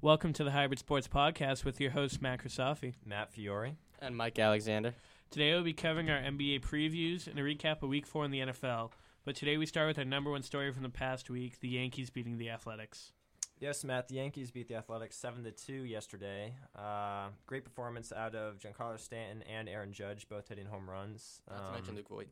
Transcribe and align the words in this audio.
Welcome 0.00 0.32
to 0.34 0.44
the 0.44 0.50
Hybrid 0.50 0.78
Sports 0.78 1.08
Podcast 1.08 1.64
with 1.64 1.80
your 1.80 1.90
host, 1.92 2.20
Matt 2.20 2.40
Crisafi. 2.44 2.94
Matt 3.04 3.32
Fiore. 3.32 3.76
And 4.00 4.16
Mike 4.16 4.38
Alexander. 4.38 4.94
Today 5.30 5.52
we'll 5.54 5.62
be 5.62 5.72
covering 5.72 6.10
our 6.10 6.18
NBA 6.20 6.60
previews 6.60 7.26
and 7.26 7.38
a 7.38 7.42
recap 7.42 7.82
of 7.82 7.88
Week 7.88 8.06
4 8.06 8.26
in 8.26 8.30
the 8.30 8.40
NFL. 8.40 8.90
But 9.24 9.34
today 9.36 9.56
we 9.56 9.66
start 9.66 9.88
with 9.88 9.98
our 9.98 10.04
number 10.04 10.30
one 10.30 10.42
story 10.42 10.72
from 10.72 10.82
the 10.82 10.88
past 10.90 11.30
week 11.30 11.58
the 11.60 11.68
Yankees 11.68 12.10
beating 12.10 12.38
the 12.38 12.50
Athletics. 12.50 13.12
Yes, 13.58 13.82
Matt. 13.84 14.08
The 14.08 14.16
Yankees 14.16 14.50
beat 14.50 14.68
the 14.68 14.74
Athletics 14.74 15.16
seven 15.16 15.42
to 15.44 15.50
two 15.50 15.72
yesterday. 15.84 16.54
Uh, 16.78 17.28
great 17.46 17.64
performance 17.64 18.12
out 18.12 18.34
of 18.34 18.58
Giancarlo 18.58 19.00
Stanton 19.00 19.42
and 19.50 19.66
Aaron 19.66 19.94
Judge, 19.94 20.28
both 20.28 20.46
hitting 20.48 20.66
home 20.66 20.88
runs. 20.90 21.40
Not 21.48 21.56
to 21.58 21.64
Um, 21.64 21.72
mention 21.72 21.94
Luke 21.96 22.08
Voit. 22.10 22.28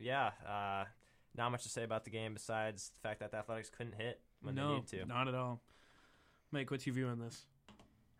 Yeah, 0.00 0.32
uh, 0.44 0.86
not 1.36 1.50
much 1.52 1.62
to 1.62 1.68
say 1.68 1.84
about 1.84 2.02
the 2.04 2.10
game 2.10 2.34
besides 2.34 2.90
the 3.00 3.08
fact 3.08 3.20
that 3.20 3.30
the 3.30 3.36
Athletics 3.36 3.70
couldn't 3.70 3.94
hit 3.94 4.20
when 4.42 4.56
no, 4.56 4.68
they 4.68 4.74
needed 4.74 4.88
to. 4.88 5.06
not 5.06 5.28
at 5.28 5.36
all. 5.36 5.62
Mike, 6.54 6.70
what's 6.70 6.86
your 6.86 6.94
view 6.94 7.08
on 7.08 7.18
this? 7.18 7.46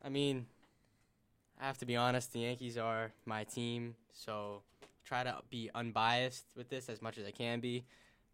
I 0.04 0.08
mean, 0.08 0.46
I 1.60 1.66
have 1.66 1.78
to 1.78 1.86
be 1.86 1.94
honest. 1.94 2.32
The 2.32 2.40
Yankees 2.40 2.76
are 2.76 3.12
my 3.26 3.44
team, 3.44 3.94
so 4.12 4.62
try 5.04 5.22
to 5.22 5.36
be 5.50 5.70
unbiased 5.72 6.44
with 6.56 6.68
this 6.68 6.88
as 6.88 7.00
much 7.00 7.16
as 7.16 7.24
I 7.24 7.30
can 7.30 7.60
be. 7.60 7.84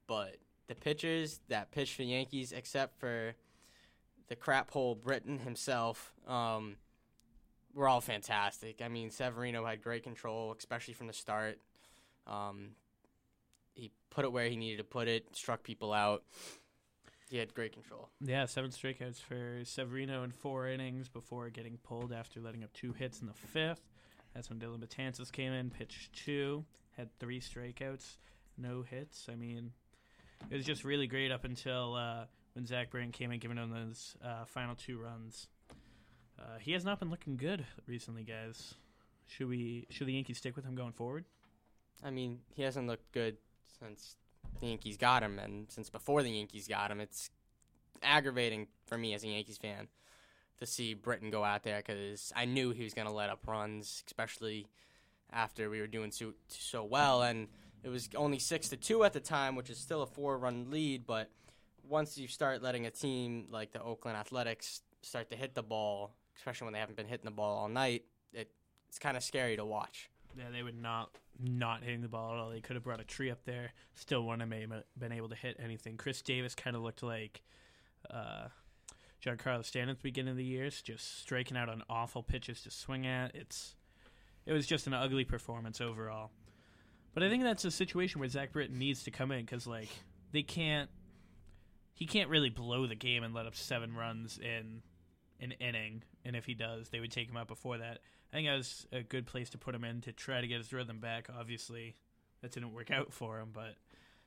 But 0.07 0.37
the 0.69 0.75
pitchers 0.75 1.41
that 1.49 1.71
pitch 1.71 1.93
for 1.93 2.01
the 2.01 2.09
Yankees, 2.09 2.53
except 2.53 2.99
for 2.99 3.35
the 4.29 4.37
crap 4.37 4.71
hole 4.71 4.95
Britton 4.95 5.39
himself, 5.39 6.15
um, 6.27 6.77
were 7.75 7.87
all 7.87 8.01
fantastic. 8.01 8.81
I 8.83 8.89
mean, 8.89 9.11
Severino 9.11 9.67
had 9.67 9.83
great 9.83 10.03
control, 10.03 10.55
especially 10.59 10.95
from 10.95 11.09
the 11.09 11.13
start. 11.13 11.59
Um, 12.27 12.71
he 13.75 13.91
put 14.09 14.25
it 14.25 14.33
where 14.33 14.49
he 14.49 14.57
needed 14.57 14.79
to 14.79 14.85
put 14.85 15.09
it, 15.09 15.37
struck 15.37 15.63
people 15.63 15.93
out. 15.93 16.25
He 17.31 17.39
had 17.39 17.55
great 17.55 17.73
control. 17.73 18.09
Yeah, 18.21 18.47
seven 18.47 18.73
strikeouts 18.73 19.21
for 19.21 19.61
Severino 19.65 20.25
in 20.25 20.33
four 20.33 20.67
innings 20.67 21.09
before 21.09 21.49
getting 21.49 21.79
pulled 21.79 22.13
after 22.13 22.41
letting 22.41 22.65
up 22.65 22.73
two 22.73 22.93
hits 22.93 23.21
in 23.21 23.29
the 23.29 23.33
fifth. 23.35 23.89
That's 24.35 24.51
when 24.51 24.59
Dellin 24.59 24.81
Betances 24.81 25.31
came 25.31 25.53
in, 25.53 25.71
pitched 25.71 26.13
two, 26.13 26.65
had 26.97 27.09
three 27.21 27.41
strikeouts, 27.41 28.17
no 28.59 28.83
hits. 28.83 29.29
I 29.31 29.37
mean, 29.37 29.71
it 30.51 30.57
was 30.57 30.67
just 30.67 30.83
really 30.85 31.07
great 31.07 31.31
up 31.31 31.45
until 31.45 31.95
uh, 31.95 32.25
when 32.55 32.67
Zach 32.67 32.91
Britton 32.91 33.13
came 33.13 33.31
in, 33.31 33.39
giving 33.39 33.59
him 33.59 33.71
those 33.71 34.17
uh, 34.25 34.45
final 34.45 34.75
two 34.75 34.99
runs. 34.99 35.47
Uh, 36.37 36.59
he 36.61 36.73
has 36.73 36.85
not 36.85 36.99
been 36.99 37.11
looking 37.11 37.37
good 37.37 37.65
recently, 37.87 38.25
guys. 38.25 38.75
Should 39.29 39.49
we? 39.49 39.87
Should 39.91 40.09
the 40.09 40.15
Yankees 40.15 40.39
stick 40.39 40.57
with 40.57 40.65
him 40.65 40.75
going 40.75 40.93
forward? 40.93 41.27
I 42.03 42.11
mean, 42.11 42.41
he 42.55 42.63
hasn't 42.63 42.89
looked 42.89 43.13
good 43.13 43.37
since 43.79 44.17
the 44.59 44.67
Yankees 44.67 44.97
got 44.97 45.23
him, 45.23 45.39
and 45.39 45.71
since 45.71 45.91
before 45.91 46.23
the 46.23 46.31
Yankees 46.31 46.67
got 46.69 46.91
him. 46.91 47.01
It's 47.01 47.31
aggravating 48.03 48.67
for 48.87 48.99
me 48.99 49.15
as 49.15 49.25
a 49.25 49.29
Yankees 49.29 49.59
fan 49.59 49.89
to 50.59 50.67
see 50.67 50.95
Britton 50.95 51.31
go 51.31 51.45
out 51.45 51.63
there 51.63 51.79
because 51.79 52.33
I 52.37 52.45
knew 52.45 52.71
he 52.71 52.85
was 52.85 52.95
going 52.95 53.07
to 53.07 53.13
let 53.13 53.31
up 53.31 53.47
runs, 53.47 54.05
especially 54.07 54.67
after 55.33 55.71
we 55.71 55.81
were 55.81 55.87
doing 55.87 56.11
so, 56.11 56.35
so 56.49 56.85
well. 56.85 57.23
And 57.23 57.49
it 57.83 57.89
was 57.89 58.09
only 58.15 58.39
six 58.39 58.69
to 58.69 58.77
two 58.77 59.05
at 59.05 59.13
the 59.13 59.21
time, 59.21 59.57
which 59.57 59.71
is 59.71 59.79
still 59.79 60.03
a 60.03 60.07
four-run 60.07 60.71
lead. 60.71 61.07
But 61.07 61.31
once 61.89 62.19
you 62.19 62.29
start 62.29 62.63
letting 62.63 62.87
a 62.87 62.91
team 62.91 63.47
like 63.51 63.73
the 63.73 63.83
Oakland 63.83 64.17
Athletics 64.17 64.83
start 65.03 65.31
to 65.31 65.37
hit 65.37 65.55
the 65.55 65.63
ball, 65.63 66.15
especially 66.37 66.67
when 66.67 66.75
they 66.75 66.81
haven't 66.81 66.97
been 66.97 67.09
hitting 67.09 67.25
the 67.25 67.31
ball 67.31 67.59
all 67.59 67.69
night, 67.69 68.05
it, 68.33 68.51
it's 68.89 68.99
kind 68.99 69.17
of 69.17 69.23
scary 69.23 69.57
to 69.57 69.65
watch. 69.65 70.11
Yeah, 70.37 70.45
they 70.53 70.63
would 70.63 70.81
not 70.81 71.11
not 71.39 71.83
hitting 71.83 72.03
the 72.03 72.09
ball 72.09 72.35
at 72.35 72.39
all. 72.39 72.51
They 72.51 72.61
could 72.61 72.77
have 72.77 72.85
brought 72.85 73.01
a 73.01 73.05
tree 73.05 73.31
up 73.31 73.45
there. 73.45 73.73
Still 73.95 74.25
wouldn't 74.25 74.53
have 74.53 74.83
been 74.99 75.13
able 75.13 75.29
to 75.29 75.35
hit 75.35 75.57
anything. 75.63 75.97
Khris 75.97 76.23
Davis 76.23 76.55
kind 76.55 76.77
of 76.77 76.83
looked 76.83 77.03
like 77.03 77.43
uh, 78.11 78.49
Giancarlo 79.25 79.65
Stanton 79.65 79.91
at 79.91 79.99
the 79.99 80.03
beginning 80.03 80.33
of 80.33 80.37
the 80.37 80.45
year, 80.45 80.69
just 80.71 81.21
striking 81.21 81.57
out 81.57 81.69
on 81.69 81.83
awful 81.89 82.23
pitches 82.23 82.63
to 82.63 82.71
swing 82.71 83.07
at. 83.07 83.35
It's 83.35 83.75
it 84.47 84.53
was 84.53 84.67
just 84.67 84.87
an 84.87 84.95
ugly 84.95 85.25
performance 85.25 85.81
overall. 85.81 86.31
But 87.13 87.23
I 87.23 87.29
think 87.29 87.43
that's 87.43 87.65
a 87.65 87.71
situation 87.71 88.21
where 88.21 88.29
Zach 88.29 88.53
Britton 88.53 88.79
needs 88.79 89.03
to 89.05 89.11
come 89.11 89.33
in 89.33 89.41
because 89.45 89.67
like 89.67 89.89
they 90.33 90.43
can't 90.43 90.89
he 91.95 92.07
can't 92.07 92.31
really 92.31 92.51
blow 92.51 92.87
the 92.87 92.95
game 92.95 93.23
and 93.25 93.35
let 93.35 93.47
up 93.47 93.55
seven 93.55 93.95
runs 93.95 94.39
in 94.39 94.83
an 95.41 95.53
inning. 95.53 96.03
And 96.25 96.37
if 96.37 96.47
he 96.47 96.55
does, 96.55 96.89
they 96.89 97.01
would 97.01 97.11
take 97.11 97.29
him 97.29 97.37
out 97.37 97.49
before 97.49 97.79
that. 97.79 97.99
I 98.33 98.37
think 98.37 98.49
that 98.49 98.57
was 98.57 98.87
a 98.93 99.03
good 99.03 99.27
place 99.27 99.51
to 99.51 99.59
put 99.59 99.75
him 99.75 99.85
in 99.85 100.01
to 100.03 100.13
try 100.13 100.41
to 100.41 100.47
get 100.47 100.59
his 100.59 100.73
rhythm 100.73 101.01
back. 101.01 101.29
Obviously, 101.37 101.97
that 102.43 102.53
didn't 102.53 102.73
work 102.73 102.91
out 102.91 103.13
for 103.13 103.41
him, 103.41 103.51
but 103.53 103.75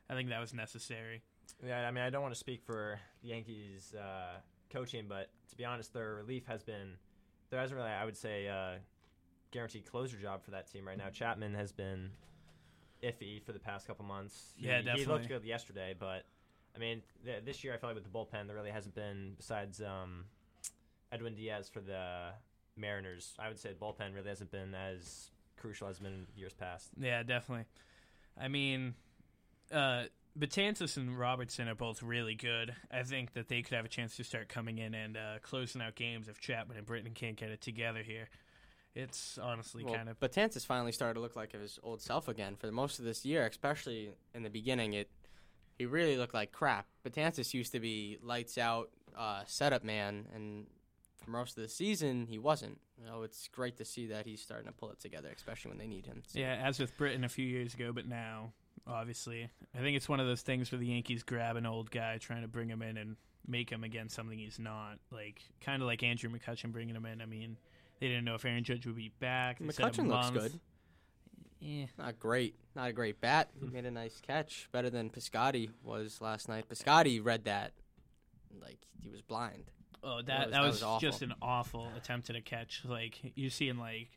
I 0.10 0.14
think 0.14 0.30
that 0.30 0.40
was 0.42 0.54
necessary. 0.54 1.22
Yeah, 1.66 1.88
I 1.88 1.92
mean, 1.92 2.04
I 2.04 2.10
don't 2.10 2.22
want 2.22 2.34
to 2.34 2.40
speak 2.40 2.64
for 2.64 3.00
the 3.22 3.30
Yankees 3.30 3.94
uh, 3.96 4.40
coaching, 4.72 5.06
but 5.08 5.30
to 5.50 5.56
be 5.56 5.66
honest, 5.66 5.94
their 5.94 6.16
relief 6.16 6.46
has 6.48 6.64
been 6.64 6.98
there 7.50 7.60
hasn't 7.60 7.78
really, 7.78 7.92
I 7.92 8.04
would 8.04 8.18
say, 8.18 8.48
uh, 8.48 8.80
guaranteed 9.52 9.86
closer 9.86 10.18
job 10.18 10.44
for 10.44 10.52
that 10.52 10.72
team 10.72 10.88
right 10.88 10.98
now. 10.98 11.10
Chapman 11.10 11.54
has 11.54 11.72
been 11.72 12.10
iffy 13.04 13.44
for 13.44 13.52
the 13.52 13.60
past 13.60 13.86
couple 13.86 14.04
months. 14.06 14.54
He, 14.58 14.68
Yeah, 14.68 14.82
He 14.96 15.06
looked 15.06 15.28
good 15.28 15.44
yesterday, 15.46 15.94
but 15.98 16.26
I 16.76 16.80
mean, 16.80 17.02
th- 17.24 17.46
this 17.46 17.64
year 17.64 17.74
I 17.74 17.78
feel 17.78 17.90
like 17.90 17.96
with 17.96 18.04
the 18.06 18.10
bullpen, 18.10 18.48
there 18.48 18.56
really 18.56 18.72
hasn't 18.72 18.96
been 18.96 19.34
besides 19.38 19.82
um, 19.82 20.26
Edwin 21.12 21.36
Diaz 21.36 21.70
for 21.70 21.80
the 21.82 22.32
Mariners. 22.78 23.34
I 23.40 23.48
would 23.48 23.60
say 23.60 23.74
bullpen 23.80 24.14
really 24.14 24.30
hasn't 24.30 24.52
been 24.52 24.74
as 24.74 25.30
crucial 25.58 25.88
as 25.88 25.98
it's 25.98 26.04
been 26.04 26.14
in 26.14 26.28
years 26.36 26.54
past. 26.54 26.90
Yeah, 27.00 27.24
definitely. 27.24 27.66
I 28.40 28.48
mean, 28.48 28.96
uh, 29.72 30.04
Betances 30.38 30.98
and 30.98 31.18
Robertson 31.18 31.68
are 31.68 31.76
both 31.76 32.02
really 32.02 32.36
good. 32.36 32.76
I 32.92 33.04
think 33.04 33.34
that 33.34 33.48
they 33.48 33.62
could 33.62 33.76
have 33.76 33.86
a 33.86 33.90
chance 33.90 34.16
to 34.18 34.24
start 34.24 34.50
coming 34.50 34.80
in 34.80 34.94
and 34.96 35.16
uh, 35.16 35.36
closing 35.42 35.82
out 35.82 35.96
games 35.96 36.28
if 36.28 36.40
Chapman 36.40 36.78
and 36.78 36.86
Britton 36.86 37.14
can't 37.14 37.36
get 37.36 37.50
it 37.50 37.62
together 37.62 38.02
here. 38.02 38.30
It's 38.96 39.40
honestly 39.42 39.84
Well, 39.84 39.96
kind 39.96 40.10
of 40.10 40.20
Betances 40.20 40.66
finally 40.66 40.92
started 40.92 41.16
to 41.16 41.20
look 41.20 41.36
like 41.36 41.54
his 41.54 41.80
old 41.84 42.02
self 42.02 42.28
again 42.28 42.56
for 42.56 42.68
the 42.68 42.72
most 42.72 43.00
of 43.00 43.06
this 43.06 43.26
year, 43.26 43.46
especially 43.46 44.12
in 44.34 44.44
the 44.44 44.50
beginning. 44.50 44.94
It 44.94 45.10
he 45.78 45.86
really 45.88 46.18
looked 46.18 46.36
like 46.36 46.52
crap. 46.52 46.86
Betances 47.04 47.54
used 47.54 47.72
to 47.72 47.80
be 47.80 48.20
lights 48.22 48.58
out 48.60 48.90
uh, 49.18 49.42
setup 49.48 49.84
man, 49.84 50.28
and 50.34 50.68
for 51.24 51.32
most 51.32 51.58
of 51.58 51.64
the 51.64 51.70
season 51.70 52.28
he 52.28 52.38
wasn't. 52.38 52.80
Know, 53.06 53.24
it's 53.24 53.48
great 53.50 53.78
to 53.78 53.86
see 53.86 54.08
that 54.08 54.26
he's 54.26 54.42
starting 54.42 54.68
to 54.68 54.74
pull 54.74 54.90
it 54.92 55.00
together, 55.00 55.30
especially 55.36 55.70
when 55.70 55.78
they 55.78 55.88
need 55.88 56.06
him. 56.06 56.24
So- 56.26 56.40
Yeah, 56.40 56.54
as 56.64 56.80
with 56.80 56.96
Britton 56.98 57.24
a 57.24 57.30
few 57.30 57.46
years 57.46 57.74
ago, 57.74 57.92
but 57.92 58.08
now, 58.08 58.54
obviously, 58.88 59.50
I 59.76 59.80
think 59.80 59.98
it's 59.98 60.08
one 60.08 60.20
of 60.22 60.28
those 60.28 60.42
things 60.42 60.72
where 60.72 60.80
the 60.80 60.88
Yankees 60.88 61.24
grab 61.24 61.56
an 61.58 61.66
old 61.66 61.92
guy, 61.92 62.18
trying 62.18 62.44
to 62.44 62.48
bring 62.48 62.70
him 62.70 62.82
in 62.82 62.98
and 62.98 63.18
make 63.46 63.70
him 63.70 63.84
again 63.84 64.08
something 64.08 64.38
he's 64.40 64.58
not. 64.60 65.00
Like 65.12 65.42
kind 65.60 65.82
of 65.82 65.88
like 65.88 66.02
Andrew 66.02 66.30
McCutchen 66.30 66.72
bringing 66.72 66.96
him 66.96 67.06
in. 67.06 67.22
I 67.22 67.26
mean, 67.26 67.58
they 68.00 68.08
didn't 68.08 68.24
know 68.24 68.36
if 68.36 68.46
Aaron 68.46 68.64
Judge 68.64 68.86
would 68.86 68.96
be 68.96 69.12
back. 69.20 69.60
They 69.60 69.66
McCutchen 69.66 70.08
looks 70.08 70.30
good. 70.30 70.60
Yeah, 71.60 71.86
Not 71.98 72.20
great, 72.20 72.56
not 72.76 72.90
a 72.90 72.94
great 72.94 73.22
bat. 73.22 73.50
He 73.60 73.68
made 73.68 73.86
a 73.86 73.92
nice 73.92 74.20
catch, 74.22 74.68
better 74.74 74.90
than 74.90 75.10
Piscotti 75.10 75.70
was 75.82 76.20
last 76.20 76.50
night. 76.50 76.68
Piscotti 76.68 77.24
read 77.24 77.46
that 77.46 77.72
like 78.62 78.80
he 79.02 79.10
was 79.10 79.22
blind. 79.22 79.72
Oh, 80.04 80.18
that 80.18 80.26
That 80.26 80.52
that 80.52 80.62
was- 80.62 80.72
was, 80.74 80.80
that 80.82 80.88
was 80.88 81.02
just 81.02 81.22
an 81.22 81.34
awful 81.42 81.90
attempt 81.96 82.30
at 82.30 82.36
a 82.36 82.42
catch. 82.42 82.84
Like 82.86 83.20
you're 83.36 83.50
seeing 83.50 83.78
like 83.78 84.10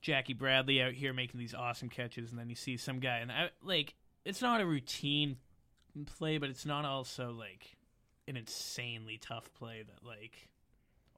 Jackie 0.00 0.32
Bradley 0.34 0.80
out 0.80 0.92
here 0.94 1.12
making 1.12 1.38
these 1.38 1.54
awesome 1.54 1.88
catches, 1.90 2.30
and 2.30 2.40
then 2.40 2.48
you 2.48 2.54
see 2.56 2.76
some 2.78 3.00
guy, 3.00 3.18
and 3.18 3.30
I, 3.30 3.50
like 3.62 3.94
it's 4.24 4.40
not 4.40 4.60
a 4.60 4.66
routine 4.66 5.36
play, 6.06 6.38
but 6.38 6.48
it's 6.50 6.64
not 6.64 6.84
also 6.84 7.32
like 7.32 7.76
an 8.28 8.36
insanely 8.36 9.18
tough 9.18 9.52
play 9.58 9.82
that 9.82 10.06
like 10.06 10.48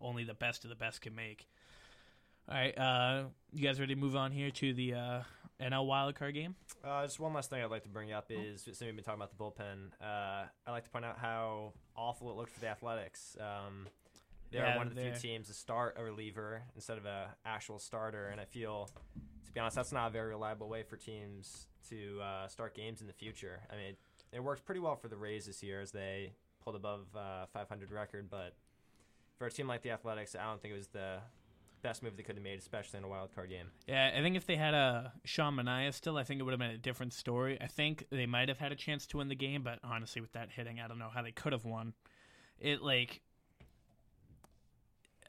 only 0.01 0.25
the 0.25 0.35
best 0.35 0.65
of 0.65 0.71
the 0.71 0.77
best 0.77 1.01
can 1.01 1.15
make. 1.15 1.47
All 2.49 2.57
right, 2.57 2.77
uh, 2.77 3.25
you 3.53 3.63
guys 3.63 3.79
ready 3.79 3.95
to 3.95 4.01
move 4.01 4.17
on 4.17 4.33
here 4.33 4.51
to 4.51 4.75
the 4.75 4.95
uh, 4.95 5.23
NL 5.61 5.87
wildcard 5.87 6.35
game? 6.35 6.55
Uh, 6.85 7.03
just 7.05 7.21
one 7.21 7.33
last 7.33 7.51
thing 7.51 7.63
I'd 7.63 7.71
like 7.71 7.85
to 7.85 7.89
bring 7.89 8.13
up 8.13 8.27
is 8.31 8.63
since 8.63 8.81
we've 8.81 8.95
been 8.95 9.05
talking 9.05 9.21
about 9.23 9.31
the 9.37 9.43
bullpen, 9.43 9.93
uh, 10.01 10.47
I'd 10.67 10.71
like 10.73 10.85
to 10.85 10.91
point 10.91 11.05
out 11.05 11.19
how 11.19 11.73
awful 11.97 12.31
it 12.31 12.37
looked 12.37 12.51
for 12.51 12.61
the 12.61 12.69
Athletics. 12.69 13.37
Um, 13.41 13.87
they're 14.51 14.65
Yeah, 14.65 14.77
one 14.77 14.89
of 14.89 14.95
the 14.95 15.01
few 15.01 15.11
they're- 15.11 15.19
teams 15.19 15.49
to 15.49 15.55
start 15.55 15.97
a 15.99 16.03
reliever 16.05 16.63
instead 16.75 16.99
of 16.99 17.07
a 17.07 17.35
actual 17.45 17.79
starter, 17.79 18.29
and 18.29 18.41
I 18.41 18.45
feel, 18.45 18.91
to 19.47 19.53
be 19.53 19.61
honest, 19.61 19.77
that's 19.77 19.93
not 19.93 20.09
a 20.09 20.11
very 20.11 20.31
reliable 20.31 20.69
way 20.69 20.83
for 20.83 20.97
teams 20.97 21.69
to 21.89 22.21
uh, 22.21 22.49
start 22.49 22.75
games 22.75 23.01
in 23.01 23.07
the 23.07 23.13
future. 23.13 23.61
I 23.71 23.77
mean, 23.77 23.87
it, 23.91 23.99
it 24.33 24.41
worked 24.43 24.65
pretty 24.65 24.81
well 24.81 24.97
for 24.97 25.09
the 25.09 25.17
Rays 25.17 25.47
this 25.47 25.63
year 25.63 25.81
as 25.81 25.93
they 25.93 26.33
pulled 26.65 26.77
above 26.77 27.07
uh, 27.17 27.47
500 27.53 27.91
record, 27.93 28.29
but 28.31 28.55
for 29.39 29.47
a 29.47 29.51
team 29.51 29.67
like 29.69 29.83
the 29.83 29.91
Athletics, 29.91 30.35
I 30.35 30.45
don't 30.45 30.61
think 30.61 30.75
it 30.75 30.79
was 30.79 30.89
the 30.89 31.19
best 31.83 32.03
move 32.03 32.17
they 32.17 32.23
could 32.23 32.37
have 32.37 32.45
made, 32.45 32.59
especially 32.59 32.99
in 32.99 33.05
a 33.05 33.09
wild 33.09 33.35
card 33.35 33.51
game. 33.51 33.67
Yeah, 33.87 34.11
I 34.17 34.23
think 34.23 34.37
if 34.37 34.47
they 34.47 34.57
had 34.57 34.75
a 34.75 35.13
Sean 35.25 35.57
Manaea 35.57 35.93
still, 35.93 36.17
I 36.17 36.25
think 36.25 36.41
it 36.41 36.45
would 36.45 36.53
have 36.53 36.61
been 36.61 36.71
a 36.71 36.79
different 36.79 37.13
story. 37.13 37.59
I 37.61 37.67
think 37.67 38.07
they 38.11 38.27
might 38.27 38.49
have 38.49 38.59
had 38.59 38.73
a 38.73 38.77
chance 38.77 39.07
to 39.09 39.19
win 39.19 39.29
the 39.29 39.35
game, 39.35 39.63
but 39.63 39.79
honestly, 39.85 40.21
with 40.21 40.33
that 40.33 40.51
hitting, 40.51 40.81
I 40.81 40.89
don't 40.89 40.99
know 40.99 41.11
how 41.13 41.23
they 41.23 41.33
could 41.33 41.53
have 41.53 41.65
won. 41.65 41.93
It 42.61 42.83
like, 42.83 43.21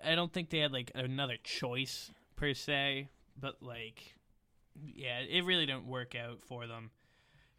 I 0.03 0.15
don't 0.15 0.31
think 0.31 0.49
they 0.49 0.59
had 0.59 0.71
like 0.71 0.91
another 0.95 1.37
choice 1.43 2.11
per 2.35 2.53
se, 2.53 3.09
but 3.39 3.61
like, 3.61 4.15
yeah, 4.85 5.19
it 5.19 5.43
really 5.45 5.65
didn't 5.65 5.87
work 5.87 6.15
out 6.15 6.41
for 6.41 6.67
them 6.67 6.91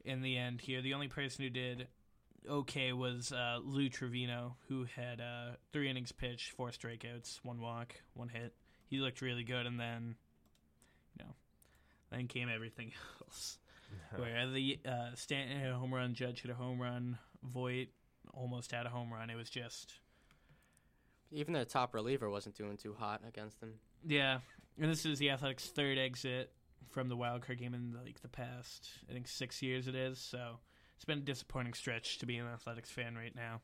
in 0.05 0.23
the 0.23 0.37
end. 0.37 0.61
Here, 0.61 0.82
the 0.82 0.94
only 0.94 1.08
person 1.08 1.44
who 1.44 1.50
did 1.50 1.88
okay 2.49 2.93
was 2.93 3.32
uh, 3.32 3.58
Lou 3.62 3.88
Trivino, 3.88 4.55
who 4.69 4.85
had 4.85 5.20
uh, 5.20 5.56
three 5.73 5.88
innings 5.88 6.12
pitched, 6.12 6.52
four 6.52 6.69
strikeouts, 6.69 7.41
one 7.43 7.61
walk, 7.61 7.94
one 8.14 8.29
hit. 8.29 8.55
He 8.86 8.98
looked 8.98 9.20
really 9.22 9.44
good, 9.44 9.66
and 9.66 9.78
then, 9.81 10.14
you 11.19 11.25
know, 11.25 11.32
then 12.10 12.28
came 12.28 12.48
everything 12.48 12.92
else. 13.22 13.58
Where 14.16 14.48
the 14.48 14.78
uh, 14.86 15.14
Stanton 15.14 15.60
hit 15.60 15.70
a 15.70 15.75
home 15.75 15.92
run, 15.94 16.14
Judge 16.14 16.42
hit 16.42 16.50
a 16.50 16.54
home 16.54 16.81
run, 16.81 17.19
Voit 17.42 17.88
almost 18.32 18.72
had 18.72 18.86
a 18.86 18.88
home 18.88 19.12
run. 19.12 19.31
It 19.31 19.36
was 19.36 19.48
just 19.50 19.94
Even 21.31 21.54
their 21.54 21.64
top 21.64 21.94
reliever 21.94 22.28
wasn't 22.31 22.56
doing 22.56 22.76
too 22.76 22.94
hot 22.98 23.22
against 23.26 23.60
them. 23.60 23.75
yeah. 24.06 24.38
And 24.81 24.90
this 24.90 25.06
is 25.06 25.20
the 25.20 25.31
Athletics' 25.31 25.69
third 25.69 25.98
exit 25.98 26.52
from 26.90 27.08
the 27.08 27.16
wild 27.16 27.42
card 27.46 27.58
game 27.58 27.75
in 27.75 27.94
like 28.04 28.20
the 28.22 28.28
past, 28.28 28.88
I 29.08 29.12
think 29.12 29.28
six 29.28 29.62
years 29.62 29.86
it 29.86 29.94
is. 29.94 30.19
So 30.19 30.58
it's 30.96 31.04
been 31.04 31.19
a 31.19 31.22
disappointing 31.22 31.75
stretch 31.75 32.19
to 32.19 32.26
be 32.26 32.36
an 32.38 32.46
Athletics 32.46 32.90
fan 32.90 33.14
right 33.14 33.34
now. 33.36 33.60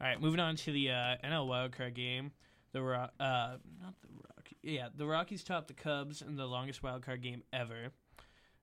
All 0.00 0.06
right, 0.06 0.20
moving 0.20 0.38
on 0.40 0.54
to 0.56 0.72
the 0.72 0.90
uh, 0.90 1.16
NL 1.24 1.48
wild 1.48 1.72
card 1.72 1.94
game. 1.94 2.30
The 2.72 2.82
Ro- 2.82 3.08
uh, 3.18 3.56
not 3.82 3.94
the 4.00 4.08
Rockies. 4.36 4.58
Yeah, 4.62 4.88
the 4.94 5.06
Rockies 5.06 5.42
topped 5.42 5.68
the 5.68 5.74
Cubs 5.74 6.22
in 6.22 6.36
the 6.36 6.46
longest 6.46 6.82
wild 6.82 7.02
card 7.02 7.22
game 7.22 7.42
ever. 7.52 7.92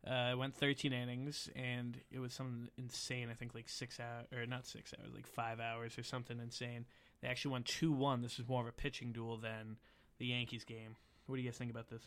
Uh, 0.06 0.30
it 0.32 0.38
went 0.38 0.56
13 0.56 0.94
innings, 0.94 1.50
and 1.56 2.00
it 2.12 2.20
was 2.20 2.34
something 2.34 2.70
insane. 2.78 3.28
I 3.30 3.34
think 3.34 3.54
like 3.54 3.68
six 3.68 4.00
hours, 4.00 4.28
or 4.34 4.46
not 4.46 4.66
six 4.66 4.94
hours, 4.98 5.14
like 5.14 5.28
five 5.28 5.60
hours 5.60 5.98
or 5.98 6.04
something 6.04 6.40
insane. 6.40 6.86
They 7.22 7.28
actually 7.28 7.52
won 7.52 7.64
2 7.64 7.92
1. 7.92 8.22
This 8.22 8.38
was 8.38 8.48
more 8.48 8.62
of 8.62 8.68
a 8.68 8.72
pitching 8.72 9.12
duel 9.12 9.38
than 9.38 9.78
the 10.20 10.28
Yankees 10.28 10.64
game. 10.64 10.96
What 11.26 11.36
do 11.36 11.42
you 11.42 11.50
guys 11.50 11.58
think 11.58 11.72
about 11.72 11.90
this? 11.90 12.04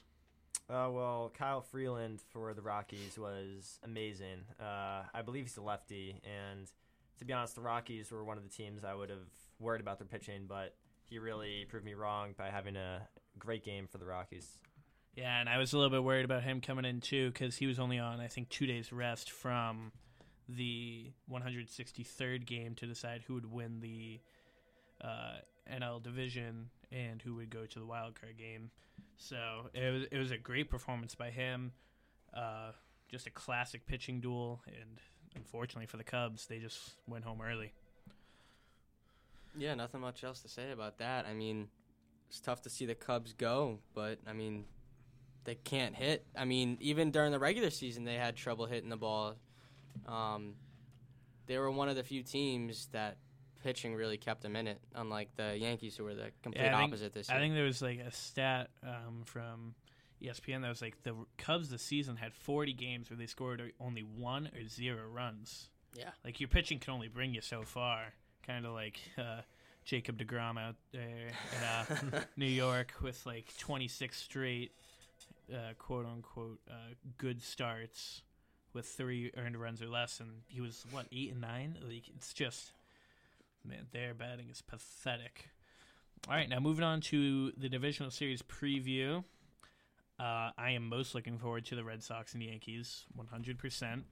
Uh, 0.70 0.88
well, 0.90 1.32
Kyle 1.36 1.60
Freeland 1.60 2.20
for 2.30 2.54
the 2.54 2.62
Rockies 2.62 3.18
was 3.18 3.78
amazing. 3.82 4.44
Uh, 4.58 5.02
I 5.12 5.22
believe 5.22 5.44
he's 5.44 5.56
a 5.56 5.62
lefty, 5.62 6.20
and 6.24 6.70
to 7.18 7.24
be 7.24 7.32
honest, 7.32 7.56
the 7.56 7.60
Rockies 7.60 8.10
were 8.10 8.24
one 8.24 8.38
of 8.38 8.44
the 8.44 8.48
teams 8.48 8.84
I 8.84 8.94
would 8.94 9.10
have 9.10 9.28
worried 9.58 9.80
about 9.80 9.98
their 9.98 10.06
pitching, 10.06 10.46
but 10.48 10.74
he 11.10 11.18
really 11.18 11.66
proved 11.68 11.84
me 11.84 11.94
wrong 11.94 12.34
by 12.38 12.48
having 12.50 12.76
a 12.76 13.06
great 13.38 13.64
game 13.64 13.88
for 13.90 13.98
the 13.98 14.06
Rockies. 14.06 14.48
Yeah, 15.16 15.40
and 15.40 15.48
I 15.48 15.58
was 15.58 15.72
a 15.72 15.76
little 15.76 15.90
bit 15.90 16.04
worried 16.04 16.24
about 16.24 16.44
him 16.44 16.60
coming 16.60 16.84
in 16.84 17.00
too 17.00 17.30
because 17.30 17.56
he 17.56 17.66
was 17.66 17.80
only 17.80 17.98
on, 17.98 18.20
I 18.20 18.28
think, 18.28 18.48
two 18.48 18.66
days 18.66 18.92
rest 18.92 19.32
from 19.32 19.90
the 20.48 21.12
163rd 21.30 22.46
game 22.46 22.74
to 22.76 22.86
decide 22.86 23.22
who 23.26 23.34
would 23.34 23.50
win 23.50 23.80
the 23.80 24.20
uh, 25.02 25.38
NL 25.70 26.02
division 26.02 26.70
and 26.92 27.20
who 27.20 27.34
would 27.36 27.50
go 27.50 27.66
to 27.66 27.78
the 27.78 27.86
wild 27.86 28.18
card 28.20 28.38
game. 28.38 28.70
So 29.16 29.36
it 29.74 29.92
was 29.92 30.04
it 30.10 30.18
was 30.18 30.30
a 30.30 30.38
great 30.38 30.70
performance 30.70 31.14
by 31.14 31.30
him. 31.30 31.72
Uh, 32.32 32.72
just 33.10 33.26
a 33.26 33.30
classic 33.30 33.86
pitching 33.86 34.20
duel, 34.20 34.62
and 34.66 35.00
unfortunately 35.34 35.86
for 35.86 35.96
the 35.96 36.04
Cubs, 36.04 36.46
they 36.46 36.58
just 36.58 36.92
went 37.08 37.24
home 37.24 37.40
early. 37.42 37.72
Yeah, 39.56 39.74
nothing 39.74 40.00
much 40.00 40.24
else 40.24 40.40
to 40.42 40.48
say 40.48 40.70
about 40.70 40.98
that. 40.98 41.26
I 41.26 41.34
mean, 41.34 41.68
it's 42.28 42.40
tough 42.40 42.62
to 42.62 42.70
see 42.70 42.86
the 42.86 42.94
Cubs 42.94 43.32
go, 43.32 43.78
but 43.94 44.18
I 44.26 44.32
mean, 44.32 44.64
they 45.44 45.54
can't 45.56 45.94
hit. 45.94 46.24
I 46.36 46.44
mean, 46.44 46.76
even 46.80 47.10
during 47.10 47.32
the 47.32 47.38
regular 47.38 47.70
season, 47.70 48.04
they 48.04 48.14
had 48.14 48.36
trouble 48.36 48.66
hitting 48.66 48.90
the 48.90 48.96
ball. 48.96 49.34
Um, 50.06 50.54
they 51.46 51.58
were 51.58 51.70
one 51.70 51.88
of 51.88 51.96
the 51.96 52.04
few 52.04 52.22
teams 52.22 52.88
that 52.92 53.16
pitching 53.62 53.94
really 53.94 54.16
kept 54.16 54.42
them 54.42 54.56
in 54.56 54.66
it, 54.66 54.80
unlike 54.94 55.34
the 55.36 55.56
Yankees, 55.58 55.96
who 55.96 56.04
were 56.04 56.14
the 56.14 56.30
complete 56.42 56.62
Yeah, 56.64 56.76
I 56.76 56.80
think- 56.80 56.92
opposite 56.92 57.12
this 57.12 57.28
year. 57.28 57.36
I 57.36 57.40
think 57.40 57.54
there 57.54 57.64
was 57.64 57.82
like 57.82 57.98
a 57.98 58.12
stat 58.12 58.70
um, 58.82 59.22
from 59.24 59.74
ESPN 60.22 60.62
that 60.62 60.68
was 60.68 60.80
like 60.82 61.02
the 61.02 61.14
Cubs 61.38 61.70
this 61.70 61.82
season 61.82 62.16
had 62.16 62.32
40 62.34 62.72
games 62.74 63.10
where 63.10 63.16
they 63.16 63.26
scored 63.26 63.72
only 63.80 64.02
one 64.02 64.50
or 64.54 64.66
zero 64.68 65.06
runs. 65.08 65.68
Yeah. 65.94 66.10
Like 66.24 66.40
your 66.40 66.48
pitching 66.48 66.78
can 66.78 66.94
only 66.94 67.08
bring 67.08 67.34
you 67.34 67.40
so 67.40 67.62
far. 67.62 68.14
Kind 68.50 68.66
of 68.66 68.72
like 68.72 68.98
uh, 69.16 69.42
Jacob 69.84 70.18
DeGrom 70.18 70.58
out 70.58 70.74
there 70.90 71.28
in 71.52 72.16
uh, 72.16 72.20
New 72.36 72.46
York 72.46 72.94
with 73.00 73.24
like 73.24 73.56
26 73.58 74.16
straight 74.16 74.72
uh, 75.52 75.74
quote 75.78 76.04
unquote 76.04 76.58
uh, 76.68 76.94
good 77.16 77.40
starts 77.40 78.22
with 78.72 78.86
three 78.86 79.30
earned 79.36 79.56
runs 79.56 79.80
or 79.80 79.86
less, 79.86 80.18
and 80.18 80.30
he 80.48 80.60
was 80.60 80.84
what 80.90 81.06
eight 81.12 81.30
and 81.30 81.40
nine. 81.40 81.78
Like 81.80 82.08
it's 82.08 82.32
just 82.32 82.72
man, 83.64 83.86
their 83.92 84.14
batting 84.14 84.48
is 84.50 84.62
pathetic. 84.62 85.50
All 86.26 86.34
right, 86.34 86.48
now 86.48 86.58
moving 86.58 86.84
on 86.84 87.00
to 87.02 87.52
the 87.52 87.68
divisional 87.68 88.10
series 88.10 88.42
preview. 88.42 89.22
Uh, 90.18 90.50
I 90.58 90.70
am 90.70 90.88
most 90.88 91.14
looking 91.14 91.38
forward 91.38 91.66
to 91.66 91.76
the 91.76 91.84
Red 91.84 92.02
Sox 92.02 92.34
and 92.34 92.42
Yankees, 92.42 93.04
100%. 93.16 94.02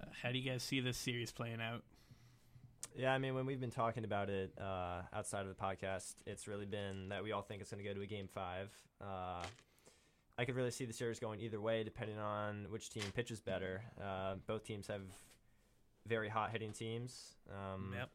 Uh, 0.00 0.06
how 0.22 0.32
do 0.32 0.38
you 0.38 0.50
guys 0.50 0.62
see 0.62 0.80
this 0.80 0.96
series 0.96 1.30
playing 1.30 1.60
out? 1.60 1.82
Yeah, 2.96 3.12
I 3.14 3.18
mean, 3.18 3.34
when 3.34 3.46
we've 3.46 3.60
been 3.60 3.70
talking 3.70 4.04
about 4.04 4.28
it 4.28 4.52
uh, 4.60 5.02
outside 5.14 5.42
of 5.42 5.48
the 5.48 5.54
podcast, 5.54 6.14
it's 6.26 6.48
really 6.48 6.66
been 6.66 7.10
that 7.10 7.22
we 7.22 7.30
all 7.32 7.42
think 7.42 7.60
it's 7.60 7.70
going 7.70 7.82
to 7.82 7.88
go 7.88 7.94
to 7.94 8.02
a 8.02 8.06
game 8.06 8.28
five. 8.32 8.70
Uh, 9.00 9.44
I 10.36 10.44
could 10.44 10.56
really 10.56 10.70
see 10.72 10.84
the 10.84 10.92
series 10.92 11.18
going 11.20 11.40
either 11.40 11.60
way, 11.60 11.84
depending 11.84 12.18
on 12.18 12.66
which 12.70 12.90
team 12.90 13.04
pitches 13.14 13.40
better. 13.40 13.82
Uh, 14.02 14.34
both 14.46 14.64
teams 14.64 14.86
have 14.88 15.02
very 16.06 16.28
hot 16.28 16.50
hitting 16.50 16.72
teams. 16.72 17.34
Um, 17.50 17.92
Yep. 17.96 18.08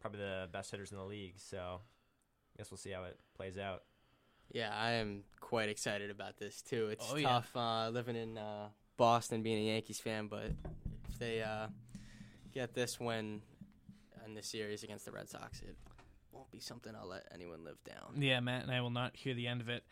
Probably 0.00 0.20
the 0.20 0.48
best 0.50 0.70
hitters 0.70 0.92
in 0.92 0.96
the 0.98 1.04
league. 1.04 1.34
So, 1.36 1.80
I 1.80 2.58
guess 2.58 2.70
we'll 2.70 2.78
see 2.78 2.90
how 2.90 3.04
it 3.04 3.18
plays 3.36 3.58
out. 3.58 3.82
Yeah, 4.50 4.74
I 4.74 4.92
am 4.92 5.22
quite 5.40 5.68
excited 5.68 6.10
about 6.10 6.38
this 6.38 6.62
too. 6.62 6.88
It's 6.88 7.06
Oh, 7.12 7.16
yeah. 7.16 7.28
tough 7.28 7.54
uh, 7.54 7.90
living 7.90 8.16
in 8.16 8.38
uh, 8.38 8.68
Boston, 8.96 9.42
being 9.42 9.58
a 9.68 9.72
Yankees 9.72 10.00
fan, 10.00 10.26
but 10.26 10.52
if 11.08 11.18
they 11.18 11.42
uh, 11.42 11.68
get 12.52 12.74
this 12.74 12.98
win 12.98 13.42
in 14.30 14.36
the 14.36 14.42
series 14.42 14.84
against 14.84 15.04
the 15.04 15.10
Red 15.10 15.28
Sox, 15.28 15.60
it 15.60 15.76
won't 16.32 16.50
be 16.52 16.60
something 16.60 16.94
I'll 16.94 17.08
let 17.08 17.26
anyone 17.34 17.64
live 17.64 17.82
down. 17.84 18.22
Yeah, 18.22 18.38
Matt 18.40 18.62
and 18.62 18.70
I 18.70 18.80
will 18.80 18.90
not 18.90 19.16
hear 19.16 19.34
the 19.34 19.48
end 19.48 19.60
of 19.60 19.68
it. 19.68 19.82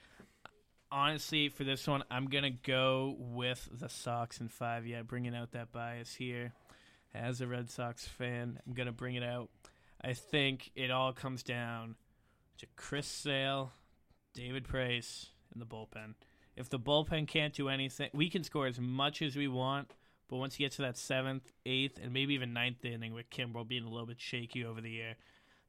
Honestly, 0.90 1.48
for 1.48 1.64
this 1.64 1.86
one, 1.86 2.04
I'm 2.10 2.26
gonna 2.26 2.50
go 2.50 3.16
with 3.18 3.68
the 3.72 3.88
Sox 3.88 4.40
in 4.40 4.48
five. 4.48 4.86
Yeah, 4.86 5.02
bringing 5.02 5.34
out 5.34 5.50
that 5.52 5.72
bias 5.72 6.14
here. 6.14 6.52
As 7.12 7.40
a 7.40 7.46
Red 7.46 7.68
Sox 7.68 8.06
fan, 8.06 8.60
I'm 8.64 8.74
gonna 8.74 8.92
bring 8.92 9.16
it 9.16 9.24
out. 9.24 9.50
I 10.02 10.12
think 10.12 10.70
it 10.76 10.90
all 10.90 11.12
comes 11.12 11.42
down 11.42 11.96
to 12.58 12.66
Chris 12.76 13.08
Sale, 13.08 13.72
David 14.34 14.64
Price, 14.64 15.30
and 15.52 15.60
the 15.60 15.66
bullpen. 15.66 16.14
If 16.56 16.70
the 16.70 16.78
bullpen 16.78 17.26
can't 17.26 17.52
do 17.52 17.68
anything, 17.68 18.10
we 18.14 18.30
can 18.30 18.44
score 18.44 18.68
as 18.68 18.78
much 18.78 19.20
as 19.20 19.34
we 19.36 19.48
want. 19.48 19.92
But 20.28 20.36
once 20.36 20.58
you 20.58 20.66
get 20.66 20.72
to 20.72 20.82
that 20.82 20.96
seventh, 20.96 21.52
eighth, 21.64 21.98
and 22.02 22.12
maybe 22.12 22.34
even 22.34 22.52
ninth 22.52 22.84
inning 22.84 23.14
with 23.14 23.30
Kimbrel 23.30 23.66
being 23.66 23.84
a 23.84 23.88
little 23.88 24.06
bit 24.06 24.20
shaky 24.20 24.64
over 24.64 24.80
the 24.80 24.90
year, 24.90 25.16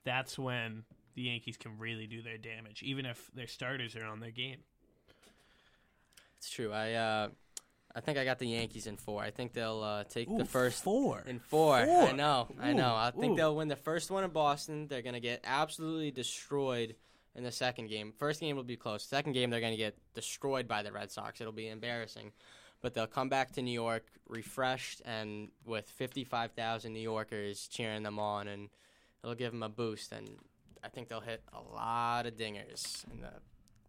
that's 0.04 0.38
when 0.38 0.84
the 1.16 1.24
Yankees 1.24 1.58
can 1.58 1.78
really 1.78 2.08
do 2.08 2.22
their 2.22 2.38
damage, 2.38 2.84
even 2.84 3.06
if 3.06 3.30
their 3.34 3.48
starters 3.48 3.96
are 3.96 4.06
on 4.06 4.20
their 4.20 4.32
game. 4.32 4.58
It's 6.38 6.50
true. 6.50 6.72
I 6.72 6.94
uh, 6.94 7.30
I 7.96 8.01
think 8.01 8.18
I 8.18 8.25
got 8.25 8.39
the 8.39 8.48
Yankees 8.48 8.88
in 8.88 8.98
four. 8.98 9.22
I 9.22 9.32
think 9.32 9.54
they'll 9.54 9.82
uh, 9.82 10.04
take 10.06 10.36
the 10.36 10.46
first 10.46 10.84
four. 10.84 11.24
in 11.25 11.39
four. 11.39 11.75
I 11.75 11.86
Four. 11.86 12.13
know. 12.13 12.48
I 12.60 12.74
know. 12.74 12.96
I 12.96 13.12
think 13.12 13.34
ooh. 13.34 13.36
they'll 13.36 13.56
win 13.56 13.68
the 13.68 13.75
first 13.75 14.12
one 14.12 14.24
in 14.24 14.30
Boston. 14.30 14.88
They're 14.88 15.01
gonna 15.01 15.20
get 15.20 15.42
absolutely 15.44 16.12
destroyed 16.12 16.96
in 17.36 17.44
the 17.44 17.51
second 17.51 17.89
game. 17.89 18.13
First 18.18 18.42
game 18.42 18.56
will 18.56 18.63
be 18.63 18.78
close. 18.78 19.04
Second 19.04 19.34
game 19.34 19.50
they're 19.50 19.62
gonna 19.62 19.78
get 19.78 19.98
destroyed 20.13 20.68
by 20.68 20.84
the 20.84 20.92
Red 20.92 21.12
Sox. 21.12 21.42
It'll 21.42 21.51
be 21.51 21.68
embarrassing. 21.68 22.32
But 22.81 22.93
they'll 22.93 23.07
come 23.07 23.29
back 23.29 23.51
to 23.53 23.62
New 23.62 23.71
York 23.71 24.05
refreshed 24.27 25.01
and 25.03 25.50
with 25.65 25.89
55,000 25.89 26.93
New 26.93 27.00
Yorkers 27.00 27.67
cheering 27.67 28.03
them 28.03 28.19
on, 28.19 28.48
and 28.48 28.69
it'll 29.24 29.36
give 29.36 29.51
them 29.51 29.63
a 29.63 29.69
boost. 29.69 30.12
And 30.12 30.38
I 30.83 30.88
think 30.88 31.09
they'll 31.09 31.19
hit 31.19 31.41
a 31.51 31.62
lot 31.74 32.25
of 32.25 32.36
dingers 32.36 33.03
in 33.12 33.21
the 33.21 33.33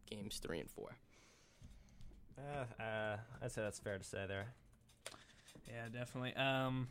games 0.08 0.38
three 0.38 0.58
and 0.58 0.70
four. 0.70 0.96
Uh, 2.38 2.82
uh, 2.82 3.16
I'd 3.42 3.52
say 3.52 3.62
that's 3.62 3.78
fair 3.78 3.98
to 3.98 4.04
say 4.04 4.24
there. 4.26 4.46
Yeah, 5.68 5.88
definitely. 5.92 6.34
Um, 6.34 6.88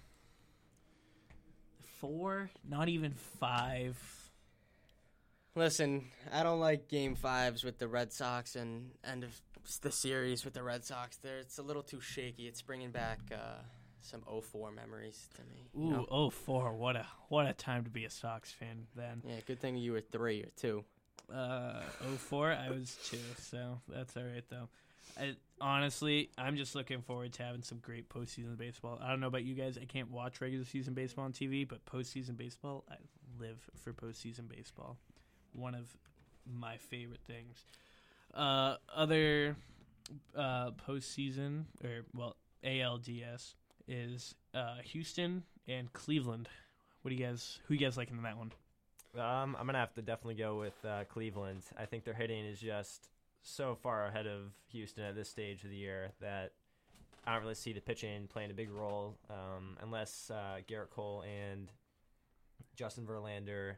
four, 2.00 2.50
not 2.68 2.88
even 2.88 3.12
five. 3.12 3.98
Listen, 5.60 6.06
I 6.32 6.44
don't 6.44 6.62
like 6.62 6.88
game 6.88 7.16
fives 7.16 7.66
with 7.66 7.80
the 7.80 7.88
Red 7.90 8.14
Sox 8.14 8.56
and 8.56 8.92
end 9.04 9.26
of 9.26 9.42
the 9.82 9.92
series 9.92 10.46
with 10.46 10.54
the 10.54 10.64
Red 10.64 10.86
Sox. 10.86 11.18
There, 11.18 11.38
it's 11.40 11.58
a 11.58 11.62
little 11.62 11.84
too 11.84 12.00
shaky. 12.00 12.48
It's 12.48 12.62
bringing 12.62 12.92
back 12.92 13.20
uh, 13.34 13.62
some 14.00 14.22
04 14.22 14.72
memories 14.72 15.28
to 15.36 15.42
me. 15.42 15.68
you 15.76 15.84
Ooh, 15.84 15.90
know? 15.92 16.06
oh 16.10 16.30
four. 16.30 16.74
What 16.78 16.96
a 16.96 17.06
what 17.28 17.46
a 17.46 17.52
time 17.52 17.84
to 17.84 17.90
be 17.90 18.06
a 18.06 18.10
Sox 18.10 18.54
fan 18.54 18.88
then. 18.96 19.22
Yeah, 19.28 19.36
good 19.46 19.60
thing 19.60 19.76
you 19.76 19.92
were 19.92 20.00
three 20.00 20.44
or 20.44 20.50
two. 20.56 20.86
Uh, 21.30 21.82
oh 22.06 22.16
four, 22.16 22.54
I 22.54 22.70
was 22.70 22.98
two, 23.04 23.18
so 23.38 23.82
that's 23.90 24.16
all 24.16 24.24
right 24.24 24.46
though. 24.50 24.70
I, 25.20 25.36
honestly, 25.60 26.30
I'm 26.38 26.56
just 26.56 26.74
looking 26.74 27.02
forward 27.02 27.34
to 27.34 27.44
having 27.44 27.64
some 27.64 27.80
great 27.80 28.08
postseason 28.08 28.58
baseball. 28.58 28.98
I 29.04 29.10
don't 29.10 29.20
know 29.20 29.28
about 29.28 29.44
you 29.44 29.56
guys. 29.56 29.78
I 29.78 29.84
can't 29.84 30.10
watch 30.10 30.40
regular 30.40 30.64
season 30.64 30.94
baseball 30.94 31.26
on 31.26 31.34
TV, 31.34 31.68
but 31.68 31.84
postseason 31.84 32.38
baseball, 32.38 32.86
I 32.90 32.96
live 33.38 33.60
for 33.84 33.92
postseason 33.92 34.48
baseball. 34.48 34.96
One 35.54 35.76
of 35.76 35.96
my 36.46 36.78
favorite 36.78 37.22
things. 37.28 37.66
Uh, 38.34 38.76
other 38.96 39.56
uh, 40.36 40.72
postseason 40.72 41.66
or 41.84 42.06
well 42.14 42.36
ALDS 42.64 43.56
is 43.88 44.36
uh, 44.54 44.78
Houston 44.84 45.44
and 45.68 45.92
Cleveland. 45.94 46.50
What 47.02 47.10
do 47.10 47.16
you 47.16 47.26
guys? 47.26 47.60
Who 47.68 47.74
you 47.74 47.80
guys 47.80 47.98
liking 47.98 48.18
in 48.18 48.24
that 48.24 48.38
one? 48.38 48.52
Um, 49.16 49.56
I'm 49.60 49.66
gonna 49.66 49.80
have 49.80 49.94
to 49.96 50.02
definitely 50.02 50.36
go 50.36 50.60
with 50.60 50.74
uh, 50.86 51.06
Cleveland. 51.06 51.64
I 51.78 51.86
think 51.86 52.04
their 52.04 52.14
hitting 52.14 52.46
is 52.46 52.60
just 52.60 53.10
so 53.42 53.76
far 53.76 54.06
ahead 54.06 54.28
of 54.28 54.52
Houston 54.72 55.04
at 55.04 55.16
this 55.16 55.30
stage 55.30 55.64
of 55.64 55.70
the 55.70 55.76
year 55.76 56.12
that 56.22 56.52
I 57.26 57.34
don't 57.34 57.42
really 57.42 57.56
see 57.56 57.74
the 57.74 57.82
pitching 57.82 58.28
playing 58.28 58.52
a 58.52 58.54
big 58.54 58.70
role 58.70 59.18
um, 59.30 59.78
unless 59.82 60.32
uh, 60.32 60.60
Gerrit 60.68 60.90
Cole 60.92 61.24
and 61.24 61.72
Justin 62.76 63.06
Verlander 63.06 63.76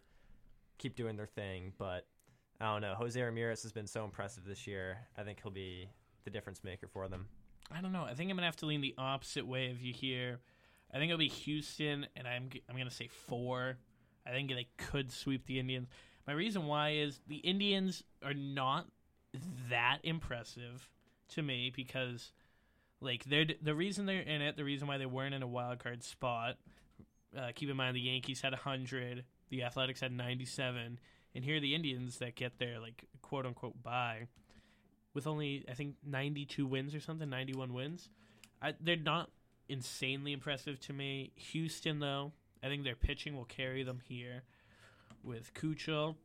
keep 0.81 0.95
doing 0.95 1.15
their 1.15 1.27
thing. 1.27 1.73
But 1.77 2.05
I 2.59 2.71
don't 2.71 2.81
know. 2.81 2.95
Jose 2.95 3.21
Ramirez 3.21 3.63
has 3.63 3.71
been 3.71 3.87
so 3.87 4.03
impressive 4.03 4.43
this 4.45 4.67
year. 4.67 4.97
I 5.17 5.23
think 5.23 5.39
he'll 5.41 5.51
be 5.51 5.89
the 6.23 6.29
difference 6.29 6.63
maker 6.63 6.87
for 6.87 7.07
them. 7.07 7.27
I 7.71 7.81
don't 7.81 7.93
know. 7.93 8.03
I 8.03 8.13
think 8.13 8.29
I'm 8.29 8.37
gonna 8.37 8.47
have 8.47 8.57
to 8.57 8.65
lean 8.65 8.81
the 8.81 8.95
opposite 8.97 9.47
way 9.47 9.71
of 9.71 9.81
you 9.81 9.93
here. 9.93 10.39
I 10.93 10.97
think 10.97 11.09
it'll 11.09 11.19
be 11.19 11.29
Houston, 11.29 12.05
and 12.15 12.27
I'm 12.27 12.49
I'm 12.69 12.77
gonna 12.77 12.91
say 12.91 13.07
four. 13.07 13.77
I 14.25 14.31
think 14.31 14.49
they 14.49 14.67
could 14.77 15.11
sweep 15.11 15.45
the 15.45 15.59
Indians. 15.59 15.87
My 16.27 16.33
reason 16.33 16.67
why 16.67 16.91
is 16.91 17.19
the 17.27 17.37
Indians 17.37 18.03
are 18.23 18.33
not 18.33 18.87
that 19.69 19.99
impressive 20.03 20.89
to 21.29 21.41
me 21.41 21.71
because, 21.75 22.31
like, 22.99 23.23
they're 23.23 23.45
the 23.61 23.73
reason 23.73 24.05
they're 24.05 24.21
in 24.21 24.41
it. 24.41 24.57
The 24.57 24.63
reason 24.63 24.87
why 24.87 24.97
they 24.97 25.05
weren't 25.05 25.33
in 25.33 25.41
a 25.41 25.47
wild 25.47 25.79
card 25.79 26.03
spot. 26.03 26.57
Uh, 27.35 27.49
keep 27.55 27.69
in 27.69 27.77
mind 27.77 27.95
the 27.95 28.01
Yankees 28.01 28.41
had 28.41 28.51
100, 28.51 29.23
the 29.51 29.63
Athletics 29.63 29.99
had 29.99 30.11
97, 30.11 30.99
and 31.35 31.45
here 31.45 31.57
are 31.57 31.59
the 31.59 31.75
Indians 31.75 32.17
that 32.17 32.35
get 32.35 32.57
their 32.57 32.79
like 32.79 33.03
quote 33.21 33.45
unquote 33.45 33.83
bye 33.83 34.27
with 35.13 35.27
only 35.27 35.65
I 35.69 35.73
think 35.73 35.95
92 36.05 36.65
wins 36.65 36.95
or 36.95 36.99
something, 36.99 37.29
91 37.29 37.73
wins. 37.73 38.09
I, 38.61 38.73
they're 38.79 38.95
not 38.95 39.29
insanely 39.69 40.33
impressive 40.33 40.79
to 40.81 40.93
me. 40.93 41.31
Houston 41.35 41.99
though, 41.99 42.31
I 42.63 42.67
think 42.67 42.83
their 42.83 42.95
pitching 42.95 43.35
will 43.35 43.45
carry 43.45 43.83
them 43.83 43.99
here 44.07 44.43
with 45.23 45.53
Keuchel, 45.53 46.15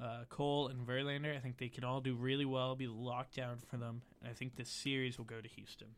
uh, 0.00 0.24
Cole, 0.28 0.68
and 0.68 0.86
Verlander. 0.86 1.34
I 1.34 1.40
think 1.40 1.58
they 1.58 1.68
can 1.68 1.82
all 1.82 2.00
do 2.00 2.14
really 2.14 2.44
well, 2.44 2.76
be 2.76 2.86
locked 2.86 3.34
down 3.34 3.58
for 3.66 3.76
them. 3.76 4.02
And 4.20 4.30
I 4.30 4.34
think 4.34 4.56
this 4.56 4.68
series 4.68 5.18
will 5.18 5.24
go 5.24 5.40
to 5.40 5.48
Houston. 5.48 5.88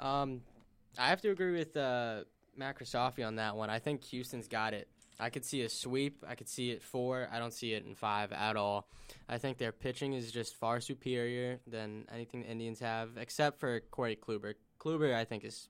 Um, 0.00 0.40
I 0.96 1.08
have 1.08 1.20
to 1.22 1.30
agree 1.30 1.52
with 1.52 1.76
uh, 1.76 2.24
Matt 2.56 2.76
on 2.94 3.36
that 3.36 3.56
one. 3.56 3.70
I 3.70 3.78
think 3.78 4.04
Houston's 4.04 4.48
got 4.48 4.74
it. 4.74 4.88
I 5.20 5.30
could 5.30 5.44
see 5.44 5.62
a 5.62 5.68
sweep. 5.68 6.24
I 6.26 6.34
could 6.34 6.48
see 6.48 6.70
it 6.70 6.82
four. 6.82 7.28
I 7.32 7.38
don't 7.38 7.52
see 7.52 7.72
it 7.72 7.84
in 7.84 7.94
five 7.94 8.32
at 8.32 8.56
all. 8.56 8.88
I 9.28 9.38
think 9.38 9.58
their 9.58 9.72
pitching 9.72 10.12
is 10.12 10.30
just 10.30 10.54
far 10.54 10.80
superior 10.80 11.58
than 11.66 12.04
anything 12.12 12.42
the 12.42 12.48
Indians 12.48 12.78
have, 12.80 13.10
except 13.16 13.58
for 13.58 13.80
Corey 13.90 14.16
Kluber. 14.16 14.54
Kluber, 14.78 15.14
I 15.14 15.24
think, 15.24 15.44
is 15.44 15.68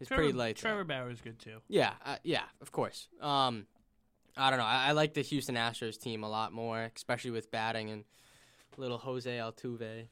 is 0.00 0.08
Trevor, 0.08 0.22
pretty 0.22 0.36
light. 0.36 0.56
Trevor 0.56 0.84
Bauer 0.84 1.10
is 1.10 1.20
good 1.20 1.38
too. 1.38 1.58
Yeah, 1.68 1.92
uh, 2.04 2.16
yeah, 2.24 2.42
of 2.60 2.72
course. 2.72 3.08
Um, 3.20 3.66
I 4.36 4.50
don't 4.50 4.58
know. 4.58 4.66
I, 4.66 4.88
I 4.88 4.92
like 4.92 5.14
the 5.14 5.22
Houston 5.22 5.54
Astros 5.54 5.98
team 5.98 6.24
a 6.24 6.28
lot 6.28 6.52
more, 6.52 6.90
especially 6.94 7.30
with 7.30 7.50
batting 7.50 7.90
and 7.90 8.04
little 8.76 8.98
Jose 8.98 9.30
Altuve. 9.30 10.08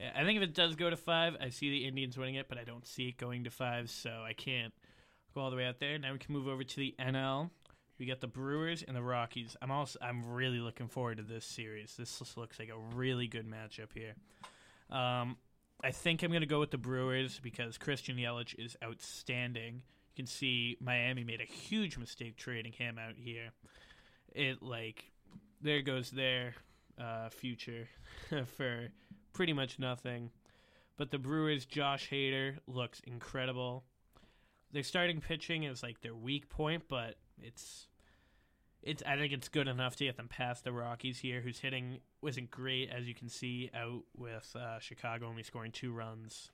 Yeah, 0.00 0.10
I 0.14 0.24
think 0.24 0.36
if 0.38 0.42
it 0.42 0.54
does 0.54 0.74
go 0.74 0.90
to 0.90 0.96
five, 0.96 1.36
I 1.40 1.50
see 1.50 1.70
the 1.70 1.86
Indians 1.86 2.16
winning 2.16 2.34
it, 2.36 2.48
but 2.48 2.58
I 2.58 2.64
don't 2.64 2.86
see 2.86 3.08
it 3.08 3.16
going 3.16 3.44
to 3.44 3.50
five, 3.50 3.90
so 3.90 4.10
I 4.26 4.32
can't 4.32 4.72
go 5.34 5.42
all 5.42 5.50
the 5.50 5.56
way 5.56 5.66
out 5.66 5.78
there. 5.80 5.98
Now 5.98 6.12
we 6.12 6.18
can 6.18 6.32
move 6.32 6.48
over 6.48 6.64
to 6.64 6.76
the 6.76 6.94
NL. 6.98 7.50
We 8.04 8.08
got 8.10 8.20
the 8.20 8.26
Brewers 8.26 8.84
and 8.86 8.94
the 8.94 9.02
Rockies. 9.02 9.56
I'm 9.62 9.70
also 9.70 9.98
I'm 10.02 10.26
really 10.26 10.58
looking 10.58 10.88
forward 10.88 11.16
to 11.16 11.22
this 11.22 11.42
series. 11.42 11.94
This 11.96 12.36
looks 12.36 12.58
like 12.58 12.68
a 12.68 12.78
really 12.94 13.26
good 13.28 13.50
matchup 13.50 13.94
here. 13.94 14.12
Um, 14.90 15.38
I 15.82 15.90
think 15.90 16.22
I'm 16.22 16.28
going 16.28 16.42
to 16.42 16.46
go 16.46 16.60
with 16.60 16.70
the 16.70 16.76
Brewers 16.76 17.40
because 17.42 17.78
Christian 17.78 18.18
Yelich 18.18 18.54
is 18.58 18.76
outstanding. 18.84 19.76
You 19.76 20.16
can 20.16 20.26
see 20.26 20.76
Miami 20.82 21.24
made 21.24 21.40
a 21.40 21.46
huge 21.46 21.96
mistake 21.96 22.36
trading 22.36 22.72
him 22.72 22.98
out 22.98 23.14
here. 23.16 23.52
It 24.34 24.62
like 24.62 25.10
there 25.62 25.80
goes 25.80 26.10
their 26.10 26.56
uh, 27.00 27.30
future 27.30 27.88
for 28.44 28.88
pretty 29.32 29.54
much 29.54 29.78
nothing. 29.78 30.28
But 30.98 31.10
the 31.10 31.18
Brewers, 31.18 31.64
Josh 31.64 32.10
Hader 32.10 32.58
looks 32.66 33.00
incredible. 33.06 33.82
Their 34.72 34.82
starting 34.82 35.22
pitching 35.22 35.62
is 35.62 35.82
like 35.82 36.02
their 36.02 36.14
weak 36.14 36.50
point, 36.50 36.82
but 36.86 37.14
it's 37.40 37.86
it's 38.84 39.02
I 39.06 39.16
think 39.16 39.32
it's 39.32 39.48
good 39.48 39.66
enough 39.66 39.96
to 39.96 40.04
get 40.04 40.16
them 40.16 40.28
past 40.28 40.64
the 40.64 40.72
Rockies 40.72 41.18
here, 41.18 41.40
whose 41.40 41.58
hitting 41.58 41.98
wasn't 42.20 42.50
great 42.50 42.90
as 42.90 43.08
you 43.08 43.14
can 43.14 43.28
see 43.28 43.70
out 43.74 44.02
with 44.16 44.54
uh, 44.54 44.78
Chicago 44.78 45.26
only 45.26 45.42
scoring 45.42 45.72
two 45.72 45.92
runs. 45.92 46.50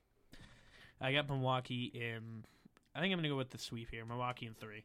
I 1.01 1.13
got 1.13 1.29
Milwaukee 1.29 1.91
in. 1.93 2.45
I 2.95 3.01
think 3.01 3.13
I'm 3.13 3.19
gonna 3.19 3.29
go 3.29 3.37
with 3.37 3.51
the 3.51 3.59
sweep 3.59 3.91
here. 3.91 4.05
Milwaukee 4.05 4.47
in 4.47 4.55
three. 4.55 4.85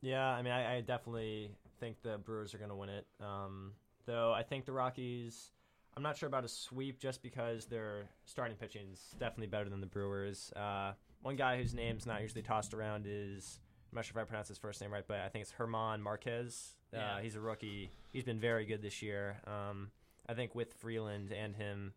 Yeah, 0.00 0.26
I 0.26 0.42
mean, 0.42 0.52
I, 0.52 0.76
I 0.76 0.80
definitely 0.80 1.50
think 1.80 2.02
the 2.02 2.18
Brewers 2.18 2.54
are 2.54 2.58
to 2.58 2.74
win 2.74 2.88
it. 2.88 3.06
Um, 3.20 3.72
though 4.04 4.32
I 4.32 4.42
think 4.42 4.64
the 4.64 4.72
Rockies, 4.72 5.50
I'm 5.96 6.02
not 6.02 6.16
sure 6.16 6.26
about 6.26 6.44
a 6.44 6.48
sweep 6.48 6.98
just 6.98 7.22
because 7.22 7.66
their 7.66 8.08
starting 8.24 8.56
pitching 8.56 8.88
is 8.92 9.14
definitely 9.18 9.46
better 9.46 9.68
than 9.68 9.80
the 9.80 9.86
Brewers. 9.86 10.52
Uh, 10.54 10.92
one 11.22 11.36
guy 11.36 11.56
whose 11.56 11.74
name's 11.74 12.06
not 12.06 12.20
usually 12.20 12.42
tossed 12.42 12.74
around 12.74 13.06
is, 13.08 13.60
I'm 13.92 13.96
not 13.96 14.04
sure 14.04 14.18
if 14.20 14.22
I 14.22 14.26
pronounced 14.26 14.48
his 14.48 14.58
first 14.58 14.80
name 14.80 14.92
right, 14.92 15.04
but 15.06 15.20
I 15.20 15.28
think 15.28 15.42
it's 15.42 15.52
Herman 15.52 16.02
Marquez. 16.02 16.74
Uh, 16.96 17.18
He's 17.18 17.36
a 17.36 17.40
rookie. 17.40 17.90
He's 18.12 18.24
been 18.24 18.40
very 18.40 18.64
good 18.64 18.82
this 18.82 19.02
year. 19.02 19.36
Um, 19.46 19.90
I 20.28 20.34
think 20.34 20.54
with 20.54 20.72
Freeland 20.74 21.32
and 21.32 21.54
him, 21.54 21.92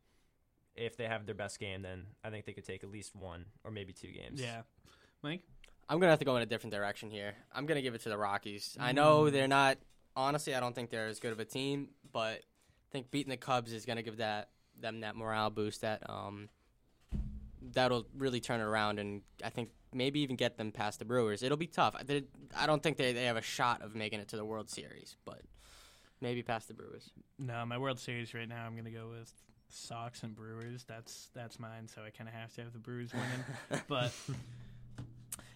if 0.75 0.97
they 0.97 1.05
have 1.05 1.25
their 1.25 1.35
best 1.35 1.59
game, 1.59 1.81
then 1.81 2.05
I 2.23 2.29
think 2.29 2.45
they 2.45 2.53
could 2.53 2.65
take 2.65 2.83
at 2.83 2.91
least 2.91 3.15
one 3.15 3.45
or 3.63 3.71
maybe 3.71 3.91
two 3.93 4.11
games. 4.11 4.39
Yeah, 4.41 4.61
Mike. 5.21 5.41
I'm 5.89 5.99
gonna 5.99 6.11
have 6.11 6.19
to 6.19 6.25
go 6.25 6.35
in 6.35 6.43
a 6.43 6.45
different 6.45 6.73
direction 6.73 7.09
here. 7.09 7.33
I'm 7.53 7.65
gonna 7.65 7.81
give 7.81 7.95
it 7.95 8.01
to 8.01 8.09
the 8.09 8.17
Rockies. 8.17 8.77
I 8.79 8.91
know 8.91 9.23
Mm. 9.23 9.31
they're 9.31 9.47
not. 9.47 9.77
Honestly, 10.15 10.53
I 10.53 10.59
don't 10.59 10.75
think 10.75 10.89
they're 10.91 11.07
as 11.07 11.19
good 11.19 11.31
of 11.31 11.39
a 11.39 11.45
team, 11.45 11.89
but 12.11 12.39
I 12.41 12.91
think 12.91 13.09
beating 13.09 13.31
the 13.31 13.37
Cubs 13.37 13.73
is 13.73 13.85
gonna 13.85 14.03
give 14.03 14.17
that 14.17 14.49
them 14.79 15.01
that 15.01 15.15
morale 15.15 15.49
boost 15.49 15.81
that 15.81 16.07
um 16.09 16.49
that'll 17.61 18.05
really 18.17 18.39
turn 18.39 18.59
it 18.59 18.63
around, 18.63 18.99
and 18.99 19.21
I 19.43 19.49
think 19.49 19.69
maybe 19.93 20.19
even 20.21 20.35
get 20.35 20.57
them 20.57 20.71
past 20.71 20.99
the 20.99 21.05
Brewers. 21.05 21.43
It'll 21.43 21.57
be 21.57 21.67
tough. 21.67 21.95
I, 21.95 22.23
I 22.57 22.65
don't 22.65 22.81
think 22.81 22.97
they 22.97 23.13
they 23.13 23.25
have 23.25 23.37
a 23.37 23.41
shot 23.41 23.81
of 23.81 23.95
making 23.95 24.19
it 24.19 24.27
to 24.29 24.35
the 24.37 24.45
World 24.45 24.69
Series, 24.69 25.17
but 25.25 25.41
maybe 26.21 26.43
past 26.43 26.67
the 26.67 26.73
Brewers. 26.73 27.11
No, 27.37 27.65
my 27.65 27.77
World 27.77 27.99
Series 27.99 28.33
right 28.33 28.47
now, 28.47 28.65
I'm 28.65 28.75
gonna 28.75 28.91
go 28.91 29.09
with 29.09 29.31
Sox 29.69 30.23
and 30.23 30.35
Brewers. 30.35 30.83
That's 30.83 31.29
that's 31.33 31.59
mine. 31.59 31.87
So 31.87 32.01
I 32.03 32.09
kind 32.09 32.27
of 32.27 32.35
have 32.35 32.53
to 32.55 32.63
have 32.63 32.73
the 32.73 32.79
Brewers 32.79 33.11
winning. 33.13 33.83
but 33.87 34.11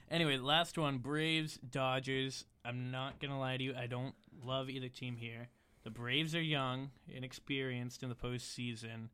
anyway, 0.09 0.37
last 0.37 0.77
one: 0.77 0.97
Braves, 0.97 1.57
Dodgers. 1.57 2.45
I'm 2.65 2.91
not 2.91 3.19
gonna 3.19 3.39
lie 3.39 3.57
to 3.57 3.63
you. 3.63 3.75
I 3.75 3.87
don't 3.87 4.15
love 4.43 4.69
either 4.69 4.89
team 4.89 5.17
here. 5.17 5.49
The 5.83 5.89
Braves 5.89 6.33
are 6.33 6.41
young, 6.41 6.91
inexperienced 7.09 8.03
in 8.03 8.09
the 8.09 8.15
postseason. 8.15 9.09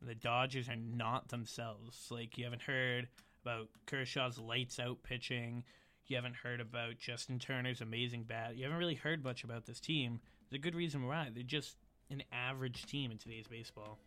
The 0.00 0.14
Dodgers 0.14 0.68
are 0.68 0.76
not 0.76 1.28
themselves. 1.28 2.08
Like 2.10 2.38
you 2.38 2.44
haven't 2.44 2.62
heard 2.62 3.08
about 3.42 3.68
Kershaw's 3.86 4.38
lights 4.38 4.78
out 4.78 5.02
pitching. 5.02 5.64
You 6.06 6.16
haven't 6.16 6.36
heard 6.36 6.60
about 6.60 6.98
Justin 6.98 7.38
Turner's 7.38 7.80
amazing 7.80 8.24
bat. 8.24 8.56
You 8.56 8.64
haven't 8.64 8.78
really 8.78 8.94
heard 8.94 9.24
much 9.24 9.44
about 9.44 9.66
this 9.66 9.80
team. 9.80 10.20
There's 10.48 10.58
a 10.58 10.62
good 10.62 10.74
reason 10.74 11.06
why. 11.06 11.30
They're 11.32 11.42
just 11.42 11.76
an 12.10 12.22
average 12.32 12.86
team 12.86 13.10
in 13.10 13.18
today's 13.18 13.46
baseball. 13.46 13.98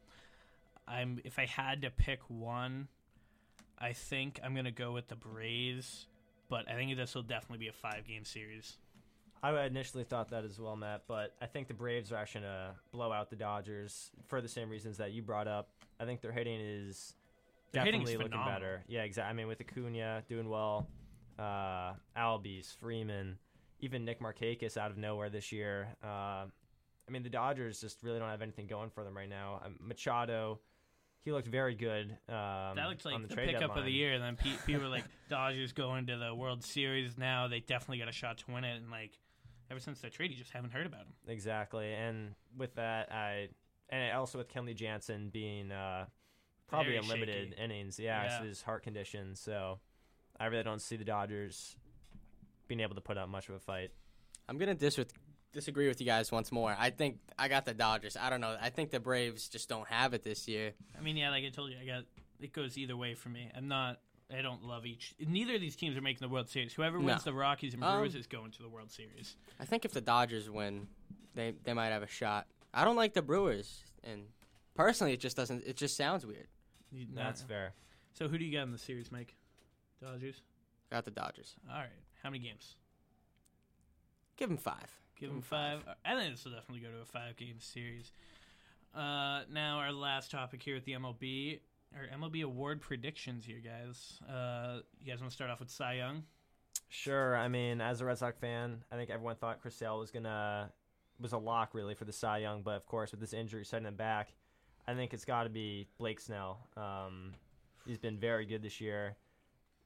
I'm 0.87 1.19
if 1.23 1.37
I 1.37 1.45
had 1.45 1.83
to 1.83 1.91
pick 1.91 2.19
one, 2.27 2.87
I 3.77 3.93
think 3.93 4.39
I'm 4.43 4.55
gonna 4.55 4.71
go 4.71 4.91
with 4.91 5.07
the 5.07 5.15
Braves, 5.15 6.07
but 6.49 6.69
I 6.69 6.73
think 6.73 6.95
this 6.97 7.13
will 7.13 7.21
definitely 7.21 7.59
be 7.59 7.67
a 7.67 7.73
five 7.73 8.07
game 8.07 8.25
series. 8.25 8.77
I 9.43 9.65
initially 9.65 10.03
thought 10.03 10.29
that 10.29 10.43
as 10.43 10.59
well, 10.59 10.75
Matt, 10.75 11.03
but 11.07 11.33
I 11.41 11.47
think 11.47 11.67
the 11.67 11.73
Braves 11.73 12.11
are 12.11 12.17
actually 12.17 12.41
going 12.41 12.53
to 12.53 12.75
blow 12.91 13.11
out 13.11 13.29
the 13.29 13.35
Dodgers 13.35 14.11
for 14.27 14.39
the 14.39 14.47
same 14.47 14.69
reasons 14.69 14.97
that 14.97 15.13
you 15.13 15.23
brought 15.23 15.47
up. 15.47 15.69
I 15.99 16.05
think 16.05 16.21
their 16.21 16.31
hitting 16.31 16.59
is 16.59 17.15
Their 17.71 17.83
definitely 17.83 18.17
looking 18.17 18.43
better. 18.45 18.83
Yeah, 18.87 19.01
exactly. 19.01 19.31
I 19.31 19.33
mean, 19.33 19.47
with 19.47 19.59
Acuna 19.59 20.23
doing 20.29 20.47
well, 20.47 20.87
uh, 21.39 21.93
Albies, 22.15 22.75
Freeman, 22.77 23.37
even 23.79 24.05
Nick 24.05 24.19
Markakis 24.19 24.77
out 24.77 24.91
of 24.91 24.97
nowhere 24.97 25.29
this 25.29 25.51
year. 25.51 25.87
Uh, 26.03 26.45
I 27.07 27.11
mean, 27.11 27.23
the 27.23 27.29
Dodgers 27.29 27.81
just 27.81 28.03
really 28.03 28.19
don't 28.19 28.29
have 28.29 28.43
anything 28.43 28.67
going 28.67 28.91
for 28.91 29.03
them 29.03 29.17
right 29.17 29.29
now. 29.29 29.61
Um, 29.65 29.75
Machado, 29.79 30.59
he 31.25 31.31
looked 31.31 31.47
very 31.47 31.75
good. 31.75 32.11
Um, 32.29 32.75
That 32.75 32.89
looks 32.89 33.05
like 33.05 33.21
the, 33.21 33.27
the, 33.27 33.35
pickup 33.35 33.75
of 33.75 33.85
the 33.85 33.91
year. 33.91 34.13
And 34.13 34.23
then 34.23 34.37
people 34.65 34.83
were 34.83 34.89
like, 34.95 35.05
Dodgers 35.29 35.73
going 35.73 36.07
to 36.07 36.17
the 36.17 36.33
World 36.33 36.63
Series 36.63 37.17
now. 37.17 37.47
They 37.47 37.59
definitely 37.59 37.97
got 37.97 38.07
a 38.07 38.13
shot 38.13 38.37
to 38.39 38.51
win 38.51 38.63
it. 38.63 38.77
And 38.77 38.91
like, 38.91 39.17
ever 39.71 39.79
since 39.79 40.01
that 40.01 40.11
trade, 40.11 40.29
you 40.29 40.37
just 40.37 40.51
haven't 40.51 40.71
heard 40.71 40.85
about 40.85 41.01
him. 41.01 41.13
Exactly, 41.27 41.93
and 41.93 42.35
with 42.57 42.75
that, 42.75 43.11
I 43.11 43.47
and 43.89 44.13
also 44.15 44.37
with 44.37 44.47
Kenley 44.53 44.75
Jansen 44.75 45.29
being 45.29 45.71
uh, 45.71 46.05
probably 46.67 46.93
Very 46.93 46.97
in 47.03 47.07
limited 47.09 47.49
shaky. 47.51 47.61
innings, 47.63 47.97
yeah, 47.99 48.23
it's 48.25 48.33
Yeah. 48.41 48.43
his 48.47 48.61
heart 48.61 48.83
condition. 48.83 49.35
So 49.35 49.79
I 50.39 50.45
really 50.45 50.63
don't 50.63 50.81
see 50.81 50.95
the 50.97 51.03
Dodgers 51.05 51.75
being 52.67 52.79
able 52.81 52.95
to 52.95 53.01
put 53.01 53.17
up 53.17 53.27
much 53.29 53.49
of 53.49 53.55
a 53.55 53.59
fight. 53.59 53.91
I'm 54.47 54.57
gonna 54.57 54.75
dis- 54.75 54.97
with, 54.97 55.13
disagree 55.51 55.87
with 55.87 55.99
you 55.99 56.05
guys 56.05 56.31
once 56.31 56.51
more. 56.51 56.75
I 56.77 56.89
think 56.89 57.19
I 57.37 57.47
got 57.47 57.65
the 57.65 57.73
Dodgers. 57.73 58.15
I 58.15 58.29
don't 58.29 58.39
know. 58.41 58.57
I 58.61 58.69
think 58.69 58.91
the 58.91 58.99
Braves 58.99 59.49
just 59.49 59.67
don't 59.69 59.87
have 59.87 60.13
it 60.13 60.23
this 60.23 60.47
year. 60.47 60.73
I 60.97 61.01
mean, 61.01 61.17
yeah, 61.17 61.29
like 61.29 61.43
I 61.45 61.49
told 61.49 61.71
you, 61.71 61.77
I 61.81 61.85
got 61.85 62.03
it 62.39 62.53
goes 62.53 62.77
either 62.77 62.95
way 62.97 63.13
for 63.13 63.29
me. 63.29 63.49
I'm 63.55 63.67
not 63.67 63.99
I 64.33 64.41
don't 64.41 64.63
love 64.63 64.85
each. 64.85 65.13
Neither 65.19 65.55
of 65.55 65.61
these 65.61 65.75
teams 65.75 65.97
are 65.97 66.01
making 66.01 66.25
the 66.27 66.31
World 66.33 66.49
Series. 66.49 66.73
Whoever 66.73 66.99
No. 66.99 67.05
wins 67.05 67.23
the 67.23 67.33
Rockies 67.33 67.73
and 67.73 67.83
Um, 67.83 67.97
Brewers 67.97 68.15
is 68.15 68.27
going 68.27 68.51
to 68.51 68.61
the 68.61 68.69
World 68.69 68.89
Series. 68.91 69.35
I 69.59 69.65
think 69.65 69.83
if 69.85 69.91
the 69.91 70.01
Dodgers 70.01 70.49
win, 70.49 70.87
they 71.35 71.51
they 71.63 71.73
might 71.73 71.87
have 71.87 72.03
a 72.03 72.07
shot. 72.07 72.47
I 72.73 72.85
don't 72.85 72.95
like 72.95 73.13
the 73.13 73.21
Brewers, 73.21 73.83
and 74.03 74.27
personally, 74.75 75.13
it 75.13 75.19
just 75.19 75.35
doesn't. 75.35 75.63
It 75.65 75.75
just 75.75 75.97
sounds 75.97 76.25
weird. 76.25 76.47
You- 76.91 77.07
That's 77.13 77.41
nah. 77.41 77.47
fair. 77.47 77.73
So 78.13 78.27
who 78.27 78.37
do 78.37 78.45
you 78.45 78.51
got 78.51 78.63
in 78.63 78.71
the 78.71 78.77
series, 78.77 79.11
Mike? 79.11 79.35
Dodgers. 80.01 80.41
Got 80.89 81.05
the 81.05 81.11
Dodgers. 81.11 81.55
All 81.69 81.77
right. 81.77 81.89
How 82.23 82.29
many 82.29 82.43
games? 82.43 82.75
Give 84.37 84.49
them 84.49 84.57
five. 84.57 84.89
Give 85.19 85.29
them 85.29 85.41
five. 85.41 85.83
five. 85.83 85.95
I 86.03 86.15
think 86.15 86.33
this 86.35 86.43
will 86.45 86.51
definitely 86.53 86.81
go 86.81 86.91
to 86.91 87.01
a 87.01 87.05
five-game 87.05 87.59
series. 87.59 88.11
Uh, 88.93 89.43
now 89.49 89.77
our 89.79 89.91
last 89.91 90.31
topic 90.31 90.61
here 90.63 90.75
at 90.75 90.83
the 90.83 90.93
MLB, 90.93 91.59
our 91.95 92.17
MLB 92.17 92.43
award 92.43 92.81
predictions 92.81 93.45
here, 93.45 93.61
guys. 93.63 94.19
Uh, 94.29 94.79
you 94.99 95.11
guys 95.11 95.19
want 95.19 95.29
to 95.31 95.35
start 95.35 95.49
off 95.51 95.59
with 95.59 95.69
Cy 95.69 95.93
Young? 95.95 96.23
Sure. 96.89 97.35
I 97.35 97.47
mean, 97.47 97.81
as 97.81 98.01
a 98.01 98.05
Red 98.05 98.17
Sox 98.17 98.37
fan, 98.39 98.83
I 98.91 98.95
think 98.95 99.09
everyone 99.09 99.35
thought 99.35 99.61
Chris 99.61 99.75
Sale 99.75 99.99
was 99.99 100.11
gonna 100.11 100.71
was 101.19 101.33
a 101.33 101.37
lock 101.37 101.73
really 101.73 101.93
for 101.93 102.05
the 102.05 102.11
Cy 102.13 102.39
Young, 102.39 102.63
but 102.63 102.75
of 102.75 102.85
course 102.85 103.11
with 103.11 103.19
this 103.19 103.33
injury 103.33 103.63
setting 103.63 103.87
him 103.87 103.95
back, 103.95 104.33
I 104.87 104.93
think 104.93 105.13
it's 105.13 105.25
got 105.25 105.43
to 105.43 105.49
be 105.49 105.87
Blake 105.97 106.19
Snell. 106.19 106.67
Um, 106.75 107.33
he's 107.85 107.99
been 107.99 108.17
very 108.17 108.45
good 108.45 108.61
this 108.63 108.81
year. 108.81 109.15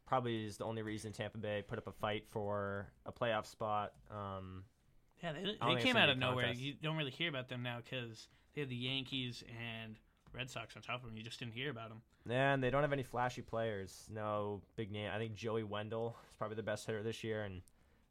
Probably 0.08 0.46
is 0.46 0.58
the 0.58 0.66
only 0.66 0.82
reason 0.82 1.12
Tampa 1.12 1.38
Bay 1.38 1.64
put 1.68 1.78
up 1.78 1.88
a 1.88 1.92
fight 1.92 2.26
for 2.30 2.88
a 3.06 3.12
playoff 3.12 3.46
spot. 3.48 3.94
Um, 4.10 4.64
Yeah, 5.22 5.34
they, 5.34 5.44
they 5.76 5.82
came 5.82 5.98
out 5.98 6.10
of 6.10 6.18
nowhere. 6.18 6.46
contest. 6.46 6.62
You 6.64 6.76
don't 6.82 6.96
really 6.96 7.12
hear 7.12 7.30
about 7.30 7.50
them 7.50 7.64
now 7.64 7.80
because 7.84 8.28
they 8.54 8.62
have 8.62 8.70
the 8.70 8.76
Yankees 8.76 9.44
and 9.84 9.98
Red 10.36 10.50
Sox 10.50 10.76
on 10.76 10.82
top 10.82 11.02
of 11.02 11.10
them. 11.10 11.18
You 11.18 11.24
just 11.24 11.40
didn't 11.40 11.54
hear 11.54 11.70
about 11.72 11.90
them. 11.90 12.02
and 12.30 12.62
they 12.64 12.70
don't 12.70 12.82
have 12.82 12.94
any 12.94 13.04
flashy 13.04 13.42
players. 13.42 14.08
No 14.14 14.62
big 14.76 14.92
name. 14.92 15.10
I 15.14 15.18
think 15.18 15.36
Joey 15.36 15.64
Wendle 15.64 16.16
is 16.30 16.36
probably 16.38 16.56
the 16.56 16.64
best 16.64 16.86
hitter 16.86 17.04
this 17.04 17.24
year, 17.24 17.44
and 17.44 17.62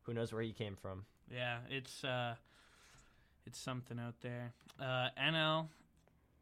who 0.02 0.14
knows 0.14 0.32
where 0.32 0.42
he 0.42 0.52
came 0.52 0.76
from. 0.76 1.04
Yeah, 1.32 1.58
it's 1.70 2.04
uh, 2.04 2.34
it's 3.46 3.58
something 3.58 3.98
out 3.98 4.14
there. 4.20 4.52
Uh, 4.80 5.08
NL, 5.20 5.68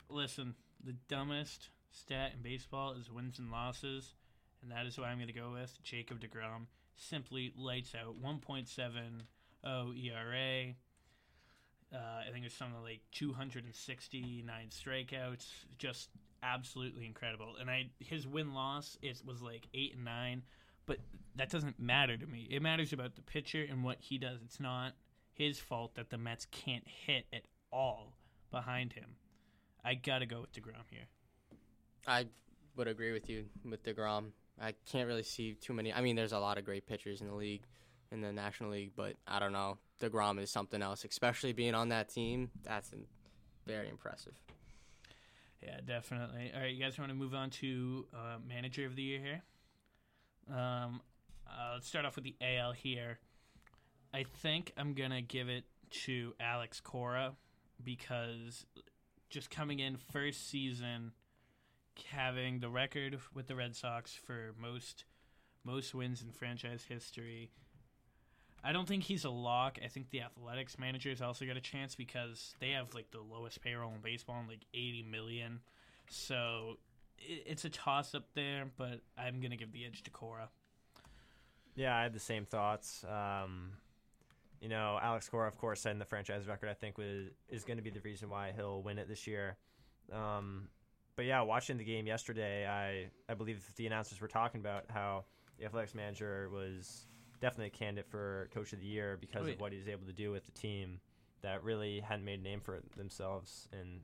listen, 0.08 0.54
the 0.84 0.94
dumbest 1.08 1.68
stat 1.90 2.32
in 2.36 2.42
baseball 2.42 2.92
is 2.92 3.10
wins 3.10 3.38
and 3.38 3.50
losses, 3.50 4.14
and 4.62 4.70
that 4.70 4.86
is 4.86 4.98
why 4.98 5.06
I'm 5.06 5.18
going 5.18 5.28
to 5.28 5.32
go 5.32 5.52
with 5.52 5.78
Jacob 5.82 6.20
Degrom. 6.20 6.66
Simply 6.96 7.52
lights 7.56 7.94
out 7.94 8.22
1.70 8.22 9.22
ERA. 9.64 10.74
Uh, 11.94 11.98
I 12.26 12.32
think 12.32 12.46
it's 12.46 12.56
something 12.56 12.82
like 12.82 13.00
269 13.12 14.68
strikeouts. 14.70 15.46
Just 15.78 16.08
absolutely 16.42 17.06
incredible. 17.06 17.54
And 17.60 17.70
I 17.70 17.90
his 18.00 18.26
win 18.26 18.54
loss 18.54 18.98
it 19.02 19.20
was 19.26 19.42
like 19.42 19.68
eight 19.74 19.94
and 19.94 20.04
nine, 20.04 20.42
but 20.86 20.98
that 21.36 21.50
doesn't 21.50 21.78
matter 21.78 22.16
to 22.16 22.26
me. 22.26 22.48
It 22.50 22.62
matters 22.62 22.92
about 22.92 23.14
the 23.14 23.22
pitcher 23.22 23.64
and 23.68 23.84
what 23.84 23.98
he 24.00 24.18
does. 24.18 24.40
It's 24.44 24.60
not 24.60 24.92
his 25.32 25.58
fault 25.58 25.94
that 25.94 26.10
the 26.10 26.18
Mets 26.18 26.46
can't 26.50 26.86
hit 26.86 27.26
at 27.32 27.42
all 27.72 28.16
behind 28.50 28.92
him. 28.92 29.16
I 29.84 29.94
gotta 29.94 30.26
go 30.26 30.40
with 30.40 30.52
Degrom 30.52 30.84
here. 30.90 31.06
I 32.06 32.26
would 32.76 32.88
agree 32.88 33.12
with 33.12 33.28
you 33.28 33.44
with 33.68 33.82
Degrom. 33.84 34.30
I 34.60 34.74
can't 34.90 35.06
really 35.08 35.22
see 35.22 35.54
too 35.54 35.72
many. 35.72 35.92
I 35.92 36.00
mean, 36.00 36.16
there's 36.16 36.32
a 36.32 36.38
lot 36.38 36.58
of 36.58 36.64
great 36.64 36.86
pitchers 36.86 37.20
in 37.20 37.26
the 37.26 37.34
league, 37.34 37.62
in 38.12 38.20
the 38.20 38.32
National 38.32 38.70
League, 38.70 38.92
but 38.94 39.14
I 39.26 39.38
don't 39.38 39.52
know. 39.52 39.78
Degrom 40.00 40.40
is 40.40 40.50
something 40.50 40.82
else, 40.82 41.04
especially 41.04 41.52
being 41.52 41.74
on 41.74 41.88
that 41.88 42.08
team. 42.08 42.50
That's 42.62 42.92
very 43.66 43.88
impressive. 43.88 44.34
Yeah, 45.62 45.78
definitely. 45.86 46.50
All 46.54 46.60
right, 46.60 46.72
you 46.72 46.82
guys 46.82 46.98
want 46.98 47.10
to 47.10 47.14
move 47.14 47.34
on 47.34 47.50
to 47.50 48.06
uh, 48.12 48.38
manager 48.46 48.84
of 48.84 48.96
the 48.96 49.02
year 49.02 49.20
here? 49.20 49.42
Um, 50.50 51.00
uh, 51.48 51.74
let's 51.74 51.86
start 51.86 52.04
off 52.04 52.16
with 52.16 52.24
the 52.24 52.34
AL 52.40 52.72
here. 52.72 53.18
I 54.12 54.24
think 54.24 54.72
I'm 54.76 54.94
gonna 54.94 55.22
give 55.22 55.48
it 55.48 55.64
to 56.04 56.34
Alex 56.40 56.80
Cora 56.80 57.32
because 57.82 58.66
just 59.30 59.50
coming 59.50 59.78
in 59.78 59.96
first 59.96 60.50
season, 60.50 61.12
having 62.10 62.60
the 62.60 62.68
record 62.68 63.18
with 63.34 63.46
the 63.46 63.54
Red 63.54 63.76
Sox 63.76 64.12
for 64.12 64.54
most 64.60 65.04
most 65.64 65.94
wins 65.94 66.22
in 66.22 66.32
franchise 66.32 66.84
history. 66.88 67.50
I 68.64 68.72
don't 68.72 68.86
think 68.86 69.02
he's 69.02 69.24
a 69.24 69.30
lock. 69.30 69.78
I 69.84 69.88
think 69.88 70.10
the 70.10 70.20
athletics 70.20 70.78
managers 70.78 71.20
also 71.20 71.44
got 71.44 71.56
a 71.56 71.60
chance 71.60 71.94
because 71.94 72.54
they 72.60 72.70
have 72.70 72.94
like 72.94 73.10
the 73.10 73.20
lowest 73.20 73.60
payroll 73.60 73.92
in 73.94 74.00
baseball, 74.00 74.40
in 74.40 74.48
like 74.48 74.64
eighty 74.72 75.04
million. 75.08 75.60
So 76.08 76.76
it, 77.18 77.44
it's 77.46 77.64
a 77.64 77.70
toss 77.70 78.14
up 78.14 78.26
there, 78.34 78.66
but 78.76 79.00
I'm 79.18 79.40
gonna 79.40 79.56
give 79.56 79.72
the 79.72 79.84
edge 79.84 80.02
to 80.04 80.10
Cora. 80.10 80.48
Yeah, 81.74 81.96
I 81.96 82.02
had 82.02 82.12
the 82.12 82.20
same 82.20 82.44
thoughts. 82.44 83.04
Um, 83.04 83.72
you 84.60 84.68
know, 84.68 84.98
Alex 85.02 85.28
Cora, 85.28 85.48
of 85.48 85.58
course, 85.58 85.80
setting 85.80 85.98
the 85.98 86.04
franchise 86.04 86.46
record, 86.46 86.68
I 86.68 86.74
think 86.74 86.98
was 86.98 87.30
is 87.48 87.64
going 87.64 87.78
to 87.78 87.82
be 87.82 87.90
the 87.90 88.00
reason 88.00 88.30
why 88.30 88.52
he'll 88.54 88.82
win 88.82 88.98
it 88.98 89.08
this 89.08 89.26
year. 89.26 89.56
Um, 90.12 90.68
but 91.16 91.24
yeah, 91.24 91.40
watching 91.42 91.78
the 91.78 91.84
game 91.84 92.06
yesterday, 92.06 92.66
I 92.66 93.10
I 93.30 93.34
believe 93.34 93.64
the 93.76 93.86
announcers 93.86 94.20
were 94.20 94.28
talking 94.28 94.60
about 94.60 94.84
how 94.88 95.24
the 95.58 95.64
athletics 95.64 95.94
manager 95.94 96.48
was 96.52 97.06
definitely 97.42 97.66
a 97.66 97.70
candidate 97.70 98.06
for 98.10 98.48
coach 98.54 98.72
of 98.72 98.80
the 98.80 98.86
year 98.86 99.18
because 99.20 99.42
Oh, 99.42 99.46
yeah. 99.48 99.52
of 99.54 99.60
what 99.60 99.72
he's 99.72 99.88
able 99.88 100.06
to 100.06 100.12
do 100.14 100.30
with 100.30 100.46
the 100.46 100.52
team 100.52 101.00
that 101.42 101.62
really 101.62 102.00
hadn't 102.00 102.24
made 102.24 102.38
a 102.40 102.42
name 102.42 102.60
for 102.60 102.80
themselves 102.96 103.68
in 103.72 104.00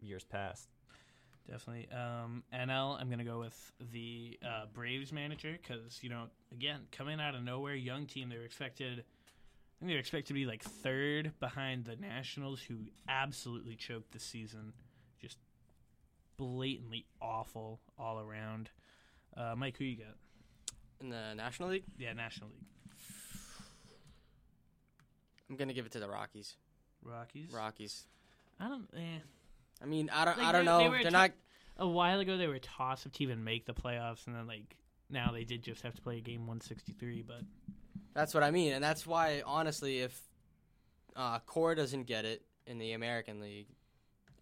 years 0.00 0.24
past. 0.24 0.68
Definitely. 1.48 1.88
Um, 1.94 2.42
NL, 2.54 2.98
I'm 3.00 3.08
going 3.08 3.18
to 3.18 3.24
go 3.24 3.38
with 3.40 3.72
the 3.92 4.38
uh, 4.44 4.66
Braves 4.72 5.12
manager 5.12 5.56
because, 5.60 5.98
you 6.02 6.08
know, 6.08 6.24
again, 6.50 6.80
coming 6.92 7.20
out 7.20 7.34
of 7.34 7.42
nowhere, 7.42 7.74
young 7.74 8.06
team, 8.06 8.28
they 8.30 8.38
were 8.38 8.44
expected, 8.44 9.00
I 9.00 9.78
think 9.80 9.88
they 9.88 9.94
were 9.94 9.98
expected 10.00 10.28
to 10.28 10.34
be 10.34 10.46
like 10.46 10.62
third 10.62 11.32
behind 11.40 11.84
the 11.84 11.96
Nationals, 11.96 12.60
who 12.62 12.76
absolutely 13.08 13.74
choked 13.76 14.12
the 14.12 14.20
season. 14.20 14.72
Just 15.20 15.36
blatantly 16.36 17.04
awful 17.20 17.80
all 17.98 18.18
around. 18.20 18.70
Uh, 19.36 19.54
Mike, 19.56 19.76
who 19.76 19.84
you 19.84 19.96
got? 19.98 20.16
In 21.02 21.10
the 21.10 21.34
National 21.34 21.70
League, 21.70 21.84
Yeah, 21.98 22.12
National 22.12 22.50
League. 22.50 22.64
I'm 25.50 25.56
gonna 25.56 25.72
give 25.72 25.84
it 25.86 25.92
to 25.92 25.98
the 26.00 26.08
Rockies. 26.08 26.54
Rockies? 27.02 27.52
Rockies. 27.52 28.04
I 28.60 28.68
don't, 28.68 28.88
eh. 28.96 29.18
I 29.82 29.86
mean, 29.86 30.08
I 30.12 30.24
don't. 30.24 30.38
Like, 30.38 30.46
I 30.46 30.52
don't 30.52 30.60
they- 30.64 30.70
know. 30.70 30.78
They 30.92 30.98
They're 30.98 31.08
a 31.08 31.10
not. 31.10 31.32
A 31.78 31.88
while 31.88 32.20
ago, 32.20 32.36
they 32.36 32.46
were 32.46 32.58
toss 32.58 33.06
up 33.06 33.12
to 33.14 33.22
even 33.24 33.42
make 33.42 33.64
the 33.64 33.72
playoffs, 33.74 34.26
and 34.26 34.36
then, 34.36 34.46
like, 34.46 34.76
now 35.08 35.32
they 35.32 35.42
did 35.44 35.62
just 35.62 35.82
have 35.82 35.94
to 35.94 36.02
play 36.02 36.18
a 36.18 36.20
game 36.20 36.46
163, 36.46 37.22
but 37.22 37.40
That's 38.14 38.34
what 38.34 38.42
I 38.42 38.50
mean, 38.50 38.74
and 38.74 38.84
that's 38.84 39.06
why, 39.06 39.42
honestly, 39.44 40.00
if 40.00 40.20
uh, 41.16 41.38
Core 41.40 41.74
doesn't 41.74 42.04
get 42.04 42.26
it 42.26 42.42
in 42.66 42.76
the 42.78 42.92
American 42.92 43.40
League, 43.40 43.68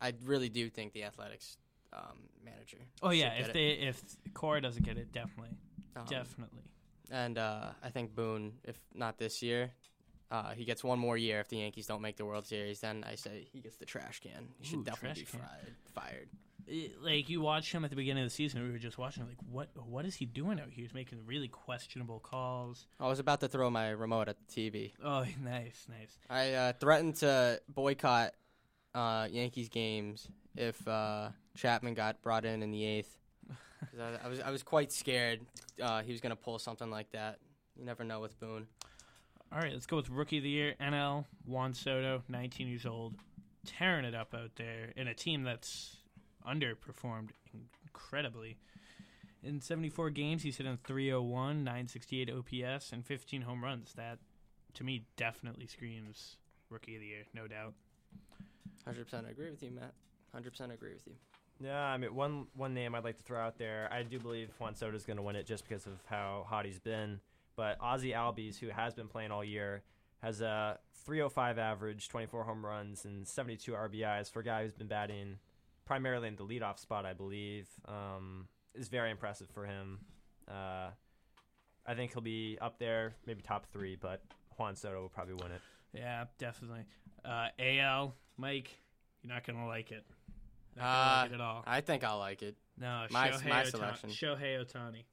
I 0.01 0.13
really 0.25 0.49
do 0.49 0.69
think 0.69 0.93
the 0.93 1.05
Athletics 1.05 1.57
um, 1.93 2.19
manager. 2.45 2.79
Oh 3.01 3.11
yeah, 3.11 3.35
if 3.35 3.49
it. 3.51 3.53
they 3.55 3.69
if 3.71 4.03
Cora 4.35 4.61
doesn't 4.61 4.85
get 4.85 4.99
it, 4.99 5.13
definitely, 5.13 5.57
Um, 5.97 6.05
definitely. 6.09 6.63
And 7.11 7.39
uh, 7.39 7.71
I 7.83 7.91
think 7.91 8.15
Boone, 8.15 8.53
if 8.65 8.79
not 8.95 9.19
this 9.19 9.43
year, 9.43 9.73
uh, 10.31 10.53
he 10.53 10.65
gets 10.65 10.85
one 10.85 10.99
more 10.99 11.17
year. 11.17 11.41
If 11.41 11.49
the 11.49 11.57
Yankees 11.59 11.87
don't 11.87 12.03
make 12.03 12.17
the 12.17 12.25
World 12.25 12.47
Series, 12.47 12.81
then 12.81 13.05
I 13.09 13.17
say 13.17 13.49
he 13.53 13.61
gets 13.61 13.77
the 13.77 13.85
trash 13.85 14.21
can. 14.21 14.49
He 14.59 14.67
should 14.67 14.79
Ooh, 14.81 14.85
definitely 14.85 15.23
be 15.23 15.27
fried, 15.27 15.75
fired. 15.93 16.29
It- 16.69 17.03
like 17.03 17.29
you 17.29 17.41
watch 17.41 17.75
him 17.75 17.85
at 17.85 17.91
the 17.91 17.97
beginning 17.97 18.23
of 18.23 18.31
the 18.31 18.35
season, 18.35 18.63
we 18.63 18.71
were 18.71 18.79
just 18.79 18.97
watching 18.97 19.27
like 19.27 19.39
what 19.51 19.71
what 19.75 20.05
is 20.05 20.15
he 20.15 20.25
doing 20.25 20.61
out 20.61 20.69
here? 20.71 20.85
He's 20.85 20.95
making 20.95 21.27
really 21.27 21.49
questionable 21.49 22.21
calls. 22.21 22.87
I 23.01 23.09
was 23.09 23.19
about 23.19 23.41
to 23.41 23.49
throw 23.49 23.71
my 23.71 23.91
remote 23.91 24.29
at 24.29 24.37
the 24.47 24.71
TV. 24.71 24.93
Oh, 25.03 25.25
nice, 25.43 25.87
nice. 25.89 26.17
I 26.29 26.53
uh, 26.53 26.73
threatened 26.75 27.17
to 27.17 27.61
boycott 27.69 28.35
uh, 28.95 29.27
Yankees 29.33 29.69
games 29.69 30.29
if 30.57 30.87
uh, 30.87 31.31
Chapman 31.57 31.95
got 31.95 32.23
brought 32.23 32.45
in 32.45 32.63
in 32.63 32.71
the 32.71 32.85
eighth. 32.85 33.17
'Cause 33.81 34.01
I, 34.01 34.27
I 34.27 34.29
was 34.29 34.41
I 34.41 34.51
was 34.51 34.63
quite 34.63 34.93
scared 34.93 35.41
uh, 35.81 36.03
he 36.03 36.13
was 36.13 36.21
gonna 36.21 36.37
pull 36.37 36.59
something 36.59 36.91
like 36.91 37.11
that. 37.13 37.39
You 37.77 37.85
never 37.85 38.05
know 38.05 38.21
with 38.21 38.39
Boone. 38.39 38.67
All 39.53 39.59
right, 39.59 39.73
let's 39.73 39.87
go 39.87 39.97
with 39.97 40.11
rookie 40.11 40.39
of 40.39 40.45
the 40.45 40.51
year, 40.51 40.75
NL 40.81 41.25
Juan 41.45 41.75
Soto, 41.75 42.23
19 42.29 42.69
years 42.69 42.87
old, 42.87 43.15
tearing 43.67 44.05
it 44.05 44.15
up 44.15 44.33
out 44.35 44.53
there 44.57 44.93
in 44.97 45.09
a 45.09 45.15
team 45.15 45.43
that's 45.43 45.97
underperformed 46.47 47.31
incredibly. 47.85 48.59
In 49.43 49.61
74 49.61 50.11
games, 50.11 50.43
he's 50.43 50.59
hitting 50.59 50.79
301, 50.85 51.65
968 51.65 52.31
OPS, 52.31 52.93
and 52.93 53.05
15 53.05 53.43
home 53.43 53.65
runs. 53.65 53.95
That, 53.95 54.19
to 54.75 54.85
me, 54.85 55.07
definitely 55.17 55.67
screams 55.67 56.37
rookie 56.69 56.95
of 56.95 57.01
the 57.01 57.07
year, 57.09 57.25
no 57.35 57.49
doubt. 57.49 57.75
Hundred 58.85 59.05
percent 59.05 59.27
agree 59.29 59.51
with 59.51 59.63
you, 59.63 59.71
Matt. 59.71 59.95
Hundred 60.33 60.51
percent 60.51 60.71
agree 60.73 60.93
with 60.93 61.07
you. 61.07 61.15
Yeah, 61.63 61.85
I 61.85 61.99
mean 61.99 62.15
one 62.15 62.47
one 62.55 62.73
name 62.75 62.95
I'd 62.95 63.05
like 63.05 63.19
to 63.19 63.23
throw 63.23 63.39
out 63.39 63.59
there. 63.59 63.89
I 63.93 64.03
do 64.03 64.19
believe 64.19 64.49
Juan 64.59 64.75
Soto 64.75 64.97
is 64.97 65.05
going 65.05 65.19
to 65.19 65.23
win 65.23 65.37
it 65.37 65.47
just 65.47 65.69
because 65.69 65.87
of 65.87 65.99
how 66.07 66.47
hot 66.49 66.65
he's 66.65 66.79
been. 66.79 67.21
But 67.57 67.79
Ozzy 67.81 68.15
Albies, 68.15 68.59
who 68.59 68.69
has 68.69 68.95
been 68.95 69.09
playing 69.09 69.31
all 69.31 69.45
year, 69.45 69.83
has 70.23 70.41
a 70.41 70.79
305 71.05 71.59
average, 71.59 72.09
24 72.09 72.45
home 72.45 72.65
runs, 72.65 73.05
and 73.05 73.27
72 73.27 73.73
RBIs 73.73 74.31
for 74.31 74.41
a 74.41 74.45
guy 74.45 74.63
who's 74.63 74.73
been 74.73 74.87
batting 74.87 75.39
primarily 75.85 76.29
in 76.29 76.37
the 76.37 76.45
leadoff 76.45 76.79
spot, 76.79 77.05
I 77.05 77.13
believe. 77.13 77.69
Um, 77.87 78.49
is 78.75 78.89
very 78.89 79.11
impressive 79.11 79.49
for 79.51 79.67
him. 79.67 79.99
Uh, 80.49 80.91
I 81.87 81.95
think 81.95 82.13
he'll 82.13 82.23
be 82.23 82.57
up 82.61 82.79
there, 82.79 83.15
maybe 83.27 83.43
top 83.43 83.67
three, 83.73 83.97
but 84.01 84.23
Juan 84.57 84.77
Soto 84.77 85.03
will 85.03 85.09
probably 85.09 85.35
win 85.35 85.53
it. 85.53 85.61
Yeah, 85.93 86.25
definitely. 86.39 86.85
Uh, 87.25 87.49
AL, 87.59 88.15
Mike, 88.37 88.71
you're 89.23 89.33
not 89.33 89.45
gonna 89.47 89.67
like 89.67 89.91
it. 89.91 90.05
Gonna 90.77 90.89
Uh, 90.89 91.21
like 91.23 91.31
it 91.31 91.35
at 91.35 91.41
all. 91.41 91.65
I 91.67 91.81
think 91.81 92.05
I'll 92.05 92.19
like 92.19 92.43
it. 92.43 92.57
No, 92.79 93.07
my- 93.11 93.31
Shohei 93.31 93.49
my 93.49 93.65
selection. 93.65 94.11
Shohei 94.11 94.65
Ohtani. 94.65 95.05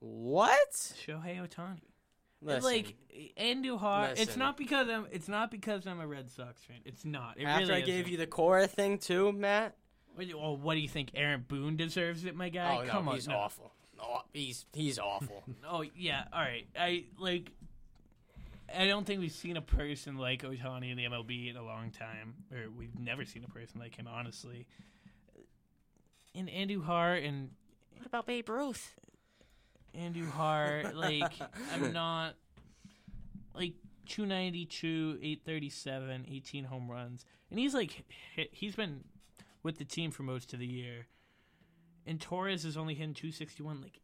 What? 0.00 0.72
Shohei 0.72 1.38
Ohtani. 1.46 1.80
Listen, 2.40 2.62
like 2.62 2.94
Andujar, 3.36 4.16
it's 4.16 4.36
not 4.36 4.56
because 4.56 4.88
I'm. 4.88 5.06
It's 5.10 5.26
not 5.28 5.50
because 5.50 5.88
I'm 5.88 5.98
a 5.98 6.06
Red 6.06 6.30
Sox 6.30 6.62
fan. 6.62 6.76
It's 6.84 7.04
not. 7.04 7.34
It 7.36 7.44
after 7.44 7.66
really 7.66 7.82
I 7.82 7.84
gave 7.84 8.00
isn't. 8.02 8.12
you 8.12 8.16
the 8.18 8.28
Cora 8.28 8.68
thing 8.68 8.98
too, 8.98 9.32
Matt. 9.32 9.76
What, 10.14 10.22
do 10.22 10.28
you- 10.28 10.38
well, 10.38 10.56
what 10.56 10.74
do 10.74 10.80
you 10.80 10.88
think? 10.88 11.10
Aaron 11.14 11.44
Boone 11.48 11.76
deserves 11.76 12.24
it, 12.24 12.36
my 12.36 12.48
guy. 12.48 12.78
oh 12.80 12.84
no, 12.84 13.08
on, 13.10 13.14
he's 13.14 13.26
no. 13.26 13.34
awful. 13.36 13.72
Oh, 14.00 14.20
he's 14.32 14.66
he's 14.72 15.00
awful. 15.00 15.42
Oh 15.68 15.82
yeah, 15.96 16.24
all 16.32 16.40
right. 16.40 16.68
I 16.78 17.06
like. 17.18 17.50
I 18.76 18.86
don't 18.86 19.06
think 19.06 19.20
we've 19.20 19.32
seen 19.32 19.56
a 19.56 19.62
person 19.62 20.18
like 20.18 20.42
Ohtani 20.42 20.90
in 20.90 20.96
the 20.96 21.04
MLB 21.04 21.50
in 21.50 21.56
a 21.56 21.64
long 21.64 21.90
time, 21.90 22.34
or 22.52 22.70
we've 22.70 22.98
never 22.98 23.24
seen 23.24 23.44
a 23.44 23.48
person 23.48 23.80
like 23.80 23.96
him, 23.96 24.06
honestly. 24.06 24.66
And 26.34 26.48
Andujar 26.48 27.26
and 27.26 27.50
what 27.96 28.06
about 28.06 28.26
Babe 28.26 28.48
Ruth? 28.48 28.94
Andujar, 29.96 30.94
like 30.94 31.32
I'm 31.72 31.92
not 31.92 32.34
like 33.54 33.74
292, 34.06 35.18
837, 35.20 36.26
18 36.30 36.64
home 36.64 36.90
runs, 36.90 37.24
and 37.50 37.58
he's 37.58 37.74
like 37.74 38.04
hit, 38.34 38.50
he's 38.52 38.76
been 38.76 39.04
with 39.62 39.78
the 39.78 39.84
team 39.84 40.10
for 40.10 40.22
most 40.22 40.52
of 40.52 40.58
the 40.58 40.66
year. 40.66 41.06
And 42.06 42.20
Torres 42.20 42.64
is 42.64 42.76
only 42.76 42.94
hitting 42.94 43.14
261. 43.14 43.80
Like 43.82 44.00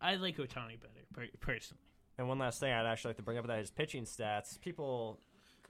I 0.00 0.14
like 0.16 0.36
Ohtani 0.36 0.80
better 0.80 1.04
per- 1.12 1.38
personally. 1.40 1.89
And 2.20 2.28
one 2.28 2.38
last 2.38 2.60
thing 2.60 2.70
I'd 2.70 2.84
actually 2.84 3.08
like 3.10 3.16
to 3.16 3.22
bring 3.22 3.38
up 3.38 3.46
about 3.46 3.60
his 3.60 3.70
pitching 3.70 4.04
stats. 4.04 4.60
People 4.60 5.18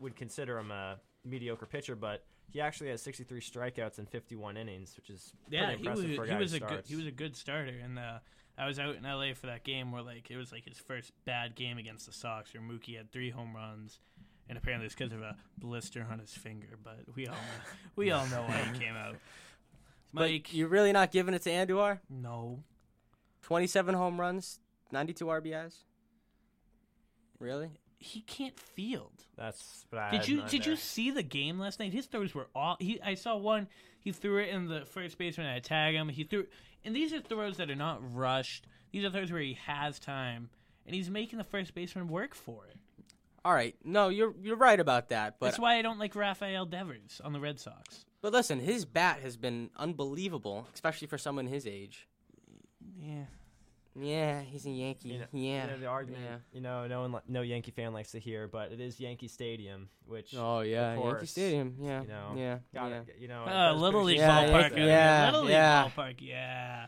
would 0.00 0.16
consider 0.16 0.58
him 0.58 0.72
a 0.72 0.96
mediocre 1.24 1.64
pitcher, 1.64 1.94
but 1.94 2.24
he 2.50 2.60
actually 2.60 2.88
has 2.90 3.00
63 3.02 3.40
strikeouts 3.40 4.00
in 4.00 4.06
51 4.06 4.56
innings, 4.56 4.96
which 4.96 5.10
is 5.10 5.32
Yeah, 5.48 5.66
pretty 5.66 5.82
he 5.84 5.88
was 5.88 6.00
impressive 6.00 6.16
for 6.16 6.24
a 6.24 6.34
he 6.34 6.42
was 6.42 6.50
who 6.50 6.56
a 6.56 6.68
good 6.68 6.84
he 6.88 6.96
was 6.96 7.06
a 7.06 7.12
good 7.12 7.36
starter, 7.36 7.72
and 7.84 8.00
uh, 8.00 8.18
I 8.58 8.66
was 8.66 8.80
out 8.80 8.96
in 8.96 9.06
L.A. 9.06 9.32
for 9.34 9.46
that 9.46 9.62
game 9.62 9.92
where 9.92 10.02
like 10.02 10.28
it 10.28 10.36
was 10.36 10.50
like 10.50 10.64
his 10.64 10.76
first 10.76 11.12
bad 11.24 11.54
game 11.54 11.78
against 11.78 12.06
the 12.06 12.12
Sox, 12.12 12.52
where 12.52 12.60
Mookie 12.64 12.96
had 12.96 13.12
three 13.12 13.30
home 13.30 13.54
runs, 13.54 14.00
and 14.48 14.58
apparently 14.58 14.86
it's 14.86 14.94
because 14.96 15.12
of 15.12 15.22
a 15.22 15.36
blister 15.56 16.04
on 16.10 16.18
his 16.18 16.32
finger. 16.34 16.76
But 16.82 16.98
we 17.14 17.28
all 17.28 17.34
know, 17.34 17.70
we 17.94 18.10
all 18.10 18.26
know 18.26 18.42
why 18.42 18.56
he 18.72 18.78
came 18.84 18.96
out. 18.96 19.14
Mike, 20.12 20.46
But 20.48 20.52
you're 20.52 20.66
really 20.66 20.90
not 20.90 21.12
giving 21.12 21.32
it 21.32 21.42
to 21.42 21.50
Andujar? 21.50 22.00
no, 22.10 22.64
27 23.42 23.94
home 23.94 24.18
runs, 24.20 24.58
92 24.90 25.24
RBIs. 25.26 25.74
Really? 27.40 27.70
he 28.02 28.22
can't 28.22 28.58
field. 28.58 29.12
That's 29.36 29.84
but 29.90 29.98
I 29.98 30.10
Did 30.10 30.26
you 30.26 30.42
did 30.48 30.62
there. 30.62 30.70
you 30.70 30.76
see 30.76 31.10
the 31.10 31.22
game 31.22 31.58
last 31.58 31.78
night? 31.78 31.92
His 31.92 32.06
throws 32.06 32.34
were 32.34 32.48
all. 32.54 32.76
He 32.80 32.98
I 33.02 33.12
saw 33.14 33.36
one. 33.36 33.68
He 33.98 34.10
threw 34.12 34.38
it 34.38 34.48
in 34.48 34.68
the 34.68 34.86
first 34.86 35.18
baseman. 35.18 35.46
And 35.46 35.56
I 35.56 35.58
tag 35.58 35.94
him. 35.96 36.08
He 36.08 36.24
threw, 36.24 36.46
and 36.82 36.96
these 36.96 37.12
are 37.12 37.20
throws 37.20 37.58
that 37.58 37.70
are 37.70 37.74
not 37.74 38.00
rushed. 38.14 38.66
These 38.90 39.04
are 39.04 39.10
throws 39.10 39.30
where 39.30 39.42
he 39.42 39.58
has 39.66 39.98
time, 39.98 40.48
and 40.86 40.94
he's 40.94 41.10
making 41.10 41.36
the 41.36 41.44
first 41.44 41.74
baseman 41.74 42.08
work 42.08 42.34
for 42.34 42.64
it. 42.66 42.76
All 43.44 43.52
right. 43.52 43.76
No, 43.84 44.08
you're 44.08 44.34
you're 44.40 44.56
right 44.56 44.80
about 44.80 45.10
that. 45.10 45.36
But 45.38 45.46
That's 45.48 45.58
why 45.58 45.74
I 45.76 45.82
don't 45.82 45.98
like 45.98 46.14
Rafael 46.16 46.64
Devers 46.64 47.20
on 47.22 47.34
the 47.34 47.40
Red 47.40 47.60
Sox. 47.60 48.06
but 48.22 48.32
listen, 48.32 48.60
his 48.60 48.86
bat 48.86 49.20
has 49.20 49.36
been 49.36 49.68
unbelievable, 49.76 50.66
especially 50.72 51.06
for 51.06 51.18
someone 51.18 51.46
his 51.46 51.66
age. 51.66 52.08
Yeah, 52.98 53.24
Yeah, 54.00 54.40
he's 54.40 54.66
a 54.66 54.70
Yankee. 54.70 55.10
You 55.10 55.18
know, 55.20 55.26
yeah. 55.32 55.64
you 55.64 55.70
know, 55.72 55.78
the 55.78 55.86
argument, 55.86 56.22
yeah. 56.24 56.36
you 56.52 56.60
know, 56.60 56.86
no 56.86 57.02
one, 57.02 57.22
no 57.28 57.42
Yankee 57.42 57.70
fan 57.70 57.92
likes 57.92 58.12
to 58.12 58.18
hear, 58.20 58.48
but 58.48 58.72
it 58.72 58.80
is 58.80 58.98
Yankee 58.98 59.28
Stadium, 59.28 59.88
which 60.06 60.34
Oh 60.36 60.60
yeah, 60.60 60.92
of 60.92 61.04
Yankee 61.04 61.26
Stadium. 61.26 61.76
Yeah, 61.80 62.02
you 62.02 62.08
know, 62.08 62.34
yeah, 62.36 62.58
gotta, 62.74 63.04
yeah. 63.06 63.14
you 63.18 63.28
know, 63.28 63.44
uh, 63.46 63.74
Little 63.74 64.04
League 64.04 64.18
Yeah, 64.18 64.44
ballpark. 64.44 64.76
yeah, 64.76 64.84
yeah, 64.84 65.24
Little 65.26 65.42
League 65.42 65.50
yeah. 65.52 65.88
ballpark. 65.96 66.14
Yeah. 66.20 66.86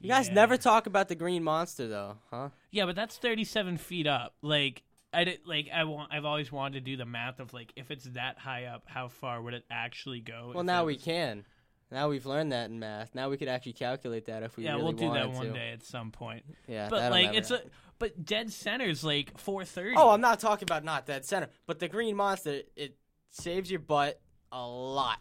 You 0.00 0.08
guys 0.08 0.28
Yeah. 0.28 0.34
never 0.34 0.56
talk 0.56 0.86
about 0.86 1.08
the 1.08 1.14
Green 1.14 1.44
Monster 1.44 1.86
though, 1.86 2.16
huh? 2.30 2.48
Yeah, 2.70 2.86
but 2.86 2.96
that's 2.96 3.18
thirty-seven 3.18 3.76
feet 3.76 4.06
up. 4.06 4.34
Like 4.40 4.82
I 5.12 5.24
did. 5.24 5.40
Like 5.44 5.68
I 5.74 5.84
want. 5.84 6.12
I've 6.12 6.24
always 6.24 6.50
wanted 6.50 6.74
to 6.74 6.80
do 6.80 6.96
the 6.96 7.04
math 7.04 7.38
of 7.38 7.52
like 7.52 7.72
if 7.76 7.90
it's 7.90 8.04
that 8.14 8.38
high 8.38 8.64
up, 8.64 8.84
how 8.86 9.08
far 9.08 9.42
would 9.42 9.52
it 9.54 9.64
actually 9.70 10.20
go? 10.20 10.52
Well, 10.54 10.64
now 10.64 10.84
it 10.84 10.86
we 10.86 10.96
can. 10.96 11.44
Now 11.92 12.08
we've 12.08 12.26
learned 12.26 12.52
that 12.52 12.70
in 12.70 12.78
math. 12.78 13.14
Now 13.14 13.28
we 13.30 13.36
could 13.36 13.48
actually 13.48 13.72
calculate 13.72 14.26
that 14.26 14.42
if 14.42 14.56
we 14.56 14.64
Yeah, 14.64 14.72
really 14.72 14.82
we'll 14.84 14.92
do 14.92 15.12
that 15.12 15.30
one 15.32 15.46
to. 15.46 15.52
day 15.52 15.70
at 15.72 15.82
some 15.82 16.10
point. 16.12 16.44
Yeah, 16.68 16.88
But 16.88 17.10
like 17.10 17.34
it's 17.34 17.50
a 17.50 17.62
but 17.98 18.24
dead 18.24 18.52
center's 18.52 19.02
like 19.04 19.36
four 19.38 19.64
thirty. 19.64 19.94
Oh, 19.96 20.10
I'm 20.10 20.20
not 20.20 20.38
talking 20.40 20.64
about 20.64 20.84
not 20.84 21.04
dead 21.06 21.24
center, 21.24 21.48
but 21.66 21.78
the 21.80 21.88
Green 21.88 22.16
Monster 22.16 22.62
it 22.76 22.96
saves 23.30 23.70
your 23.70 23.80
butt 23.80 24.20
a 24.52 24.64
lot. 24.66 25.18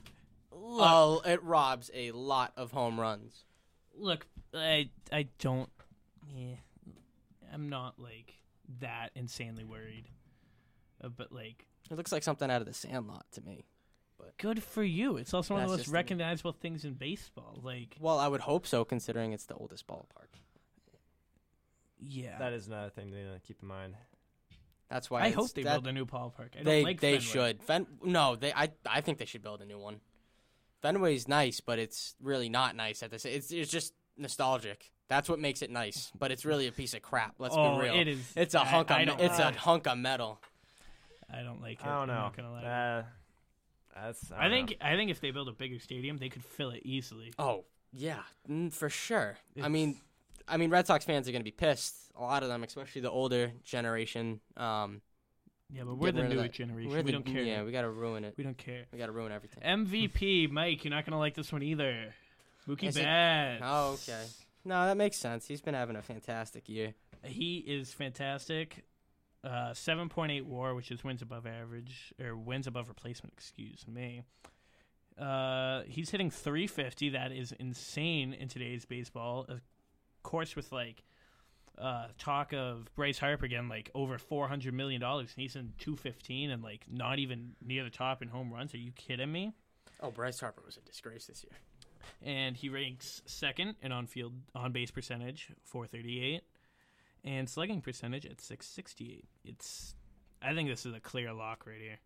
look, 0.52 0.82
Oh, 0.88 1.22
it 1.26 1.44
robs 1.44 1.90
a 1.94 2.12
lot 2.12 2.54
of 2.58 2.72
home 2.72 3.00
runs. 3.00 3.46
look. 3.96 4.26
I 4.54 4.90
I 5.12 5.28
don't. 5.40 5.70
Yeah, 6.36 6.56
I'm 7.54 7.70
not 7.70 8.00
like 8.00 8.34
that 8.80 9.10
insanely 9.16 9.64
worried. 9.64 10.06
Uh, 11.04 11.10
but 11.10 11.32
like, 11.32 11.66
It 11.90 11.96
looks 11.98 12.12
like 12.12 12.24
something 12.24 12.50
out 12.52 12.62
of 12.62 12.68
the 12.68 12.74
Sandlot 12.74 13.26
to 13.34 13.42
me. 13.42 13.66
Good 14.38 14.64
for 14.64 14.84
you. 14.84 15.18
It's 15.18 15.34
also 15.34 15.54
one 15.54 15.64
of 15.64 15.70
the 15.70 15.74
most 15.74 15.80
just 15.82 15.92
the- 15.92 15.94
recognizable 15.96 16.52
things 16.54 16.86
in 16.86 16.94
baseball. 16.94 17.60
Like, 17.64 17.98
Well, 18.00 18.20
I 18.20 18.28
would 18.28 18.42
hope 18.42 18.66
so, 18.68 18.86
considering 18.86 19.34
it's 19.34 19.46
the 19.46 19.56
oldest 19.56 19.86
ballpark. 19.88 20.28
yeah. 22.00 22.38
That 22.40 22.54
is 22.54 22.68
another 22.68 22.90
thing 22.90 23.12
to 23.12 23.40
keep 23.46 23.62
in 23.62 23.68
mind. 23.68 23.96
That's 24.90 25.10
why 25.10 25.22
I 25.24 25.30
hope 25.32 25.52
they 25.54 25.64
that- 25.64 25.74
build 25.74 25.88
a 25.88 25.94
new 25.94 26.06
ballpark. 26.06 26.52
I 26.54 26.56
don't 26.58 26.66
They 26.66 26.84
like 26.84 27.00
they 27.00 27.20
Fenway. 27.20 27.26
should. 27.52 27.64
Fen 27.64 27.88
no, 28.04 28.36
they 28.36 28.52
I 28.54 28.70
I 28.90 29.02
think 29.02 29.20
they 29.20 29.26
should 29.26 29.44
build 29.44 29.62
a 29.62 29.66
new 29.66 29.78
one. 29.78 30.02
Fenway's 30.82 31.28
nice, 31.28 31.60
but 31.60 31.78
it's 31.78 32.16
really 32.22 32.50
not 32.50 32.76
nice 32.76 33.04
at 33.04 33.12
this. 33.12 33.24
It's 33.26 33.52
it's 33.52 33.70
just 33.70 33.94
nostalgic. 34.18 34.92
That's 35.08 35.28
what 35.30 35.40
makes 35.40 35.62
it 35.62 35.70
nice, 35.70 36.12
but 36.18 36.32
it's 36.32 36.46
really 36.46 36.68
a 36.68 36.72
piece 36.72 36.94
of 36.94 37.02
crap. 37.02 37.36
Let's 37.40 37.56
oh, 37.58 37.78
be 37.78 37.84
real. 37.84 37.96
it 37.96 38.08
is. 38.08 38.32
It's 38.36 38.56
a 38.56 38.62
I- 38.62 38.66
hunk 38.66 38.90
I 38.92 39.02
of 39.02 39.08
don't 39.10 39.18
me- 39.20 39.26
it's 39.26 39.38
a 39.38 39.42
like 39.44 39.54
it. 39.56 39.60
hunk 39.60 39.88
of 39.88 39.98
metal. 39.98 40.42
I 41.32 41.44
don't 41.44 41.62
like 41.62 41.80
it. 41.82 41.86
I 41.86 41.90
don't 41.90 42.02
I'm 42.02 42.08
know. 42.08 42.14
not 42.16 42.36
gonna 42.38 42.52
lie. 42.52 42.64
Uh, 42.64 43.04
that's. 43.96 44.32
I, 44.32 44.48
I 44.48 44.50
think 44.50 44.72
know. 44.72 44.76
I 44.82 44.96
think 44.96 45.12
if 45.12 45.20
they 45.22 45.32
build 45.32 45.48
a 45.48 45.52
bigger 45.52 45.80
stadium, 45.80 46.18
they 46.18 46.30
could 46.30 46.44
fill 46.44 46.70
it 46.72 46.82
easily. 46.84 47.34
Oh 47.40 47.66
yeah, 47.94 48.20
for 48.72 48.90
sure. 48.90 49.38
I 49.62 49.68
mean, 49.70 49.98
I 50.48 50.58
mean, 50.58 50.70
Red 50.70 50.88
Sox 50.88 51.06
fans 51.06 51.28
are 51.28 51.32
gonna 51.32 51.44
be 51.44 51.52
pissed. 51.52 51.96
A 52.18 52.22
lot 52.22 52.44
of 52.44 52.50
them, 52.50 52.64
especially 52.64 53.02
the 53.02 53.12
older 53.12 53.52
generation. 53.64 54.42
Um, 54.58 55.02
Yeah, 55.72 55.84
but 55.86 55.96
we're 55.98 56.12
the 56.12 56.22
rid 56.22 56.32
of 56.32 56.36
newer 56.36 56.42
that. 56.44 56.52
generation. 56.52 56.92
we're 56.92 56.98
we 56.98 57.04
the- 57.04 57.12
don't 57.14 57.24
care. 57.26 57.42
Yeah, 57.44 57.64
we 57.64 57.72
gotta 57.72 57.90
ruin 57.90 58.24
it. 58.26 58.34
we 58.38 58.44
don't 58.44 58.58
care. 58.58 58.86
We 58.92 58.98
gotta 59.00 59.12
ruin 59.12 59.32
everything. 59.32 59.64
MVP, 59.64 60.50
Mike, 60.52 60.84
you're 60.84 60.92
not 60.94 61.06
gonna 61.06 61.20
like 61.20 61.36
this 61.36 61.52
one 61.52 61.64
either. 61.64 62.14
Mookie 62.68 62.90
Is 62.90 62.96
Betts. 62.96 63.62
Oh, 63.66 63.94
okay. 63.94 64.24
No, 64.66 64.86
that 64.86 64.98
makes 64.98 65.18
sense. 65.18 65.48
He's 65.48 65.62
been 65.62 65.74
having 65.74 65.96
a 65.96 66.02
fantastic 66.02 66.68
year. 66.70 66.94
He 67.24 67.58
is 67.60 67.94
fantastic. 67.94 68.84
Uh, 69.44 69.72
7.8 69.72 70.44
WAR, 70.44 70.76
which 70.76 70.92
is 70.92 71.04
wins 71.04 71.22
above 71.22 71.46
average 71.48 72.14
or 72.22 72.36
wins 72.36 72.68
above 72.68 72.90
replacement. 72.90 73.34
Excuse 73.34 73.86
me. 73.88 74.24
Uh, 75.18 75.84
he's 75.88 76.10
hitting 76.10 76.30
350. 76.30 77.10
That 77.10 77.32
is 77.32 77.54
insane 77.60 78.34
in 78.34 78.48
today's 78.48 78.86
baseball. 78.86 79.46
Of 79.48 79.62
course, 80.24 80.56
with 80.56 80.72
like 80.72 81.04
uh, 81.78 82.08
talk 82.18 82.54
of 82.54 82.94
Bryce 82.96 83.20
Harper 83.20 83.46
again, 83.46 83.70
like 83.70 83.90
over 83.96 84.18
400 84.18 84.74
million 84.74 85.00
dollars, 85.00 85.32
and 85.36 85.42
he's 85.42 85.56
in 85.56 85.74
215 85.80 86.52
and 86.52 86.62
like 86.64 86.86
not 86.92 87.20
even 87.20 87.52
near 87.66 87.84
the 87.84 87.90
top 87.90 88.22
in 88.22 88.28
home 88.28 88.52
runs. 88.52 88.74
Are 88.74 88.78
you 88.78 88.92
kidding 88.92 89.32
me? 89.32 89.54
Oh, 90.02 90.12
Bryce 90.12 90.40
Harper 90.40 90.62
was 90.66 90.78
a 90.78 90.82
disgrace 90.82 91.26
this 91.28 91.44
year. 91.44 91.58
and 92.22 92.56
he 92.56 92.70
ranks 92.70 93.22
second 93.26 93.76
in 93.82 93.92
on-field 93.92 94.34
on-base 94.56 94.92
percentage, 94.92 95.50
438, 95.66 96.42
and 97.24 97.50
slugging 97.50 97.82
percentage 97.82 98.26
at 98.26 98.42
668. 98.42 99.26
It's, 99.46 99.96
I 100.42 100.54
think 100.54 100.70
this 100.70 100.86
is 100.86 100.94
a 100.94 101.00
clear 101.00 101.34
lock 101.34 101.66
right 101.66 101.80
here. 101.82 102.00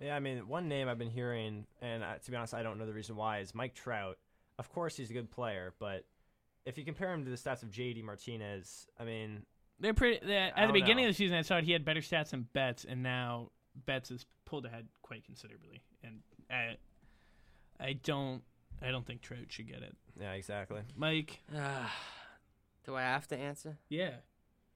Yeah, 0.00 0.14
I 0.14 0.20
mean, 0.20 0.46
one 0.48 0.68
name 0.68 0.88
I've 0.88 0.98
been 0.98 1.10
hearing, 1.10 1.66
and 1.82 2.02
uh, 2.04 2.14
to 2.24 2.30
be 2.30 2.36
honest, 2.36 2.54
I 2.54 2.62
don't 2.62 2.78
know 2.78 2.86
the 2.86 2.92
reason 2.92 3.16
why, 3.16 3.40
is 3.40 3.54
Mike 3.54 3.74
Trout. 3.74 4.16
Of 4.58 4.70
course, 4.72 4.96
he's 4.96 5.10
a 5.10 5.12
good 5.12 5.30
player, 5.30 5.74
but 5.78 6.04
if 6.64 6.78
you 6.78 6.84
compare 6.84 7.12
him 7.12 7.24
to 7.24 7.30
the 7.30 7.36
stats 7.36 7.62
of 7.62 7.70
J.D. 7.70 8.02
Martinez, 8.02 8.86
I 8.98 9.04
mean, 9.04 9.42
They're 9.80 9.94
pretty. 9.94 10.24
They're, 10.24 10.52
at 10.56 10.66
the 10.68 10.72
beginning 10.72 11.04
know. 11.04 11.10
of 11.10 11.14
the 11.14 11.18
season, 11.18 11.36
I 11.36 11.42
thought 11.42 11.64
he 11.64 11.72
had 11.72 11.84
better 11.84 12.00
stats 12.00 12.30
than 12.30 12.46
Betts, 12.52 12.84
and 12.88 13.02
now 13.02 13.50
Betts 13.86 14.10
has 14.10 14.24
pulled 14.44 14.66
ahead 14.66 14.86
quite 15.02 15.24
considerably. 15.24 15.82
And 16.04 16.20
I, 16.50 16.76
I 17.80 17.92
don't, 18.04 18.42
I 18.82 18.90
don't 18.90 19.04
think 19.06 19.20
Trout 19.22 19.46
should 19.48 19.66
get 19.66 19.82
it. 19.82 19.96
yeah, 20.20 20.32
exactly. 20.32 20.82
Mike, 20.96 21.40
Do 22.84 22.94
I 22.94 23.02
have 23.02 23.26
to 23.28 23.36
answer? 23.36 23.78
yeah, 23.88 24.10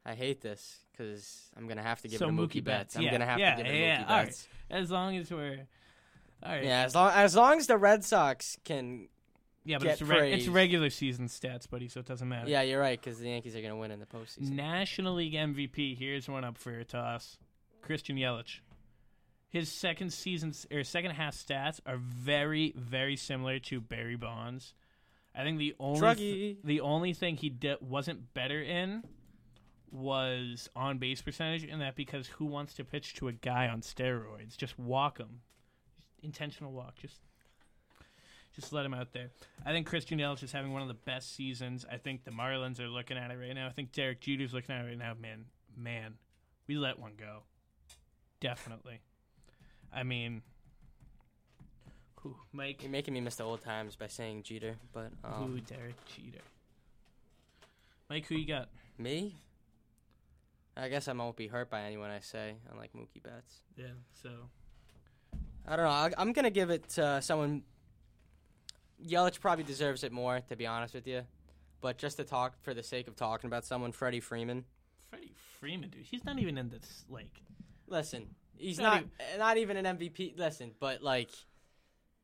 I 0.04 0.14
hate 0.14 0.40
this 0.40 0.78
because 0.92 1.50
I'm 1.56 1.68
gonna 1.68 1.82
have 1.82 2.00
to 2.02 2.08
give 2.08 2.18
So 2.18 2.26
it 2.26 2.30
to 2.32 2.34
Mookie, 2.36 2.60
Mookie. 2.60 2.64
Betts, 2.64 2.96
I'm 2.96 3.02
yeah, 3.02 3.10
gonna 3.12 3.26
have 3.26 3.38
yeah, 3.38 3.54
to 3.56 3.62
give 3.62 3.72
to 3.72 3.78
yeah, 3.78 3.98
Mookie 4.02 4.10
all 4.10 4.16
right. 4.16 4.24
Betts. 4.26 4.48
as 4.70 4.90
long 4.90 5.16
as 5.16 5.30
we're, 5.30 5.66
all 6.42 6.52
right, 6.52 6.64
Yeah, 6.64 6.82
as 6.84 6.94
long 6.94 7.12
as 7.14 7.36
long 7.36 7.58
as 7.58 7.66
the 7.68 7.78
Red 7.78 8.04
Sox 8.04 8.58
can 8.64 9.08
Yeah, 9.64 9.78
but 9.78 9.86
it's, 9.88 10.02
reg- 10.02 10.32
it's 10.32 10.48
regular 10.48 10.90
season 10.90 11.28
stats, 11.28 11.70
buddy, 11.70 11.88
so 11.88 12.00
it 12.00 12.06
doesn't 12.06 12.28
matter. 12.28 12.50
Yeah, 12.50 12.62
you're 12.62 12.80
right 12.80 13.00
because 13.00 13.20
the 13.20 13.28
Yankees 13.28 13.54
are 13.54 13.60
going 13.60 13.70
to 13.72 13.76
win 13.76 13.92
in 13.92 14.00
the 14.00 14.06
postseason. 14.06 14.50
National 14.50 15.14
League 15.14 15.34
MVP. 15.34 15.96
Here's 15.96 16.28
one 16.28 16.42
up 16.44 16.58
for 16.58 16.72
your 16.72 16.82
toss. 16.84 17.38
Christian 17.80 18.16
Yelich. 18.16 18.58
His 19.48 19.70
second 19.70 20.12
season 20.12 20.52
or 20.72 20.82
second 20.82 21.12
half 21.12 21.34
stats 21.36 21.78
are 21.86 21.96
very, 21.98 22.72
very 22.76 23.14
similar 23.16 23.58
to 23.60 23.80
Barry 23.80 24.16
Bonds. 24.16 24.74
I 25.34 25.44
think 25.44 25.58
the 25.58 25.74
only 25.78 26.14
th- 26.14 26.56
the 26.64 26.80
only 26.80 27.12
thing 27.12 27.36
he 27.36 27.50
di- 27.50 27.76
wasn't 27.80 28.34
better 28.34 28.60
in 28.62 29.02
was 29.92 30.68
on 30.74 30.98
base 30.98 31.20
percentage, 31.20 31.64
and 31.64 31.80
that 31.80 31.94
because 31.96 32.26
who 32.26 32.46
wants 32.46 32.74
to 32.74 32.84
pitch 32.84 33.14
to 33.14 33.28
a 33.28 33.32
guy 33.32 33.68
on 33.68 33.82
steroids? 33.82 34.56
Just 34.56 34.78
walk 34.78 35.18
him, 35.18 35.40
intentional 36.22 36.72
walk. 36.72 36.96
Just 36.96 37.16
just 38.54 38.72
let 38.72 38.84
him 38.84 38.94
out 38.94 39.12
there. 39.12 39.30
I 39.64 39.72
think 39.72 39.86
Christian 39.86 40.18
Yelich 40.18 40.42
is 40.42 40.52
having 40.52 40.72
one 40.72 40.82
of 40.82 40.88
the 40.88 40.94
best 40.94 41.34
seasons. 41.34 41.86
I 41.90 41.96
think 41.96 42.24
the 42.24 42.30
Marlins 42.30 42.80
are 42.80 42.88
looking 42.88 43.16
at 43.16 43.30
it 43.30 43.38
right 43.38 43.54
now. 43.54 43.66
I 43.66 43.70
think 43.70 43.92
Derek 43.92 44.20
Jeter's 44.20 44.52
looking 44.52 44.74
at 44.74 44.84
it 44.84 44.88
right 44.88 44.98
now. 44.98 45.14
Man, 45.18 45.46
man, 45.76 46.14
we 46.66 46.76
let 46.76 46.98
one 46.98 47.12
go. 47.18 47.44
Definitely. 48.40 49.00
I 49.94 50.02
mean, 50.02 50.42
who, 52.16 52.36
Mike? 52.52 52.82
You're 52.82 52.90
making 52.90 53.14
me 53.14 53.20
miss 53.20 53.36
the 53.36 53.44
old 53.44 53.62
times 53.62 53.96
by 53.96 54.06
saying 54.06 54.42
Jeter, 54.42 54.76
but 54.92 55.12
um, 55.24 55.60
Derek 55.66 55.96
Jeter? 56.06 56.44
Mike, 58.10 58.26
who 58.26 58.34
you 58.34 58.46
got? 58.46 58.68
me, 58.98 59.34
I 60.76 60.88
guess 60.88 61.08
I 61.08 61.12
won't 61.12 61.36
be 61.36 61.48
hurt 61.48 61.70
by 61.70 61.82
anyone 61.82 62.10
I 62.10 62.20
say, 62.20 62.54
unlike 62.70 62.92
Mookie 62.94 63.22
Betts. 63.22 63.62
Yeah. 63.76 63.86
So 64.22 64.30
I 65.66 65.76
don't 65.76 65.84
know. 65.84 65.90
I, 65.90 66.10
I'm 66.16 66.32
gonna 66.32 66.50
give 66.50 66.70
it 66.70 66.88
to 66.90 67.20
someone. 67.22 67.62
Yelich 69.04 69.40
probably 69.40 69.64
deserves 69.64 70.04
it 70.04 70.12
more, 70.12 70.40
to 70.48 70.56
be 70.56 70.66
honest 70.66 70.94
with 70.94 71.06
you. 71.06 71.22
But 71.80 71.98
just 71.98 72.16
to 72.18 72.24
talk 72.24 72.54
for 72.62 72.72
the 72.74 72.82
sake 72.82 73.08
of 73.08 73.16
talking 73.16 73.48
about 73.48 73.64
someone, 73.64 73.90
Freddie 73.90 74.20
Freeman. 74.20 74.64
Freddie 75.10 75.34
Freeman, 75.58 75.90
dude, 75.90 76.04
he's 76.04 76.24
not 76.24 76.38
even 76.38 76.56
in 76.56 76.68
this. 76.68 77.04
Like, 77.10 77.42
Listen, 77.88 78.28
he's 78.56 78.78
Not 78.78 79.02
not 79.02 79.38
not 79.38 79.56
even 79.58 79.76
an 79.76 79.98
MVP. 79.98 80.38
Listen, 80.38 80.70
but 80.80 81.02
like, 81.02 81.30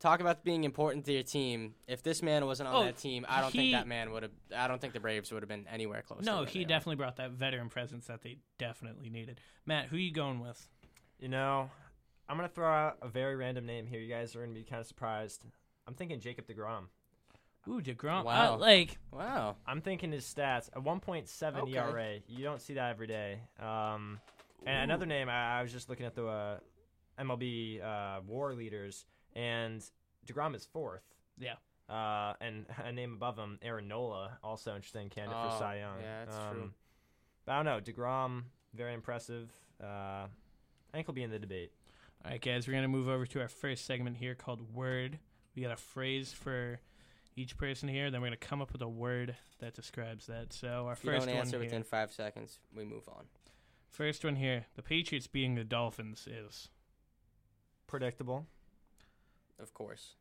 talk 0.00 0.20
about 0.20 0.44
being 0.44 0.64
important 0.64 1.04
to 1.06 1.12
your 1.12 1.22
team. 1.22 1.74
If 1.86 2.02
this 2.02 2.22
man 2.22 2.46
wasn't 2.46 2.68
on 2.68 2.74
Oh, 2.76 2.84
that 2.84 2.98
team, 2.98 3.26
I 3.28 3.40
don't 3.40 3.52
he- 3.52 3.58
think 3.58 3.72
that 3.72 3.86
man 3.86 4.10
would 4.12 4.22
have. 4.24 4.32
I 4.56 4.68
don't 4.68 4.80
think 4.80 4.92
the 4.92 5.00
Braves 5.00 5.32
would 5.32 5.42
have 5.42 5.48
been 5.48 5.66
anywhere 5.68 6.02
close. 6.02 6.24
no, 6.24 6.44
he 6.44 6.60
they 6.60 6.64
are. 6.64 6.68
definitely 6.68 6.96
brought 6.96 7.16
that 7.16 7.32
veteran 7.32 7.68
presence 7.68 8.06
that 8.06 8.22
they 8.22 8.38
definitely 8.58 9.10
needed. 9.10 9.40
Matt, 9.66 9.86
who 9.86 9.96
are 9.96 10.00
you 10.00 10.12
going 10.12 10.40
with? 10.40 10.66
You 11.18 11.28
know, 11.28 11.70
I'm 12.28 12.36
gonna 12.36 12.48
throw 12.48 12.70
out 12.70 12.98
a 13.02 13.08
very 13.08 13.34
random 13.36 13.66
name 13.66 13.86
here. 13.86 14.00
You 14.00 14.08
guys 14.08 14.36
are 14.36 14.40
gonna 14.40 14.52
be 14.54 14.62
kind 14.64 14.80
of 14.80 14.86
surprised. 14.86 15.42
I'm 15.86 15.94
thinking 15.94 16.20
Jacob 16.20 16.46
Degrom. 16.46 16.84
Ooh, 17.66 17.80
Degrom. 17.82 18.24
Wow. 18.24 18.54
Uh, 18.54 18.58
like, 18.58 18.98
Wow. 19.10 19.56
I'm 19.66 19.80
thinking 19.82 20.12
his 20.12 20.24
stats 20.24 20.70
a 20.74 20.80
1.7 20.80 21.56
Okay. 21.62 21.72
ERA. 21.76 22.18
You 22.26 22.44
don't 22.44 22.62
see 22.62 22.74
that 22.74 22.90
every 22.90 23.06
day. 23.08 23.40
Um, 23.58 24.20
and 24.64 24.84
another 24.90 25.04
name 25.06 25.28
I, 25.28 25.58
I 25.58 25.62
was 25.62 25.70
just 25.72 25.88
looking 25.90 26.06
at 26.06 26.14
the 26.14 26.26
uh, 26.26 26.58
MLB 27.18 27.82
uh, 27.84 28.20
WAR 28.26 28.54
leaders, 28.54 29.04
and 29.34 29.84
Degrom 30.26 30.54
is 30.54 30.64
fourth. 30.64 31.02
Yeah. 31.38 31.54
Uh, 31.88 32.34
and 32.40 32.66
a 32.84 32.92
name 32.92 33.14
above 33.14 33.38
him, 33.38 33.58
Aaron 33.62 33.88
Nola, 33.88 34.38
also 34.42 34.74
interesting 34.74 35.08
candidate 35.08 35.38
Oh, 35.42 35.50
for 35.50 35.58
Cy 35.58 35.78
Young. 35.78 36.00
yeah, 36.02 36.24
that's 36.24 36.36
um, 36.36 36.52
true. 36.54 36.70
But 37.46 37.52
I 37.52 37.56
don't 37.56 37.64
know. 37.64 37.80
Degrom, 37.80 38.42
very 38.74 38.92
impressive. 38.94 39.50
Uh, 39.82 39.86
I 40.26 40.28
think 40.92 41.06
he'll 41.06 41.14
be 41.14 41.22
in 41.22 41.30
the 41.30 41.38
debate. 41.38 41.72
all 42.24 42.30
right, 42.30 42.40
guys, 42.40 42.66
we're 42.68 42.74
gonna 42.74 42.88
move 42.88 43.08
over 43.08 43.24
to 43.26 43.40
our 43.40 43.48
first 43.48 43.84
segment 43.86 44.16
here 44.16 44.34
called 44.34 44.74
Word. 44.74 45.18
We 45.54 45.62
got 45.62 45.72
a 45.72 45.76
phrase 45.76 46.32
for 46.32 46.78
each 47.36 47.56
person 47.56 47.88
here. 47.88 48.10
Then 48.10 48.20
we're 48.20 48.26
gonna 48.28 48.36
come 48.36 48.60
up 48.60 48.72
with 48.72 48.82
a 48.82 48.88
word 48.88 49.34
that 49.60 49.74
describes 49.74 50.26
that. 50.26 50.52
So 50.52 50.86
our 50.86 50.92
If 50.92 51.04
you 51.04 51.10
first 51.12 51.26
don't 51.26 51.34
one 51.36 51.40
answer 51.46 51.56
here, 51.56 51.64
within 51.66 51.84
five 51.84 52.12
seconds, 52.12 52.58
we 52.76 52.84
move 52.84 53.08
on. 53.08 53.24
first 53.88 54.24
one 54.24 54.36
here, 54.36 54.66
the 54.76 54.82
Patriots 54.82 55.26
beating 55.26 55.54
the 55.54 55.64
Dolphins 55.64 56.26
is. 56.26 56.68
Predictable. 57.86 58.46
Of 59.58 59.74
course. 59.74 60.14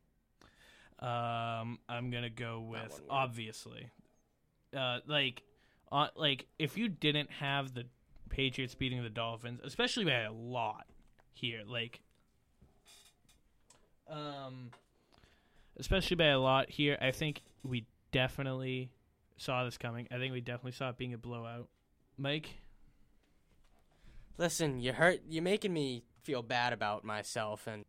Um, 0.98 1.78
I'm 1.88 2.10
gonna 2.10 2.30
go 2.30 2.60
with 2.60 3.00
obviously, 3.08 3.90
uh, 4.76 4.98
like, 5.06 5.42
uh, 5.92 6.08
like 6.16 6.46
if 6.58 6.76
you 6.76 6.88
didn't 6.88 7.30
have 7.30 7.72
the 7.72 7.84
Patriots 8.28 8.74
beating 8.74 9.02
the 9.02 9.10
Dolphins, 9.10 9.60
especially 9.62 10.04
by 10.04 10.20
a 10.20 10.32
lot 10.32 10.86
here, 11.32 11.62
like, 11.66 12.00
um, 14.10 14.70
especially 15.76 16.16
by 16.16 16.26
a 16.26 16.40
lot 16.40 16.68
here, 16.68 16.98
I 17.00 17.12
think 17.12 17.42
we 17.62 17.86
definitely 18.10 18.90
saw 19.36 19.64
this 19.64 19.78
coming. 19.78 20.08
I 20.10 20.18
think 20.18 20.32
we 20.32 20.40
definitely 20.40 20.72
saw 20.72 20.88
it 20.88 20.98
being 20.98 21.14
a 21.14 21.18
blowout. 21.18 21.68
Mike, 22.16 22.56
Listen, 24.38 24.78
you 24.78 24.92
hurt. 24.92 25.20
You're 25.28 25.42
making 25.42 25.72
me 25.72 26.04
feel 26.22 26.42
bad 26.42 26.72
about 26.72 27.04
myself, 27.04 27.66
and 27.66 27.84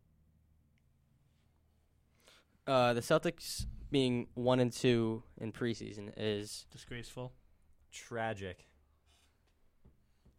uh, 2.70 2.94
the 2.94 3.02
Celtics 3.02 3.66
being 3.92 4.28
one 4.36 4.60
and 4.60 4.72
two 4.72 5.24
in 5.42 5.52
preseason 5.52 6.12
is. 6.18 6.66
disgraceful. 6.72 7.34
Tragic. 7.92 8.66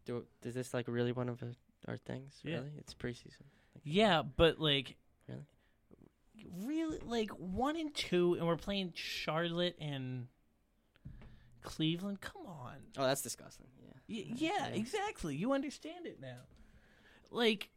Do, 0.05 0.25
is 0.43 0.55
this 0.55 0.73
like 0.73 0.87
really 0.87 1.11
one 1.11 1.29
of 1.29 1.43
our 1.87 1.97
things? 1.97 2.39
Yeah. 2.43 2.55
Really, 2.55 2.71
it's 2.77 2.93
preseason. 2.93 3.43
Yeah, 3.83 4.21
but 4.23 4.59
like, 4.59 4.95
Really? 5.27 5.45
really, 6.65 6.99
like 7.05 7.29
one 7.31 7.75
and 7.75 7.93
two, 7.93 8.33
and 8.35 8.47
we're 8.47 8.55
playing 8.55 8.93
Charlotte 8.95 9.75
and 9.79 10.27
Cleveland. 11.61 12.21
Come 12.21 12.47
on. 12.47 12.75
Oh, 12.97 13.03
that's 13.03 13.21
disgusting. 13.21 13.67
Yeah. 13.79 13.93
Y- 14.09 14.33
yeah, 14.35 14.67
Yeah. 14.69 14.73
exactly. 14.75 15.35
You 15.35 15.51
understand 15.53 16.07
it 16.07 16.19
now. 16.19 16.39
Like, 17.29 17.69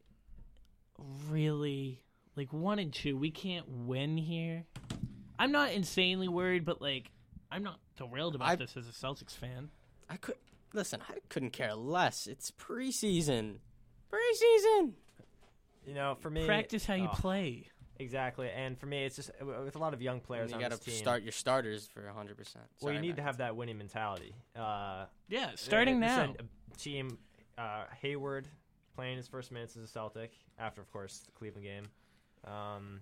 really, 1.29 2.03
like 2.37 2.53
one 2.53 2.79
and 2.79 2.93
two, 2.93 3.17
we 3.17 3.31
can't 3.31 3.69
win 3.69 4.17
here. 4.17 4.65
I'm 5.39 5.53
not 5.53 5.73
insanely 5.73 6.29
worried, 6.29 6.65
but 6.65 6.81
like, 6.81 7.11
I'm 7.51 7.63
not 7.63 7.79
thrilled 7.97 8.35
about 8.35 8.49
I- 8.49 8.57
this 8.57 8.77
as 8.77 8.89
a 8.89 8.93
Celtics 8.93 9.33
fan. 9.33 9.71
I 10.09 10.17
could 10.17 10.37
listen. 10.73 11.01
I 11.09 11.15
couldn't 11.29 11.51
care 11.53 11.75
less. 11.75 12.27
It's 12.27 12.51
preseason. 12.51 13.57
Preseason. 14.13 14.93
You 15.87 15.95
know, 15.95 16.17
for 16.21 16.31
me, 16.31 16.47
Practice 16.47 16.85
how 16.87 16.95
you 16.95 17.09
oh, 17.11 17.17
play. 17.17 17.69
Exactly, 17.99 18.51
and 18.51 18.79
for 18.79 18.87
me, 18.87 19.05
it's 19.05 19.17
just 19.17 19.31
uh, 19.41 19.45
with 19.65 19.77
a 19.77 19.79
lot 19.79 19.95
of 19.95 20.03
young 20.03 20.21
players 20.21 20.51
you 20.51 20.57
on 20.57 20.61
got 20.61 20.73
to 20.73 20.79
team. 20.81 20.95
start 20.95 21.23
your 21.23 21.31
starters 21.33 21.87
for 21.87 22.05
100. 22.05 22.37
percent 22.37 22.65
well, 22.81 22.93
you 22.93 23.01
need 23.01 23.17
to 23.17 23.23
have 23.23 23.37
that 23.37 23.55
winning 23.55 23.79
mentality. 23.79 24.35
Uh, 24.57 25.05
Yeah, 25.29 25.51
starting 25.55 26.01
this 26.01 26.09
now. 26.09 26.35
a 26.39 26.77
team 26.77 27.19
uh, 27.57 27.85
Hayward 28.03 28.49
playing 28.97 29.17
his 29.17 29.29
first 29.29 29.53
minutes 29.53 29.77
as 29.77 29.85
a 29.85 29.87
Celtic 29.89 30.33
after, 30.59 30.81
of 30.81 30.91
course, 30.93 31.21
the 31.25 31.33
Cleveland 31.33 31.65
game. 31.67 31.85
Um, 32.47 33.01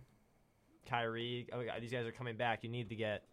Kyrie, 0.88 1.48
oh, 1.52 1.61
yeah, 1.61 1.78
these 1.81 1.92
guys 1.92 2.07
are 2.07 2.12
coming 2.12 2.37
back. 2.37 2.62
You 2.62 2.70
need 2.70 2.88
to 2.90 2.96
get 2.96 3.24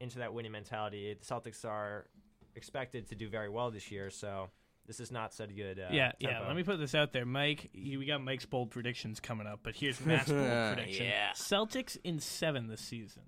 into 0.00 0.18
that 0.18 0.32
winning 0.32 0.52
mentality. 0.52 1.14
The 1.14 1.24
Celtics 1.24 1.64
are 1.64 2.06
expected 2.54 3.08
to 3.08 3.14
do 3.14 3.28
very 3.28 3.48
well 3.48 3.70
this 3.70 3.90
year, 3.90 4.10
so 4.10 4.50
this 4.86 5.00
is 5.00 5.10
not 5.10 5.32
such 5.32 5.54
good. 5.54 5.78
Uh, 5.78 5.88
yeah, 5.90 6.12
yeah. 6.18 6.40
Let 6.46 6.56
me 6.56 6.62
put 6.62 6.78
this 6.78 6.94
out 6.94 7.12
there, 7.12 7.26
Mike. 7.26 7.70
You, 7.72 7.98
we 7.98 8.06
got 8.06 8.22
Mike's 8.22 8.46
bold 8.46 8.70
predictions 8.70 9.20
coming 9.20 9.46
up, 9.46 9.60
but 9.62 9.74
here's 9.76 10.04
Matt's 10.04 10.30
bold 10.30 10.46
prediction: 10.74 11.06
Yeah. 11.06 11.30
Celtics 11.34 11.96
in 12.04 12.18
seven 12.20 12.68
this 12.68 12.80
season. 12.80 13.22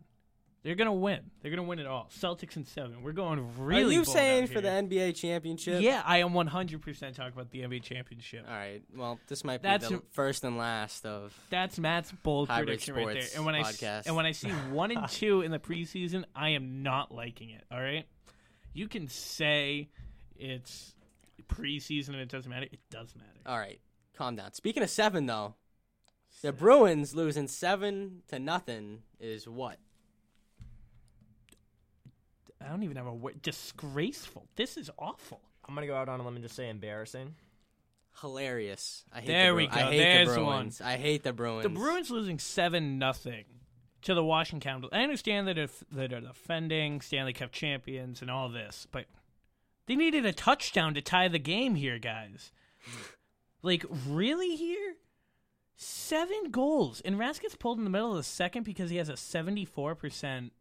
They're 0.63 0.75
gonna 0.75 0.93
win. 0.93 1.21
They're 1.41 1.51
gonna 1.51 1.63
win 1.63 1.79
it 1.79 1.87
all. 1.87 2.09
Celtics 2.11 2.57
in 2.57 2.67
seven. 2.67 3.03
We're 3.03 3.13
going 3.13 3.59
really. 3.59 3.97
Are 3.97 3.99
you 3.99 4.05
saying 4.05 4.49
for 4.49 4.61
the. 4.61 4.69
NBA 4.69 5.17
championship? 5.17 5.81
Yeah, 5.83 6.03
I 6.05 6.19
am 6.19 6.35
100 6.35 6.83
percent 6.83 7.17
talking 7.17 7.33
about 7.33 7.51
the 7.51 7.61
NBA 7.61 7.83
championship. 7.83 8.45
All 8.49 8.55
right. 8.55 8.83
Well, 8.95 9.19
this 9.27 9.43
might 9.43 9.63
be 9.63 9.69
That's 9.69 9.89
the 9.89 10.03
first 10.13 10.45
and 10.45 10.59
last 10.59 11.07
of. 11.07 11.35
That's 11.51 11.79
Matt's 11.79 12.13
bold 12.23 12.49
prediction 12.49 12.95
right 12.95 13.15
there. 13.15 13.29
And 13.35 13.45
when 13.45 13.55
I 13.55 13.63
podcast. 13.63 14.07
and 14.07 14.17
when 14.17 14.27
I 14.27 14.33
see 14.33 14.49
one 14.71 14.91
and 14.91 15.09
two 15.09 15.41
in 15.41 15.51
the 15.51 15.59
preseason, 15.59 16.25
I 16.35 16.51
am 16.51 16.83
not 16.83 17.13
liking 17.13 17.51
it. 17.51 17.65
All 17.73 17.81
right, 17.81 18.07
you 18.75 18.87
can 18.87 19.09
say 19.09 19.89
it's 20.37 20.95
preseason 21.49 22.11
and 22.11 22.21
it 22.21 22.29
doesn't 22.29 22.51
matter. 22.51 22.67
It 22.71 22.81
does 22.91 23.15
matter. 23.17 23.41
All 23.47 23.59
right. 23.59 23.81
Calm 24.17 24.37
down. 24.37 24.53
Speaking 24.53 24.83
of 24.83 24.91
seven, 24.91 25.27
though, 25.27 25.55
the 26.43 26.53
Bruins 26.53 27.15
losing 27.15 27.49
seven 27.49 28.23
to 28.29 28.39
nothing 28.39 29.01
is 29.19 29.49
what? 29.49 29.79
I 32.65 32.69
don't 32.69 32.83
even 32.83 32.97
have 32.97 33.07
a 33.07 33.15
word. 33.15 33.43
Disgraceful. 33.43 34.47
This 34.57 34.77
is 34.77 34.91
awful. 34.99 35.41
I'm 35.69 35.75
gonna 35.75 35.87
go 35.87 35.97
out 35.97 36.09
on 36.09 36.21
a 36.21 36.25
limb 36.25 36.37
and 36.37 36.43
just 36.45 36.57
say 36.57 36.69
embarrassing. 36.69 37.35
Hilarious. 38.21 39.05
I 39.13 39.21
hate 39.21 39.27
There 39.29 39.51
the 39.51 39.55
we 39.57 39.67
Bru- 39.69 39.77
I 39.77 39.83
go. 39.83 39.91
hate 39.91 39.99
There's 39.99 40.29
the 40.29 40.35
the 40.35 40.41
one. 40.45 40.57
Bruins. 40.59 40.81
I 40.81 40.97
hate 40.97 41.23
the 41.23 41.33
Bruins. 41.33 41.63
The 41.63 41.69
Bruins 41.71 42.11
losing 42.11 42.39
seven 42.39 42.99
nothing 42.99 43.45
to 44.03 44.15
the 44.15 44.25
Washington 44.25 44.61
Capitals. 44.69 44.91
I 44.93 45.03
understand 45.03 45.47
that 45.49 45.59
if 45.59 45.83
that 45.93 46.13
are 46.13 46.21
defending 46.21 47.01
Stanley 47.01 47.33
Cup 47.33 47.53
champions 47.53 48.21
and 48.21 48.31
all 48.31 48.49
this, 48.49 48.87
but 48.91 49.07
they 49.87 49.97
needed 49.97 50.27
a 50.27 50.33
touchdown 50.33 50.95
to 50.95 51.01
tie 51.01 51.29
the 51.29 51.39
game 51.39 51.75
here, 51.77 51.99
guys. 51.99 52.53
like 53.63 53.85
really 54.07 54.57
here? 54.57 54.97
Seven 55.77 56.51
goals. 56.51 57.01
And 57.03 57.17
Rask 57.17 57.41
gets 57.41 57.55
pulled 57.57 57.79
in 57.79 57.85
the 57.85 57.91
middle 57.91 58.11
of 58.11 58.17
the 58.17 58.23
second 58.23 58.65
because 58.65 58.91
he 58.91 58.97
has 58.97 59.09
a 59.09 59.17
seventy 59.17 59.65
four 59.65 59.95
percent 59.95 60.53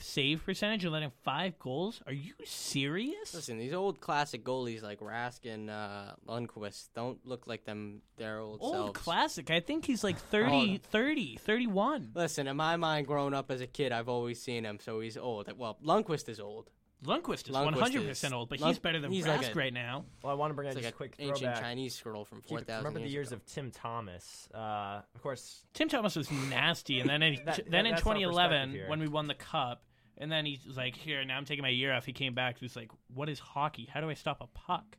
save 0.00 0.44
percentage 0.44 0.84
and 0.84 0.92
letting 0.92 1.12
five 1.24 1.58
goals? 1.58 2.00
Are 2.06 2.12
you 2.12 2.32
serious? 2.44 3.34
Listen, 3.34 3.58
these 3.58 3.72
old 3.72 4.00
classic 4.00 4.44
goalies 4.44 4.82
like 4.82 5.00
Rask 5.00 5.44
and 5.52 5.70
uh, 5.70 6.12
Lundqvist 6.28 6.88
don't 6.94 7.18
look 7.26 7.46
like 7.46 7.64
them 7.64 8.02
their 8.16 8.38
old, 8.38 8.58
Old 8.60 8.74
selves. 8.74 8.98
classic. 9.00 9.50
I 9.50 9.60
think 9.60 9.84
he's 9.84 10.02
like 10.04 10.18
30, 10.30 10.78
30, 10.90 11.36
31. 11.36 12.10
Listen, 12.14 12.46
in 12.46 12.56
my 12.56 12.76
mind, 12.76 13.06
growing 13.06 13.34
up 13.34 13.50
as 13.50 13.60
a 13.60 13.66
kid, 13.66 13.92
I've 13.92 14.08
always 14.08 14.40
seen 14.40 14.64
him, 14.64 14.78
so 14.80 15.00
he's 15.00 15.16
old. 15.16 15.50
Well, 15.56 15.78
Lundqvist 15.84 16.28
is 16.28 16.40
old. 16.40 16.70
Lundqvist 17.04 17.46
is 17.48 17.52
one 17.52 17.74
hundred 17.74 18.08
percent 18.08 18.32
old, 18.32 18.48
but 18.48 18.58
Lund- 18.58 18.70
he's 18.72 18.78
better 18.78 18.98
than 18.98 19.12
he's 19.12 19.26
Rask 19.26 19.36
like 19.42 19.54
a- 19.54 19.58
right 19.58 19.72
now. 19.72 20.06
Well, 20.22 20.32
I 20.32 20.34
want 20.34 20.50
to 20.50 20.54
bring 20.54 20.66
It's 20.66 20.78
out 20.78 20.82
like 20.82 20.84
just 20.84 20.94
a 20.94 20.96
quick 20.96 21.14
ancient 21.18 21.38
throwback. 21.40 21.60
Chinese 21.62 21.94
scroll 21.94 22.24
from 22.24 22.40
four 22.40 22.60
thousand 22.62 22.86
remember 22.86 23.06
the 23.06 23.12
years 23.12 23.28
ago. 23.28 23.36
of 23.36 23.44
Tim 23.44 23.70
Thomas. 23.70 24.48
Uh, 24.52 25.02
of 25.14 25.22
course, 25.22 25.62
Tim 25.74 25.90
Thomas 25.90 26.16
was 26.16 26.30
nasty, 26.30 27.00
and 27.00 27.08
then 27.08 27.22
in, 27.22 27.34
That- 27.44 27.70
then 27.70 27.84
that- 27.84 27.90
in 27.90 27.96
2011 27.98 28.84
when 28.88 28.98
we 29.00 29.08
won 29.08 29.26
the 29.26 29.34
cup, 29.34 29.82
and 30.18 30.30
then 30.30 30.46
he's 30.46 30.60
like, 30.76 30.96
"Here, 30.96 31.24
now 31.24 31.36
I'm 31.36 31.44
taking 31.44 31.62
my 31.62 31.68
year 31.68 31.92
off." 31.92 32.04
He 32.06 32.12
came 32.12 32.34
back. 32.34 32.58
He's 32.58 32.76
like, 32.76 32.90
"What 33.12 33.28
is 33.28 33.38
hockey? 33.38 33.88
How 33.92 34.00
do 34.00 34.08
I 34.10 34.14
stop 34.14 34.40
a 34.40 34.46
puck?" 34.46 34.96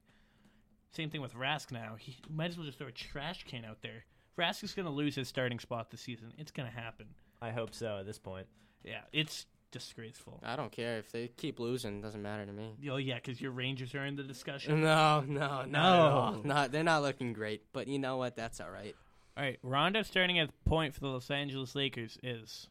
Same 0.91 1.09
thing 1.09 1.21
with 1.21 1.33
Rask 1.33 1.71
now. 1.71 1.95
He 1.99 2.17
might 2.29 2.49
as 2.51 2.57
well 2.57 2.65
just 2.65 2.77
throw 2.77 2.87
a 2.87 2.91
trash 2.91 3.43
can 3.43 3.65
out 3.65 3.81
there. 3.81 4.05
Rask 4.37 4.63
is 4.63 4.73
going 4.73 4.85
to 4.85 4.91
lose 4.91 5.15
his 5.15 5.27
starting 5.27 5.59
spot 5.59 5.89
this 5.91 6.01
season. 6.01 6.33
It's 6.37 6.51
going 6.51 6.69
to 6.69 6.75
happen. 6.75 7.07
I 7.41 7.49
hope 7.51 7.73
so. 7.73 7.97
At 7.99 8.05
this 8.05 8.19
point, 8.19 8.47
Yeah, 8.83 9.01
it's 9.11 9.45
disgraceful. 9.71 10.39
I 10.43 10.55
don't 10.55 10.71
care 10.71 10.97
if 10.97 11.11
they 11.11 11.27
keep 11.27 11.59
losing; 11.59 12.01
doesn't 12.01 12.21
matter 12.21 12.45
to 12.45 12.53
me. 12.53 12.75
Oh 12.89 12.97
yeah, 12.97 13.15
because 13.15 13.41
your 13.41 13.51
Rangers 13.51 13.93
are 13.95 14.05
in 14.05 14.15
the 14.15 14.23
discussion. 14.23 14.81
No, 14.87 15.21
no, 15.27 15.65
No. 15.65 16.41
Not 16.43 16.71
they're 16.71 16.83
not 16.83 17.01
looking 17.01 17.33
great, 17.33 17.63
but 17.73 17.87
you 17.87 17.99
know 17.99 18.17
what? 18.17 18.35
That's 18.35 18.61
all 18.61 18.71
right. 18.71 18.95
All 19.35 19.43
right, 19.43 19.59
Rondo 19.61 20.01
starting 20.03 20.39
at 20.39 20.49
point 20.65 20.93
for 20.95 21.01
the 21.01 21.07
Los 21.07 21.29
Angeles 21.29 21.75
Lakers 21.75 22.17
is. 22.23 22.69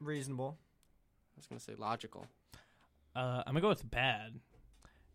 reasonable. 0.00 0.58
I 1.40 1.42
was 1.42 1.46
gonna 1.46 1.60
say 1.60 1.74
logical. 1.80 2.26
Uh, 3.16 3.42
I'm 3.46 3.54
gonna 3.54 3.60
go 3.62 3.68
with 3.70 3.88
bad. 3.90 4.38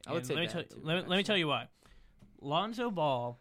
I 0.08 0.12
would 0.12 0.20
And 0.20 0.28
say 0.28 0.34
let 0.36 0.42
me 0.42 0.48
tell, 0.48 0.64
too, 0.64 0.80
let, 0.84 0.96
me- 1.04 1.10
let 1.10 1.18
me 1.18 1.24
tell 1.24 1.38
you 1.38 1.48
why. 1.48 1.68
Lonzo 2.42 2.90
Ball 2.92 3.40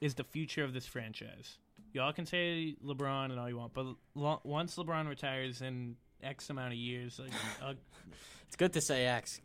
is 0.00 0.14
the 0.14 0.24
future 0.24 0.62
of 0.64 0.72
this 0.74 0.86
franchise. 0.86 1.58
Y'all 1.92 2.12
can 2.12 2.24
say 2.26 2.76
LeBron 2.84 3.30
and 3.30 3.40
all 3.40 3.48
you 3.48 3.56
want, 3.56 3.74
but 3.74 3.86
lo- 4.14 4.40
once 4.44 4.76
LeBron 4.76 5.08
retires 5.08 5.60
in 5.62 5.96
X 6.22 6.50
amount 6.50 6.72
of 6.72 6.78
years, 6.78 7.18
like, 7.62 7.76
It's 8.46 8.56
good 8.56 8.72
to 8.74 8.80
say 8.80 9.06
X. 9.06 9.40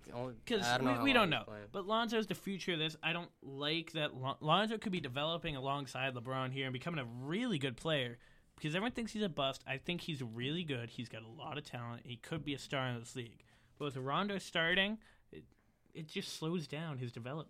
because 0.46 0.66
we, 0.82 1.04
we 1.04 1.14
don't 1.14 1.30
know. 1.30 1.44
But 1.72 1.86
Lonzo's 1.88 2.26
the 2.28 2.36
future 2.36 2.74
of 2.74 2.80
this. 2.80 2.96
I 3.04 3.14
don't 3.14 3.30
like 3.44 3.92
that 3.94 4.16
Lon- 4.16 4.38
Lonzo 4.42 4.78
could 4.80 4.92
be 4.92 5.00
developing 5.00 5.56
alongside 5.56 6.14
LeBron 6.16 6.52
here 6.52 6.66
and 6.66 6.74
becoming 6.74 7.00
a 7.00 7.06
really 7.24 7.58
good 7.60 7.78
player. 7.78 8.18
Because 8.56 8.76
everyone 8.76 8.92
thinks 8.94 9.12
he's 9.12 9.24
a 9.24 9.30
bust. 9.30 9.64
I 9.68 9.78
think 9.78 10.02
he's 10.02 10.22
really 10.24 10.64
good. 10.64 10.90
He's 10.90 11.10
got 11.10 11.22
a 11.24 11.28
lot 11.42 11.58
of 11.58 11.66
talent. 11.66 12.04
He 12.06 12.16
could 12.16 12.44
be 12.46 12.54
a 12.54 12.60
star 12.60 12.88
in 12.88 13.00
this 13.00 13.16
league. 13.16 13.44
But 13.78 13.86
with 13.86 13.98
Rondo 13.98 14.38
starting, 14.38 14.98
it, 15.32 15.44
it 15.94 16.08
just 16.08 16.38
slows 16.38 16.68
down 16.68 16.98
his 16.98 17.12
development. 17.12 17.50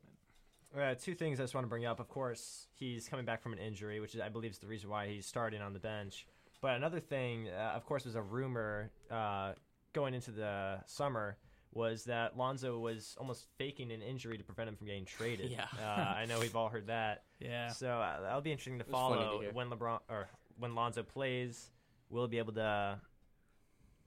Uh, 0.75 0.93
two 0.95 1.13
things 1.13 1.39
I 1.39 1.43
just 1.43 1.53
want 1.53 1.63
to 1.65 1.69
bring 1.69 1.85
up. 1.85 1.99
Of 1.99 2.09
course, 2.09 2.67
he's 2.73 3.07
coming 3.07 3.25
back 3.25 3.41
from 3.41 3.53
an 3.53 3.59
injury, 3.59 3.99
which 3.99 4.15
is, 4.15 4.21
I 4.21 4.29
believe 4.29 4.51
is 4.51 4.57
the 4.57 4.67
reason 4.67 4.89
why 4.89 5.07
he's 5.07 5.25
starting 5.25 5.61
on 5.61 5.73
the 5.73 5.79
bench. 5.79 6.25
But 6.61 6.75
another 6.75 6.99
thing, 6.99 7.47
uh, 7.49 7.73
of 7.75 7.85
course, 7.85 8.05
was 8.05 8.15
a 8.15 8.21
rumor 8.21 8.91
uh, 9.11 9.53
going 9.93 10.13
into 10.13 10.31
the 10.31 10.79
summer 10.87 11.37
was 11.73 12.05
that 12.05 12.37
Lonzo 12.37 12.79
was 12.79 13.15
almost 13.19 13.45
faking 13.57 13.91
an 13.91 14.01
injury 14.01 14.37
to 14.37 14.43
prevent 14.43 14.69
him 14.69 14.75
from 14.75 14.87
getting 14.87 15.05
traded. 15.05 15.51
Yeah. 15.55 15.65
uh, 15.81 16.13
I 16.15 16.25
know 16.25 16.39
we've 16.39 16.55
all 16.55 16.69
heard 16.69 16.87
that. 16.87 17.23
Yeah. 17.39 17.67
So 17.67 17.89
uh, 17.89 18.21
that'll 18.21 18.41
be 18.41 18.51
interesting 18.51 18.79
to 18.79 18.85
was 18.85 18.91
funny 18.93 19.21
to 19.21 19.27
follow 19.27 19.43
when 19.51 19.69
LeBron 19.69 19.99
or 20.09 20.27
when 20.57 20.75
Lonzo 20.75 21.03
plays. 21.03 21.69
we'll 22.09 22.27
be 22.27 22.37
able 22.37 22.53
to 22.53 22.99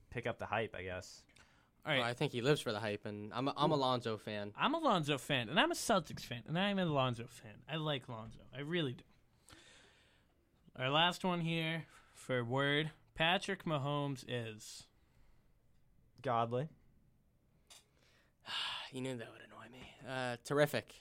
pick 0.09 0.27
up 0.27 0.39
the 0.39 0.45
hype? 0.45 0.75
I 0.77 0.83
guess. 0.83 1.23
All 1.85 1.91
right. 1.93 1.99
Well, 1.99 2.07
I 2.07 2.13
think 2.13 2.31
he 2.33 2.41
lives 2.41 2.61
for 2.61 2.71
the 2.71 2.79
hype, 2.79 3.05
and 3.05 3.31
I'm 3.33 3.47
a, 3.47 3.53
I'm 3.55 3.71
a 3.71 3.75
Lonzo 3.75 4.17
fan. 4.17 4.51
I'm 4.57 4.73
a 4.73 4.79
Lonzo 4.79 5.17
fan, 5.17 5.49
and 5.49 5.59
I'm 5.59 5.71
a 5.71 5.75
Celtics 5.75 6.21
fan, 6.21 6.43
and 6.47 6.59
I'm 6.59 6.77
a 6.77 6.85
Lonzo 6.85 7.25
fan. 7.27 7.53
I 7.71 7.77
like 7.77 8.09
Lonzo. 8.09 8.39
I 8.55 8.61
really 8.61 8.93
do. 8.93 9.03
Our 10.77 10.89
last 10.89 11.23
one 11.23 11.41
here 11.41 11.85
for 12.13 12.43
word 12.43 12.91
Patrick 13.15 13.65
Mahomes 13.65 14.23
is. 14.27 14.85
Godly. 16.21 16.69
You 18.91 19.01
knew 19.01 19.15
that 19.17 19.27
would 19.31 19.41
annoy 19.41 19.71
me. 19.71 19.93
Uh, 20.09 20.37
terrific. 20.43 20.95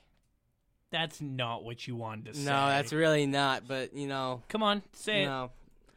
That's 0.91 1.21
not 1.21 1.65
what 1.65 1.87
you 1.87 1.97
wanted 1.97 2.27
to 2.27 2.35
say. 2.35 2.45
No, 2.45 2.67
that's 2.69 2.93
really 2.93 3.27
not. 3.27 3.69
But 3.69 3.95
you 3.95 4.07
know, 4.07 4.43
Come 4.49 4.63
on, 4.63 4.83
say 4.93 5.23
it. 5.23 5.27
no, 5.27 5.51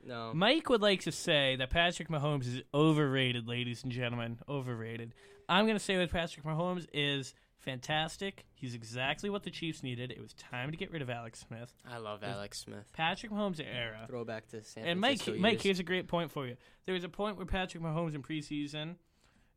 no. 0.06 0.32
Mike 0.34 0.70
would 0.70 0.82
like 0.82 1.02
to 1.02 1.12
say 1.12 1.56
that 1.58 1.70
Patrick 1.70 2.10
Mahomes 2.10 2.48
is 2.48 2.62
overrated, 2.74 3.48
ladies 3.48 3.84
and 3.84 3.92
gentlemen. 3.92 4.40
Overrated. 4.50 5.14
I'm 5.48 5.66
going 5.66 5.78
to 5.78 5.84
say 5.84 5.98
with 5.98 6.12
Patrick 6.12 6.46
Mahomes 6.46 6.88
is 6.94 7.34
fantastic. 7.60 8.46
He's 8.54 8.74
exactly 8.74 9.30
what 9.30 9.44
the 9.44 9.50
Chiefs 9.50 9.84
needed. 9.84 10.12
It 10.12 10.22
was 10.22 10.34
time 10.34 10.72
to 10.72 10.78
get 10.78 10.92
rid 10.92 11.02
of 11.02 11.10
Alex 11.10 11.40
Smith. 11.48 11.72
I 11.90 11.98
love 11.98 12.24
Alex 12.24 12.60
Smith. 12.60 12.92
Patrick 12.94 13.32
Mahomes 13.32 13.60
era. 13.60 14.06
Throwback 14.08 14.48
to 14.50 14.64
San 14.64 14.86
And 14.86 15.00
Mike, 15.00 15.22
Francisco 15.22 15.42
Mike, 15.42 15.62
here's 15.62 15.80
a 15.80 15.84
great 15.84 16.08
point 16.08 16.32
for 16.32 16.48
you. 16.48 16.58
There 16.86 16.94
was 16.94 17.04
a 17.04 17.10
point 17.10 17.38
where 17.38 17.46
Patrick 17.46 17.84
Mahomes 17.84 18.16
in 18.16 18.24
preseason, 18.24 18.96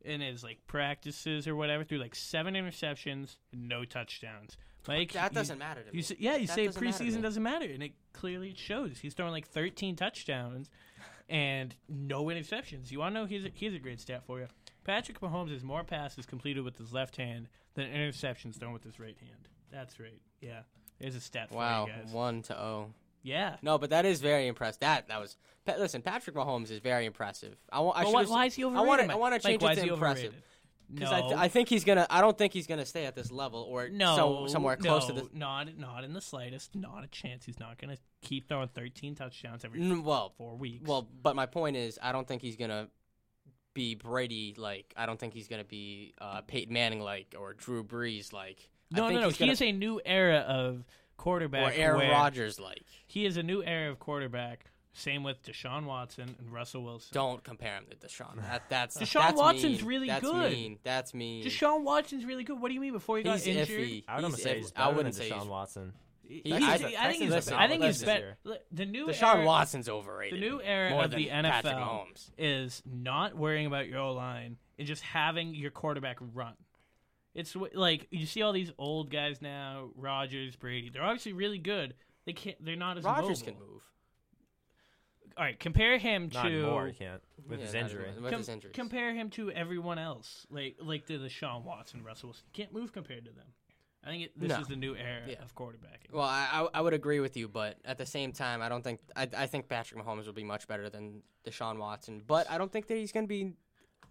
in 0.01 0.21
his 0.21 0.43
like 0.43 0.59
practices 0.67 1.47
or 1.47 1.55
whatever, 1.55 1.83
threw 1.83 1.97
like 1.97 2.15
seven 2.15 2.53
interceptions 2.55 3.37
no 3.53 3.85
touchdowns. 3.85 4.57
Like 4.87 5.13
that 5.13 5.33
doesn't 5.33 5.57
matter 5.57 5.81
to 5.81 5.91
me. 5.95 6.01
Say, 6.03 6.15
yeah, 6.19 6.35
you 6.35 6.45
That 6.47 6.53
say 6.55 6.65
doesn't 6.67 6.81
preseason 6.83 7.15
me. 7.15 7.21
doesn't 7.21 7.41
matter, 7.41 7.65
and 7.65 7.81
it 7.81 7.93
clearly 8.13 8.53
shows. 8.55 8.99
He's 8.99 9.13
throwing 9.15 9.31
like 9.31 9.47
13 9.47 9.95
touchdowns 9.95 10.69
and 11.27 11.75
no 11.89 12.25
interceptions. 12.25 12.91
You 12.91 12.99
want 12.99 13.15
to 13.15 13.21
know? 13.21 13.25
Here's 13.25 13.45
a, 13.45 13.49
here's 13.53 13.73
a 13.73 13.79
great 13.79 13.99
stat 13.99 14.23
for 14.27 14.39
you. 14.39 14.47
Patrick 14.83 15.19
Mahomes 15.21 15.51
has 15.51 15.63
more 15.63 15.83
passes 15.83 16.27
completed 16.27 16.63
with 16.63 16.77
his 16.77 16.93
left 16.93 17.15
hand 17.17 17.47
than 17.73 17.87
interceptions 17.87 18.59
thrown 18.59 18.73
with 18.73 18.83
his 18.83 18.99
right 18.99 19.17
hand. 19.19 19.47
That's 19.71 19.99
right. 19.99 20.21
Yeah, 20.39 20.59
there's 20.99 21.15
a 21.15 21.19
stat 21.19 21.49
for 21.49 21.55
Wow, 21.55 21.87
you 21.87 21.93
guys. 21.93 22.11
one 22.13 22.43
to 22.43 22.59
oh. 22.61 22.93
Yeah. 23.25 23.55
No, 23.61 23.77
but 23.77 23.89
that 23.89 24.05
is 24.05 24.21
very 24.21 24.47
impressive. 24.47 24.79
That 24.81 25.07
that 25.09 25.19
was. 25.19 25.35
Pa- 25.65 25.75
listen, 25.79 26.01
Patrick 26.03 26.35
Mahomes 26.35 26.69
is 26.69 26.79
very 26.79 27.05
impressive. 27.05 27.55
I 27.71 27.79
want. 27.79 27.97
I 27.97 28.01
But 28.03 28.07
should. 28.09 28.13
why, 28.13 28.23
why 28.25 28.45
is 28.45 28.53
he 28.55 28.63
I 28.63 28.67
overrated? 28.67 28.87
want 28.87 29.01
to. 29.01 29.07
Mike? 29.07 29.15
I 29.15 29.19
want 29.19 29.31
to 29.31 29.35
Mike, 29.37 29.41
change 29.51 29.61
why 29.63 29.69
it 29.71 29.73
is 29.73 29.79
to 29.79 29.83
he 29.85 29.89
impressive. 29.93 30.23
overrated? 30.25 30.43
Because 30.93 31.09
No, 31.09 31.17
I, 31.17 31.21
th- 31.21 31.33
I 31.33 31.47
think 31.47 31.67
he's 31.69 31.83
gonna. 31.83 32.05
I 32.11 32.21
don't 32.21 32.37
think 32.37 32.53
he's 32.53 32.67
gonna 32.67 32.85
stay 32.85 33.05
at 33.07 33.15
this 33.15 33.31
level 33.31 33.63
or 33.63 33.89
no, 33.89 34.15
so, 34.15 34.47
somewhere 34.47 34.75
close 34.75 35.07
to 35.07 35.13
this. 35.13 35.23
Not, 35.33 35.75
not 35.79 36.03
in 36.03 36.13
the 36.13 36.21
slightest. 36.21 36.75
Not 36.75 37.03
a 37.03 37.07
chance. 37.07 37.43
He's 37.43 37.59
not 37.59 37.79
going 37.81 37.95
to 37.95 38.01
keep 38.21 38.47
throwing 38.47 38.67
13 38.67 39.15
touchdowns 39.15 39.65
every 39.65 39.81
N- 39.81 40.03
Well, 40.03 40.33
four 40.37 40.55
weeks. 40.55 40.87
well, 40.87 41.09
but 41.23 41.35
my 41.35 41.47
point 41.47 41.75
is, 41.75 41.97
I 42.03 42.11
don't 42.11 42.27
think 42.27 42.43
he's 42.43 42.55
gonna 42.55 42.87
be 43.73 43.95
Brady 43.95 44.53
like. 44.57 44.93
I 44.95 45.07
don't 45.07 45.19
think 45.19 45.33
he's 45.33 45.47
gonna 45.47 45.63
be 45.63 46.13
uh, 46.21 46.41
Peyton 46.41 46.71
Manning 46.73 46.99
like 47.01 47.33
or 47.35 47.53
Drew 47.55 47.83
Brees 47.83 48.31
like. 48.31 48.69
I 48.93 48.97
no, 48.99 49.07
think 49.07 49.15
no, 49.15 49.21
no. 49.21 49.27
he's 49.29 49.37
He 49.37 49.43
gonna- 49.45 49.51
is 49.53 49.61
a 49.63 49.71
new 49.71 49.99
era 50.05 50.37
of 50.47 50.85
quarterback. 51.17 51.71
or 51.73 51.75
Aaron 51.75 51.97
where- 51.99 52.11
Rodgers 52.11 52.59
like. 52.59 52.83
He 53.07 53.25
is 53.25 53.37
a 53.37 53.43
new 53.43 53.63
era 53.63 53.91
of 53.91 53.99
quarterback. 53.99 54.65
Same 54.97 55.23
with 55.23 55.43
Deshaun 55.43 55.83
Watson 55.85 56.35
and 56.39 56.53
Russell 56.53 56.81
Wilson. 56.83 57.09
Don't 57.13 57.43
compare 57.43 57.73
him 57.75 57.85
to 57.89 57.97
Deshaun. 57.97 58.37
That, 58.37 58.63
that's 58.69 58.95
Deshaun 58.97 59.21
that's 59.23 59.37
Watson's 59.37 59.79
mean. 59.79 59.85
really 59.89 60.07
that's 60.07 60.21
good. 60.23 60.51
Mean. 60.53 60.79
That's 60.83 61.13
mean. 61.13 61.43
Deshaun 61.43 61.83
Watson's 61.83 62.23
really 62.23 62.45
good. 62.45 62.61
What 62.61 62.69
do 62.69 62.75
you 62.75 62.79
mean 62.79 62.93
before 62.93 63.17
he 63.17 63.23
got 63.23 63.39
He's 63.39 63.47
injured? 63.47 63.77
iffy. 63.81 64.03
I 64.07 64.15
would 64.15 64.23
almost 64.23 64.37
He's 64.39 64.43
say 64.45 64.51
iff- 64.51 64.57
he's 64.59 64.73
I 64.73 64.79
better 64.85 64.95
wouldn't 64.95 65.15
than 65.15 65.23
say 65.25 65.29
Deshaun 65.31 65.37
he's- 65.39 65.47
Watson. 65.49 65.93
He- 66.27 66.41
He- 66.45 66.49
he's- 66.55 66.63
I- 66.63 66.95
I 66.97 67.09
think 67.11 67.21
he's. 67.23 67.29
listen, 67.29 67.53
I 67.55 67.67
think 67.67 67.83
he's 67.83 68.03
better. 68.03 68.37
The 68.71 68.85
new 68.85 69.07
Deshaun 69.07 69.35
era, 69.35 69.45
Watson's 69.45 69.89
overrated. 69.89 70.39
The 70.41 70.45
new 70.49 70.61
era 70.61 70.95
of 70.97 71.11
the 71.11 71.29
NFL 71.29 72.07
is 72.37 72.81
not 72.85 73.35
worrying 73.35 73.65
about 73.67 73.87
your 73.87 73.99
O 73.99 74.13
line 74.13 74.57
and 74.79 74.87
just 74.87 75.03
having 75.03 75.53
your 75.53 75.71
quarterback 75.71 76.17
run. 76.33 76.55
It's 77.35 77.55
like 77.73 78.07
you 78.11 78.25
see 78.25 78.41
all 78.41 78.53
these 78.53 78.71
old 78.77 79.11
guys 79.11 79.41
now, 79.41 79.89
Rodgers, 79.95 80.55
Brady. 80.55 80.89
They're 80.89 81.03
obviously 81.03 81.33
really 81.33 81.59
good. 81.59 81.93
They 82.25 82.33
can't. 82.33 82.63
They're 82.63 82.75
not 82.75 82.97
as 82.97 83.03
Rodgers 83.03 83.41
mobile. 83.45 83.59
can 83.59 83.67
move. 83.69 83.81
All 85.37 85.43
right, 85.43 85.59
compare 85.59 85.97
him 85.97 86.29
Not 86.33 86.43
to 86.43 86.47
anymore. 86.47 86.87
He 86.87 86.93
can't 86.93 87.21
with 87.45 87.59
Yeah, 87.59 87.65
his 87.65 87.73
not 87.73 87.81
injury. 87.83 88.03
anymore. 88.05 88.21
With 88.23 88.31
Com- 88.31 88.39
his 88.39 88.49
injuries. 88.49 88.73
compare 88.73 89.13
him 89.13 89.29
to 89.31 89.51
everyone 89.51 89.99
else, 89.99 90.47
like 90.49 90.77
like 90.81 91.05
to 91.07 91.19
Deshaun 91.19 91.63
Watson, 91.63 92.03
Russell 92.03 92.29
Wilson. 92.29 92.45
He 92.53 92.61
can't 92.61 92.73
move 92.73 92.93
compared 92.93 93.25
to 93.25 93.31
them. 93.31 93.47
I 94.01 94.09
think 94.09 94.23
it, 94.25 94.39
this 94.39 94.49
No. 94.49 94.59
is 94.61 94.67
the 94.67 94.75
new 94.77 94.95
era 94.95 95.23
Yeah. 95.27 95.41
of 95.43 95.53
quarterbacking. 95.55 96.11
Well, 96.13 96.23
I, 96.23 96.47
I 96.73 96.77
I 96.79 96.81
would 96.81 96.93
agree 96.93 97.19
with 97.19 97.35
you, 97.35 97.49
but 97.49 97.77
at 97.83 97.97
the 97.97 98.05
same 98.05 98.31
time, 98.31 98.61
I 98.61 98.69
don't 98.69 98.83
think 98.83 99.01
I 99.15 99.27
I 99.35 99.47
think 99.47 99.67
Patrick 99.67 100.01
Mahomes 100.01 100.25
will 100.25 100.31
be 100.33 100.43
much 100.45 100.67
better 100.69 100.89
than 100.89 101.21
Deshaun 101.45 101.79
Watson. 101.79 102.21
But 102.25 102.49
I 102.49 102.57
don't 102.57 102.71
think 102.71 102.87
that 102.87 102.95
he's 102.95 103.11
going 103.11 103.25
to 103.25 103.27
be 103.27 103.51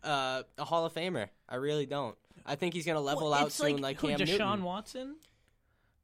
uh, 0.03 0.43
a 0.59 0.65
Hall 0.67 0.85
of 0.85 0.93
Famer. 0.93 1.31
I 1.49 1.55
really 1.57 1.87
don't. 1.87 2.19
I 2.47 2.57
think 2.57 2.75
he's 2.75 2.85
going 2.85 2.97
to 2.97 3.01
level 3.01 3.31
Well, 3.31 3.35
out 3.35 3.53
soon, 3.53 3.77
like, 3.77 3.83
like 3.83 4.01
who, 4.01 4.09
Cam 4.09 4.19
Deshaun 4.19 4.39
Newton. 4.39 4.65
Watson. 4.65 5.17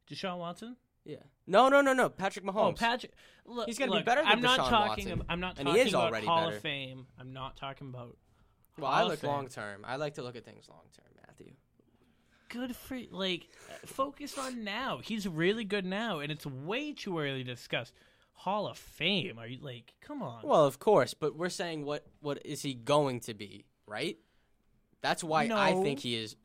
Deshaun 0.09 0.37
Watson. 0.39 0.75
Yeah. 1.05 1.17
No, 1.47 1.69
no, 1.69 1.81
no, 1.81 1.93
no. 1.93 2.09
Patrick 2.09 2.45
oh, 2.47 2.51
Mahomes. 2.51 2.69
Oh, 2.69 2.73
Patrick. 2.73 3.13
Look, 3.45 3.67
He's 3.67 3.79
gonna 3.79 3.91
be 3.97 4.03
better 4.03 4.21
than 4.21 4.31
I'm 4.31 4.41
not 4.41 4.59
Deshaun 4.59 4.69
talking. 4.69 5.05
Watson. 5.05 5.11
ab- 5.21 5.25
I'm 5.29 5.39
not 5.39 5.55
talking 5.55 5.91
about 5.93 6.23
Hall 6.23 6.43
better. 6.45 6.55
of 6.55 6.61
Fame. 6.61 7.07
I'm 7.19 7.33
not 7.33 7.57
talking 7.57 7.89
about. 7.89 8.17
well, 8.77 8.91
Hall 8.91 9.05
I 9.05 9.07
look 9.07 9.23
long 9.23 9.47
term. 9.47 9.83
I 9.83 9.95
like 9.95 10.15
to 10.15 10.23
look 10.23 10.35
at 10.35 10.45
things 10.45 10.67
long 10.69 10.83
term, 10.95 11.07
Matthew. 11.27 11.53
Good 12.49 12.75
for 12.75 12.99
like. 13.11 13.47
Focus 13.85 14.37
on 14.37 14.63
now. 14.63 14.99
He's 15.03 15.27
really 15.27 15.63
good 15.63 15.85
now, 15.85 16.19
and 16.19 16.31
it's 16.31 16.45
way 16.45 16.93
too 16.93 17.17
early 17.17 17.43
to 17.43 17.51
discuss 17.51 17.91
Hall 18.33 18.67
of 18.67 18.77
Fame. 18.77 19.39
Are 19.39 19.47
you 19.47 19.59
like? 19.61 19.93
Come 20.01 20.21
on. 20.21 20.41
Well, 20.43 20.65
of 20.65 20.77
course, 20.77 21.13
but 21.15 21.35
we're 21.35 21.49
saying 21.49 21.83
what 21.83 22.05
what 22.19 22.45
is 22.45 22.61
he 22.61 22.75
going 22.75 23.21
to 23.21 23.33
be, 23.33 23.65
right? 23.87 24.17
That's 25.01 25.23
why 25.23 25.49
I 25.51 25.73
think 25.81 25.99
he 25.99 26.15
is. 26.15 26.35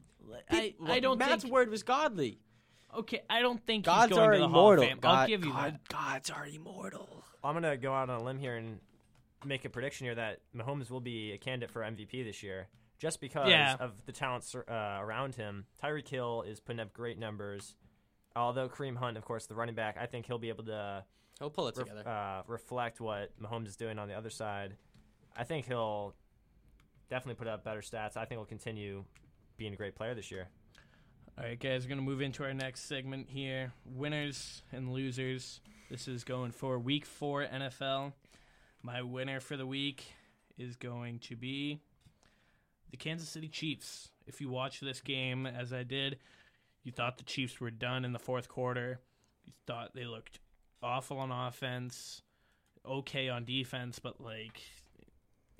I, 0.50 0.74
I 0.86 1.00
don't 1.00 1.18
Matt's 1.18 1.42
think. 1.42 1.52
word 1.54 1.70
was 1.70 1.82
godly. 1.82 2.40
Okay, 2.96 3.20
I 3.28 3.40
don't 3.42 3.64
think 3.66 3.84
Gods 3.84 4.08
he's 4.08 4.16
going 4.16 4.28
are 4.28 4.32
to 4.32 4.38
the 4.38 4.48
Hall 4.48 4.72
of 4.72 4.78
immortal. 4.78 4.84
Fame. 4.84 4.98
I'll 5.02 5.14
God- 5.16 5.28
give 5.28 5.44
you 5.44 5.52
God- 5.52 5.74
that. 5.74 5.88
Gods 5.88 6.30
are 6.30 6.46
immortal. 6.46 7.24
I'm 7.44 7.54
gonna 7.54 7.76
go 7.76 7.92
out 7.92 8.08
on 8.10 8.20
a 8.20 8.24
limb 8.24 8.38
here 8.38 8.56
and 8.56 8.80
make 9.44 9.64
a 9.64 9.68
prediction 9.70 10.06
here 10.06 10.14
that 10.14 10.40
Mahomes 10.56 10.90
will 10.90 11.00
be 11.00 11.32
a 11.32 11.38
candidate 11.38 11.70
for 11.70 11.82
MVP 11.82 12.24
this 12.24 12.42
year, 12.42 12.68
just 12.98 13.20
because 13.20 13.48
Yeah. 13.50 13.76
of 13.78 14.04
the 14.06 14.12
talents 14.12 14.54
uh, 14.54 14.62
around 15.00 15.34
him. 15.34 15.66
Tyreek 15.82 16.08
Hill 16.08 16.42
is 16.42 16.58
putting 16.58 16.80
up 16.80 16.92
great 16.92 17.18
numbers. 17.18 17.76
Although 18.34 18.68
Kareem 18.68 18.96
Hunt, 18.96 19.16
of 19.16 19.24
course, 19.24 19.46
the 19.46 19.54
running 19.54 19.74
back, 19.74 19.96
I 20.00 20.06
think 20.06 20.26
he'll 20.26 20.38
be 20.38 20.48
able 20.48 20.64
to 20.64 21.04
He'll 21.38 21.50
pull 21.50 21.68
it 21.68 21.76
ref- 21.76 21.86
together. 21.86 22.08
uh, 22.08 22.42
reflect 22.46 23.00
what 23.00 23.30
Mahomes 23.40 23.68
is 23.68 23.76
doing 23.76 23.98
on 23.98 24.08
the 24.08 24.14
other 24.14 24.30
side. 24.30 24.76
I 25.36 25.44
think 25.44 25.66
he'll 25.66 26.14
definitely 27.10 27.34
put 27.34 27.48
up 27.48 27.64
better 27.64 27.80
stats. 27.80 28.16
I 28.16 28.24
think 28.24 28.38
he'll 28.38 28.44
continue 28.44 29.04
being 29.56 29.72
a 29.72 29.76
great 29.76 29.94
player 29.94 30.14
this 30.14 30.30
year. 30.30 30.48
All 31.38 31.44
right, 31.44 31.58
guys, 31.58 31.84
we're 31.84 31.88
going 31.88 31.98
to 31.98 32.04
move 32.04 32.22
into 32.22 32.44
our 32.44 32.54
next 32.54 32.88
segment 32.88 33.28
here 33.28 33.72
winners 33.84 34.62
and 34.72 34.92
losers. 34.92 35.60
This 35.90 36.08
is 36.08 36.24
going 36.24 36.52
for 36.52 36.78
week 36.78 37.04
four 37.04 37.44
NFL. 37.44 38.12
My 38.82 39.02
winner 39.02 39.40
for 39.40 39.56
the 39.56 39.66
week 39.66 40.04
is 40.58 40.76
going 40.76 41.18
to 41.20 41.36
be 41.36 41.80
the 42.90 42.96
Kansas 42.96 43.28
City 43.28 43.48
Chiefs. 43.48 44.08
If 44.26 44.40
you 44.40 44.48
watch 44.48 44.80
this 44.80 45.00
game 45.00 45.46
as 45.46 45.72
I 45.72 45.82
did, 45.82 46.18
you 46.82 46.92
thought 46.92 47.18
the 47.18 47.24
Chiefs 47.24 47.60
were 47.60 47.70
done 47.70 48.04
in 48.04 48.12
the 48.12 48.18
fourth 48.18 48.48
quarter. 48.48 49.00
You 49.44 49.52
thought 49.66 49.94
they 49.94 50.04
looked 50.04 50.40
awful 50.82 51.18
on 51.18 51.30
offense, 51.30 52.22
okay 52.88 53.28
on 53.28 53.44
defense, 53.44 53.98
but 53.98 54.20
like 54.20 54.62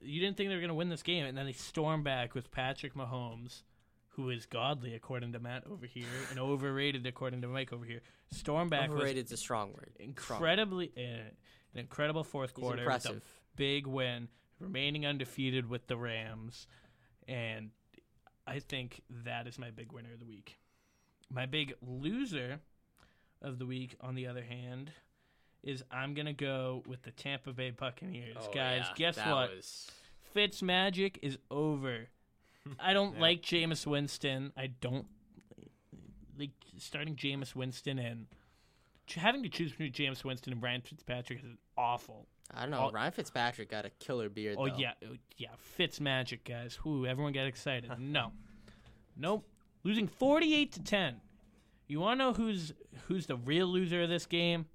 you 0.02 0.20
didn't 0.20 0.36
think 0.36 0.48
they 0.48 0.54
were 0.54 0.60
going 0.60 0.68
to 0.68 0.74
win 0.74 0.88
this 0.88 1.02
game, 1.02 1.26
and 1.26 1.36
then 1.36 1.46
they 1.46 1.52
storm 1.52 2.02
back 2.02 2.34
with 2.34 2.50
Patrick 2.50 2.94
Mahomes 2.94 3.62
who 4.16 4.30
is 4.30 4.46
godly 4.46 4.94
according 4.94 5.32
to 5.34 5.38
Matt 5.38 5.64
over 5.70 5.86
here 5.86 6.06
and 6.30 6.38
overrated 6.38 7.06
according 7.06 7.42
to 7.42 7.48
Mike 7.48 7.72
over 7.72 7.84
here. 7.84 8.00
Storm 8.30 8.68
back 8.68 8.88
Overrated's 8.88 9.30
a 9.30 9.36
strong 9.36 9.72
word. 9.74 9.92
Incredibly 10.00 10.90
uh, 10.96 11.00
an 11.00 11.80
incredible 11.80 12.24
fourth 12.24 12.52
He's 12.56 12.62
quarter. 12.62 12.80
impressive. 12.80 13.22
big 13.56 13.86
win, 13.86 14.28
remaining 14.58 15.06
undefeated 15.06 15.68
with 15.68 15.86
the 15.86 15.98
Rams, 15.98 16.66
and 17.28 17.70
I 18.46 18.58
think 18.58 19.02
that 19.24 19.46
is 19.46 19.58
my 19.58 19.70
big 19.70 19.92
winner 19.92 20.14
of 20.14 20.18
the 20.18 20.26
week. 20.26 20.58
My 21.30 21.44
big 21.44 21.74
loser 21.82 22.60
of 23.42 23.58
the 23.58 23.66
week, 23.66 23.96
on 24.00 24.14
the 24.14 24.26
other 24.26 24.44
hand, 24.44 24.92
is 25.62 25.82
I'm 25.90 26.14
gonna 26.14 26.32
go 26.32 26.82
with 26.86 27.02
the 27.02 27.10
Tampa 27.10 27.52
Bay 27.52 27.70
Buccaneers. 27.70 28.36
Oh, 28.40 28.52
Guys, 28.52 28.84
yeah, 28.86 28.92
guess 28.96 29.16
what? 29.18 29.50
was- 29.56 29.90
Fitz 30.32 30.62
magic 30.62 31.18
is 31.22 31.38
over. 31.50 32.06
I 32.78 32.92
don't 32.92 33.14
Yeah. 33.16 33.20
like 33.20 33.42
Jameis 33.42 33.86
Winston. 33.86 34.52
I 34.56 34.66
don't 34.66 35.06
like 36.38 36.50
starting 36.78 37.16
Jameis 37.16 37.54
Winston 37.54 37.98
and 37.98 38.26
having 39.14 39.42
to 39.42 39.48
choose 39.48 39.70
between 39.72 39.92
Jameis 39.92 40.24
Winston 40.24 40.52
and 40.52 40.62
Ryan 40.62 40.82
Fitzpatrick 40.82 41.38
is 41.38 41.56
awful. 41.78 42.26
I 42.54 42.62
don't 42.62 42.70
know. 42.70 42.78
all- 42.80 42.92
Ryan 42.92 43.12
Fitzpatrick 43.12 43.70
got 43.70 43.86
a 43.86 43.90
killer 43.90 44.28
beard. 44.28 44.56
Oh 44.58 44.68
though. 44.68 44.76
yeah, 44.76 44.92
oh, 45.04 45.16
yeah, 45.36 45.48
Fitz 45.58 46.00
magic, 46.00 46.44
guys. 46.44 46.78
Whoo, 46.84 47.06
everyone 47.06 47.32
get 47.32 47.46
excited. 47.46 47.90
no, 47.98 48.32
nope. 49.16 49.44
Losing 49.84 50.06
forty-eight 50.08 50.72
to 50.72 50.82
ten. 50.82 51.16
You 51.88 52.00
want 52.00 52.18
to 52.20 52.24
know 52.24 52.32
who's 52.32 52.72
who's 53.06 53.26
the 53.26 53.36
real 53.36 53.68
loser 53.68 54.02
of 54.02 54.08
this 54.08 54.26
game? 54.26 54.66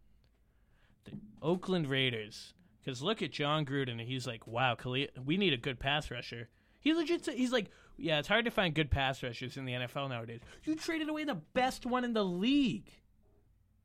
Oakland 1.41 1.87
Raiders. 1.87 2.53
Because 2.83 3.01
look 3.01 3.21
at 3.21 3.31
Jon 3.31 3.65
Gruden, 3.65 3.91
and 3.91 4.01
he's 4.01 4.25
like, 4.25 4.47
"Wow, 4.47 4.75
Khalil, 4.75 5.07
we 5.23 5.37
need 5.37 5.53
a 5.53 5.57
good 5.57 5.79
pass 5.79 6.09
rusher." 6.09 6.49
He 6.79 6.93
legit, 6.93 7.25
sa- 7.25 7.31
he's 7.31 7.51
like, 7.51 7.69
"Yeah, 7.97 8.17
it's 8.19 8.27
hard 8.27 8.45
to 8.45 8.51
find 8.51 8.73
good 8.73 8.89
pass 8.89 9.21
rushers 9.21 9.55
in 9.55 9.65
the 9.65 9.73
NFL 9.73 10.09
nowadays." 10.09 10.41
You 10.63 10.75
traded 10.75 11.07
away 11.07 11.23
the 11.23 11.35
best 11.35 11.85
one 11.85 12.03
in 12.03 12.13
the 12.13 12.25
league 12.25 12.89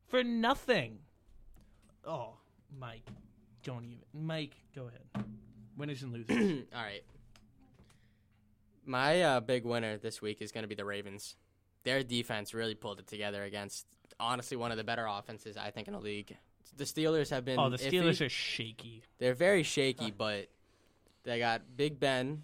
for 0.07 0.23
nothing. 0.23 0.99
Oh, 2.03 2.37
Mike, 2.75 3.07
don't 3.63 3.85
even. 3.85 3.99
Mike, 4.13 4.55
go 4.73 4.87
ahead. 4.87 5.25
Winners 5.77 6.01
and 6.01 6.11
losers. 6.13 6.65
All 6.75 6.81
right. 6.81 7.03
My 8.85 9.21
uh, 9.21 9.39
big 9.41 9.65
winner 9.65 9.97
this 9.97 10.21
week 10.21 10.41
is 10.41 10.51
going 10.51 10.63
to 10.63 10.67
be 10.67 10.75
the 10.75 10.85
Ravens. 10.85 11.35
Their 11.83 12.03
defense 12.03 12.53
really 12.53 12.73
pulled 12.73 12.99
it 12.99 13.07
together 13.07 13.43
against 13.43 13.85
honestly 14.19 14.57
one 14.57 14.71
of 14.71 14.77
the 14.77 14.83
better 14.83 15.05
offenses 15.05 15.57
I 15.57 15.69
think 15.69 15.87
in 15.87 15.93
the 15.93 15.99
league. 15.99 16.35
The 16.75 16.83
Steelers 16.83 17.29
have 17.29 17.45
been 17.45 17.59
oh, 17.59 17.69
the 17.69 17.77
Steelers 17.77 18.19
iffy. 18.21 18.25
are 18.25 18.29
shaky. 18.29 19.03
They're 19.19 19.33
very 19.33 19.63
shaky, 19.63 20.11
but 20.11 20.47
they 21.23 21.39
got 21.39 21.61
Big 21.75 21.99
Ben, 21.99 22.43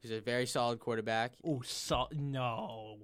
who's 0.00 0.10
a 0.10 0.20
very 0.20 0.46
solid 0.46 0.78
quarterback. 0.80 1.32
Oh, 1.44 1.60
so 1.62 2.08
no, 2.12 2.98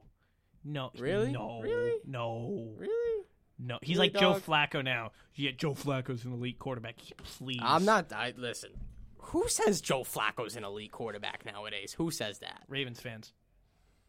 no, 0.65 0.91
Really? 0.99 1.33
no, 1.33 1.61
Really? 1.61 1.99
no, 2.07 2.75
Really? 2.77 3.25
no. 3.59 3.79
He's 3.83 3.97
Really, 3.97 4.11
like 4.11 4.21
Joe? 4.21 4.35
Flacco 4.35 4.85
now. 4.85 5.13
Yeah, 5.35 5.53
Joe 5.57 5.75
Flacco's 5.75 6.25
an 6.25 6.33
elite 6.33 6.59
quarterback. 6.59 6.97
Please, 7.39 7.61
I'm 7.63 7.85
not. 7.85 8.13
I 8.13 8.35
listen. 8.37 8.71
Who 9.19 9.49
says 9.49 9.81
Joe 9.81 10.05
Flacco's 10.05 10.57
an 10.57 10.65
elite 10.65 10.93
quarterback 10.93 11.45
nowadays? 11.45 11.93
Who 11.99 12.11
says 12.11 12.39
that? 12.39 12.63
Ravens 12.69 13.01
fans. 13.01 13.33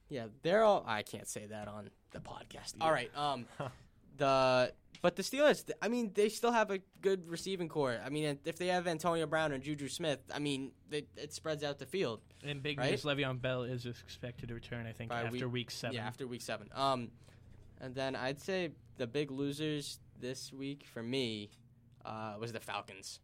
Yeah, 0.08 0.26
they're 0.44 0.64
all. 0.64 0.84
I 0.88 1.04
can't 1.04 1.28
say 1.28 1.46
that 1.48 1.68
on 1.68 1.90
the 2.12 2.20
podcast. 2.20 2.74
All 2.82 2.92
right. 2.92 3.16
Um, 3.16 3.46
the 4.20 4.74
but 5.02 5.16
the 5.16 5.24
Steelers. 5.24 5.70
I 5.82 5.88
mean, 5.88 6.12
they 6.14 6.28
still 6.30 6.52
have 6.52 6.70
a 6.72 6.80
good 7.02 7.28
receiving 7.30 7.70
corps. 7.70 8.00
I 8.06 8.10
mean, 8.10 8.38
if 8.46 8.58
they 8.58 8.68
have 8.68 8.86
Antonio 8.86 9.26
Brown 9.26 9.54
and 9.54 9.64
Juju 9.64 9.88
Smith, 9.88 10.20
I 10.34 10.40
mean, 10.40 10.72
it, 10.92 11.08
it 11.16 11.34
spreads 11.34 11.64
out 11.64 11.80
the 11.80 11.86
field. 11.86 12.20
And 12.44 12.62
big 12.62 12.78
Right? 12.78 12.92
news: 12.92 13.04
Le'Veon 13.04 13.42
Bell 13.42 13.64
is 13.64 13.86
expected 13.86 14.50
to 14.50 14.56
return. 14.56 14.86
I 14.86 14.92
think 14.92 15.10
By 15.10 15.22
after 15.24 15.48
week- 15.48 15.54
week 15.54 15.72
seven. 15.72 15.96
Yeah, 15.96 16.06
after 16.06 16.28
week 16.28 16.42
seven. 16.42 16.70
Um, 16.76 17.10
and 17.82 17.96
then 17.96 18.16
I'd 18.16 18.42
say 18.42 18.72
the 18.98 19.08
big 19.08 19.32
losers 19.32 20.00
this 20.20 20.52
week 20.52 20.84
for 20.86 21.02
me 21.02 21.50
uh, 22.06 22.36
was 22.40 22.52
the 22.52 22.60
Falcons. 22.60 23.22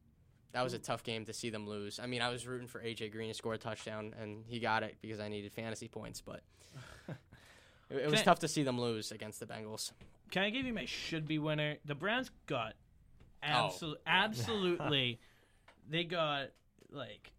That 0.53 0.63
was 0.63 0.73
a 0.73 0.79
tough 0.79 1.03
game 1.03 1.25
to 1.25 1.33
see 1.33 1.49
them 1.49 1.67
lose. 1.67 1.99
I 1.99 2.05
mean, 2.07 2.21
I 2.21 2.29
was 2.29 2.47
rooting 2.47 2.67
for 2.69 2.79
AJ 2.79 3.11
Green 3.11 3.27
to 3.27 3.33
score 3.33 3.53
a 3.53 3.57
touchdown, 3.57 4.15
and 4.21 4.45
he 4.47 4.59
got 4.61 4.83
it 4.83 4.95
because 5.01 5.19
I 5.19 5.27
needed 5.27 5.51
fantasy 5.51 5.89
points. 5.89 6.21
But 6.21 6.39
it, 7.89 7.97
it 7.97 8.09
was 8.09 8.21
I- 8.21 8.23
tough 8.23 8.39
to 8.39 8.47
see 8.47 8.63
them 8.63 8.79
lose 8.79 9.11
against 9.11 9.41
the 9.41 9.45
Bengals. 9.45 9.91
Can 10.31 10.43
I 10.43 10.49
give 10.49 10.65
you 10.65 10.73
my 10.73 10.85
should 10.85 11.27
be 11.27 11.39
winner? 11.39 11.77
The 11.85 11.95
Browns 11.95 12.31
got 12.47 12.73
Oh. 13.43 13.47
absolutely, 13.67 14.01
absolutely. 14.07 15.19
They 15.87 16.03
got 16.03 16.47
like 16.91 17.31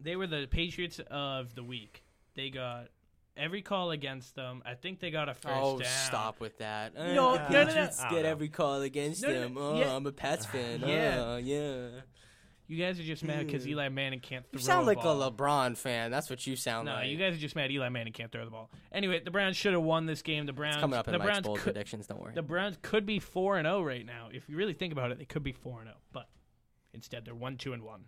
they 0.00 0.16
were 0.16 0.26
the 0.26 0.46
Patriots 0.50 1.00
of 1.10 1.54
the 1.54 1.62
week. 1.64 2.04
They 2.34 2.50
got 2.50 2.88
every 3.38 3.62
call 3.62 3.90
against 3.90 4.34
them. 4.34 4.62
I 4.66 4.74
think 4.74 5.00
they 5.00 5.10
got 5.10 5.30
a 5.30 5.34
first 5.34 5.54
oh, 5.56 5.78
down. 5.78 5.88
stop 5.88 6.38
with 6.38 6.58
that! 6.58 6.94
No, 6.94 7.00
Uh, 7.00 7.06
no, 7.14 7.14
no, 7.14 7.48
no. 7.48 7.64
Patriots 7.66 8.02
get 8.10 8.26
every 8.26 8.50
call 8.50 8.82
against 8.82 9.22
No, 9.22 9.28
no, 9.28 9.40
them. 9.40 9.54
no, 9.54 9.60
Oh, 9.60 9.78
yeah. 9.80 9.96
I'm 9.96 10.04
a 10.06 10.12
Pats 10.12 10.44
fan. 10.44 10.80
Yeah. 10.80 11.22
Oh, 11.24 11.36
yeah. 11.38 11.88
You 12.68 12.76
guys 12.84 12.98
are 12.98 13.04
just 13.04 13.22
mad 13.22 13.46
because 13.46 13.66
Eli 13.66 13.88
Manning 13.88 14.18
can't 14.20 14.44
throw. 14.44 14.58
The 14.58 14.58
ball. 14.58 14.60
You 14.60 14.66
sound 14.66 14.86
like 14.86 15.00
ball. 15.02 15.22
a 15.22 15.30
LeBron 15.30 15.76
fan. 15.76 16.10
That's 16.10 16.28
what 16.28 16.46
you 16.46 16.56
sound 16.56 16.86
like. 16.88 16.94
No, 16.96 17.00
like. 17.02 17.10
you 17.10 17.16
guys 17.16 17.34
are 17.34 17.38
just 17.40 17.54
mad 17.54 17.70
Eli 17.70 17.88
Manning 17.90 18.12
can't 18.12 18.32
throw 18.32 18.44
the 18.44 18.50
ball. 18.50 18.70
Anyway, 18.92 19.20
the 19.24 19.30
Browns 19.30 19.56
should 19.56 19.72
have 19.72 19.82
won 19.82 20.06
this 20.06 20.22
game. 20.22 20.46
The 20.46 20.52
Browns 20.52 20.76
it's 20.76 20.80
coming 20.80 20.98
up 20.98 21.06
in 21.06 21.12
the 21.12 21.18
Mike's 21.18 21.26
Browns 21.30 21.46
bold 21.46 21.58
could, 21.58 21.72
predictions. 21.74 22.06
Don't 22.08 22.20
worry. 22.20 22.32
the 22.34 22.42
Browns 22.42 22.76
could 22.82 23.06
be 23.06 23.18
4 23.20 23.58
and 23.58 23.66
0 23.66 23.82
right 23.82 24.04
now. 24.04 24.28
If 24.32 24.48
you 24.48 24.56
really 24.56 24.72
think 24.72 24.92
about 24.92 25.12
it, 25.12 25.18
they 25.18 25.24
could 25.24 25.42
be 25.44 25.52
4 25.52 25.80
and 25.80 25.88
0, 25.88 25.96
but 26.12 26.28
instead 26.92 27.24
they're 27.24 27.34
1 27.34 27.56
2 27.56 27.72
and 27.72 27.82
1. 27.84 28.00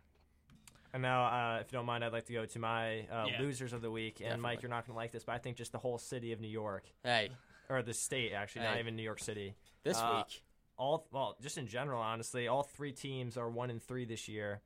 And 0.94 1.02
now, 1.02 1.26
uh, 1.26 1.58
if 1.60 1.70
you 1.70 1.76
don't 1.78 1.84
mind, 1.86 2.02
I'd 2.02 2.12
like 2.14 2.24
to 2.26 2.32
go 2.32 2.46
to 2.46 2.58
my 2.58 3.00
uh, 3.12 3.26
Yeah. 3.30 3.40
losers 3.40 3.72
of 3.74 3.82
the 3.82 3.90
week. 3.90 4.20
And 4.24 4.40
Mike, 4.42 4.56
Definitely. 4.56 4.62
you're 4.62 4.70
not 4.70 4.86
going 4.86 4.94
to 4.94 4.96
like 4.96 5.12
this, 5.12 5.22
but 5.22 5.32
I 5.34 5.38
think 5.38 5.56
just 5.58 5.70
the 5.70 5.78
whole 5.78 5.98
city 5.98 6.32
of 6.32 6.40
New 6.40 6.48
York, 6.48 6.84
hey, 7.04 7.28
or 7.68 7.82
the 7.82 7.92
state 7.92 8.32
actually, 8.32 8.62
not 8.62 8.74
Hey. 8.74 8.80
even 8.80 8.96
New 8.96 9.02
York 9.02 9.20
City. 9.20 9.54
this 9.84 9.98
Uh, 9.98 10.24
week. 10.26 10.42
All 10.78 11.06
well, 11.12 11.36
just 11.42 11.58
in 11.58 11.66
general, 11.66 12.00
honestly, 12.00 12.48
all 12.48 12.62
three 12.62 12.92
teams 12.92 13.36
are 13.36 13.48
one 13.50 13.68
and 13.70 13.82
three 13.82 14.04
this 14.04 14.28
year. 14.28 14.60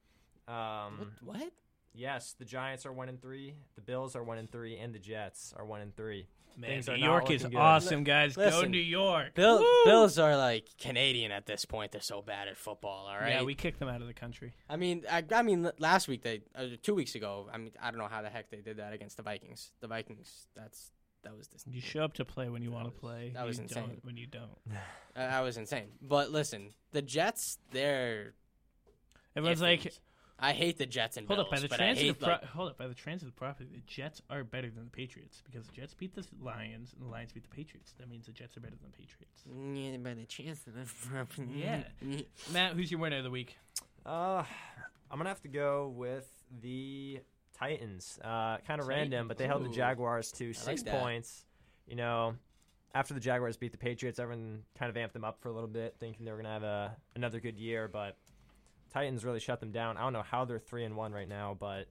Um, 0.47 1.13
What? 1.23 1.39
what? 1.39 1.53
yes, 1.95 2.35
the 2.39 2.45
Giants 2.45 2.85
are 2.87 2.93
one 2.93 3.09
and 3.09 3.21
three, 3.21 3.55
the 3.75 3.81
Bills 3.81 4.15
are 4.15 4.23
one 4.23 4.39
and 4.39 4.51
three, 4.51 4.77
and 4.77 4.95
the 4.95 4.99
Jets 4.99 5.55
are 5.57 5.65
one 5.65 5.81
and 5.81 5.97
three. 5.97 6.27
Man, 6.55 6.69
Things 6.69 6.89
New 6.89 6.97
York 6.97 7.31
is 7.31 7.45
good. 7.45 7.55
awesome, 7.57 8.05
guys. 8.05 8.37
Go 8.37 8.43
Listen, 8.45 8.71
New 8.71 8.77
York. 8.77 9.35
Bill, 9.35 9.61
Woo! 9.61 9.85
Bills 9.87 10.19
are 10.19 10.37
like 10.37 10.67
Canadian 10.79 11.33
at 11.33 11.47
this 11.47 11.65
point. 11.65 11.93
They're 11.93 12.03
so 12.03 12.21
bad 12.21 12.47
at 12.47 12.59
football. 12.59 13.07
All 13.07 13.17
right. 13.17 13.31
Yeah, 13.31 13.43
we 13.43 13.55
kicked 13.55 13.79
them 13.79 13.89
out 13.89 14.03
of 14.03 14.07
the 14.07 14.13
country. 14.13 14.53
I 14.69 14.77
mean, 14.77 15.05
I, 15.11 15.25
I 15.33 15.43
mean, 15.43 15.71
last 15.79 16.09
week 16.09 16.23
they, 16.23 16.43
uh, 16.55 16.67
two 16.83 16.95
weeks 16.95 17.15
ago. 17.15 17.49
I 17.51 17.57
mean, 17.57 17.71
I 17.83 17.91
don't 17.91 17.99
know 17.99 18.07
how 18.07 18.21
the 18.21 18.29
heck 18.29 18.51
they 18.51 18.59
did 18.61 18.77
that 18.77 18.93
against 18.93 19.17
the 19.17 19.23
Vikings. 19.23 19.71
The 19.81 19.87
Vikings. 19.87 20.47
That's 20.55 20.91
that 21.25 21.37
was 21.37 21.49
this. 21.49 21.65
You 21.71 21.81
show 21.81 22.03
up 22.05 22.15
to 22.15 22.25
play 22.25 22.49
when 22.49 22.63
you 22.63 22.71
want 22.71 22.87
to 22.87 22.91
play. 22.91 23.33
that 23.35 23.47
was 23.47 23.59
you 23.59 23.65
insane. 23.65 23.83
Don't 23.85 24.05
when 24.05 24.17
you 24.17 24.27
don't. 24.27 24.59
Uh, 25.15 25.29
that 25.29 25.41
was 25.41 25.59
insane. 25.59 25.89
But 26.01 26.31
listen, 26.31 26.71
the 26.93 27.03
Jets. 27.03 27.59
They're. 27.71 28.33
Everyone's 29.37 29.61
iffy. 29.61 29.63
like, 29.85 29.93
I 30.39 30.53
hate 30.55 30.79
the 30.79 30.87
Jets 30.87 31.19
and 31.19 31.27
hold 31.27 31.37
Bills, 31.37 31.47
up 31.47 31.51
by 31.51 31.61
the 31.61 31.69
but 31.69 31.75
I 31.81 31.85
transitive 31.85 32.17
hate 32.17 32.21
pro- 32.23 32.33
like, 32.33 32.45
hold 32.45 32.71
up 32.71 32.79
by 32.79 32.87
the 32.87 32.95
transitive 32.95 33.37
property. 33.37 33.69
The 33.75 33.83
Jets 33.87 34.23
are 34.31 34.43
better 34.43 34.71
than 34.71 34.85
the 34.85 34.91
Patriots 34.91 35.43
because 35.45 35.67
the 35.67 35.73
Jets 35.73 35.93
beat 35.93 36.15
the 36.15 36.27
Lions 36.43 36.95
and 36.95 37.07
the 37.07 37.11
Lions 37.13 37.33
beat 37.33 37.43
the 37.43 37.55
Patriots. 37.55 37.93
That 37.99 38.09
means 38.09 38.25
the 38.25 38.33
Jets 38.33 38.57
are 38.57 38.61
better 38.61 38.75
than 38.81 38.91
the 38.91 38.97
Patriots. 38.97 39.43
Yeah, 39.47 39.99
by 39.99 40.15
the 40.15 40.25
chance 40.25 40.61
of 40.67 41.39
Yeah. 41.55 41.83
Matt, 42.53 42.73
who's 42.73 42.91
your 42.91 43.01
winner 43.01 43.19
of 43.19 43.25
the 43.25 43.31
week? 43.31 43.57
Uh, 44.07 44.43
I'm 45.11 45.19
gonna 45.19 45.29
have 45.29 45.43
to 45.43 45.49
go 45.49 45.93
with 45.95 46.27
the 46.63 47.21
Titans. 47.63 48.19
Uh, 48.25 48.59
kind 48.67 48.81
of 48.81 48.89
random, 48.89 49.29
but 49.29 49.39
they 49.39 49.47
held 49.47 49.65
the 49.65 49.69
Jaguars 49.69 50.33
to 50.33 50.49
like 50.49 50.57
six 50.57 50.83
that. 50.83 51.01
points. 51.01 51.45
You 51.87 51.95
know, 51.95 52.35
after 52.93 53.15
the 53.15 53.21
Jaguars 53.21 53.57
beat 53.57 53.71
the 53.71 53.79
Patriots, 53.79 54.19
everyone 54.19 54.65
kind 54.77 54.91
of 54.91 54.97
amped 54.97 55.13
them 55.13 55.25
up 55.25 55.41
for 55.41 55.49
a 55.49 55.53
little 55.53 55.69
bit, 55.69 55.95
thinking 56.01 56.25
they 56.25 56.33
were 56.33 56.39
gonna 56.39 56.49
have 56.49 56.65
a 56.65 56.97
another 57.15 57.39
good 57.39 57.57
year. 57.57 57.87
But 57.87 58.17
Titans 58.93 59.25
really 59.25 59.39
shut 59.39 59.61
them 59.61 59.71
down. 59.71 59.97
I 59.97 60.01
don't 60.01 60.13
know 60.13 60.23
how 60.23 60.45
they're 60.45 60.59
three 60.59 60.85
and 60.85 60.97
one 60.97 61.13
right 61.13 61.29
now, 61.29 61.57
but 61.59 61.87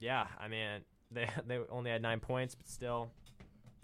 yeah, 0.00 0.26
I 0.38 0.48
mean 0.48 0.82
they 1.10 1.28
they 1.46 1.58
only 1.70 1.90
had 1.90 2.02
nine 2.02 2.20
points, 2.20 2.54
but 2.54 2.68
still, 2.68 3.10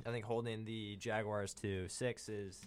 I 0.05 0.11
think 0.11 0.27
holding 0.27 0.67
the 0.67 0.97
Jaguars 0.97 1.55
to 1.63 1.89
six 1.89 2.29
is 2.29 2.61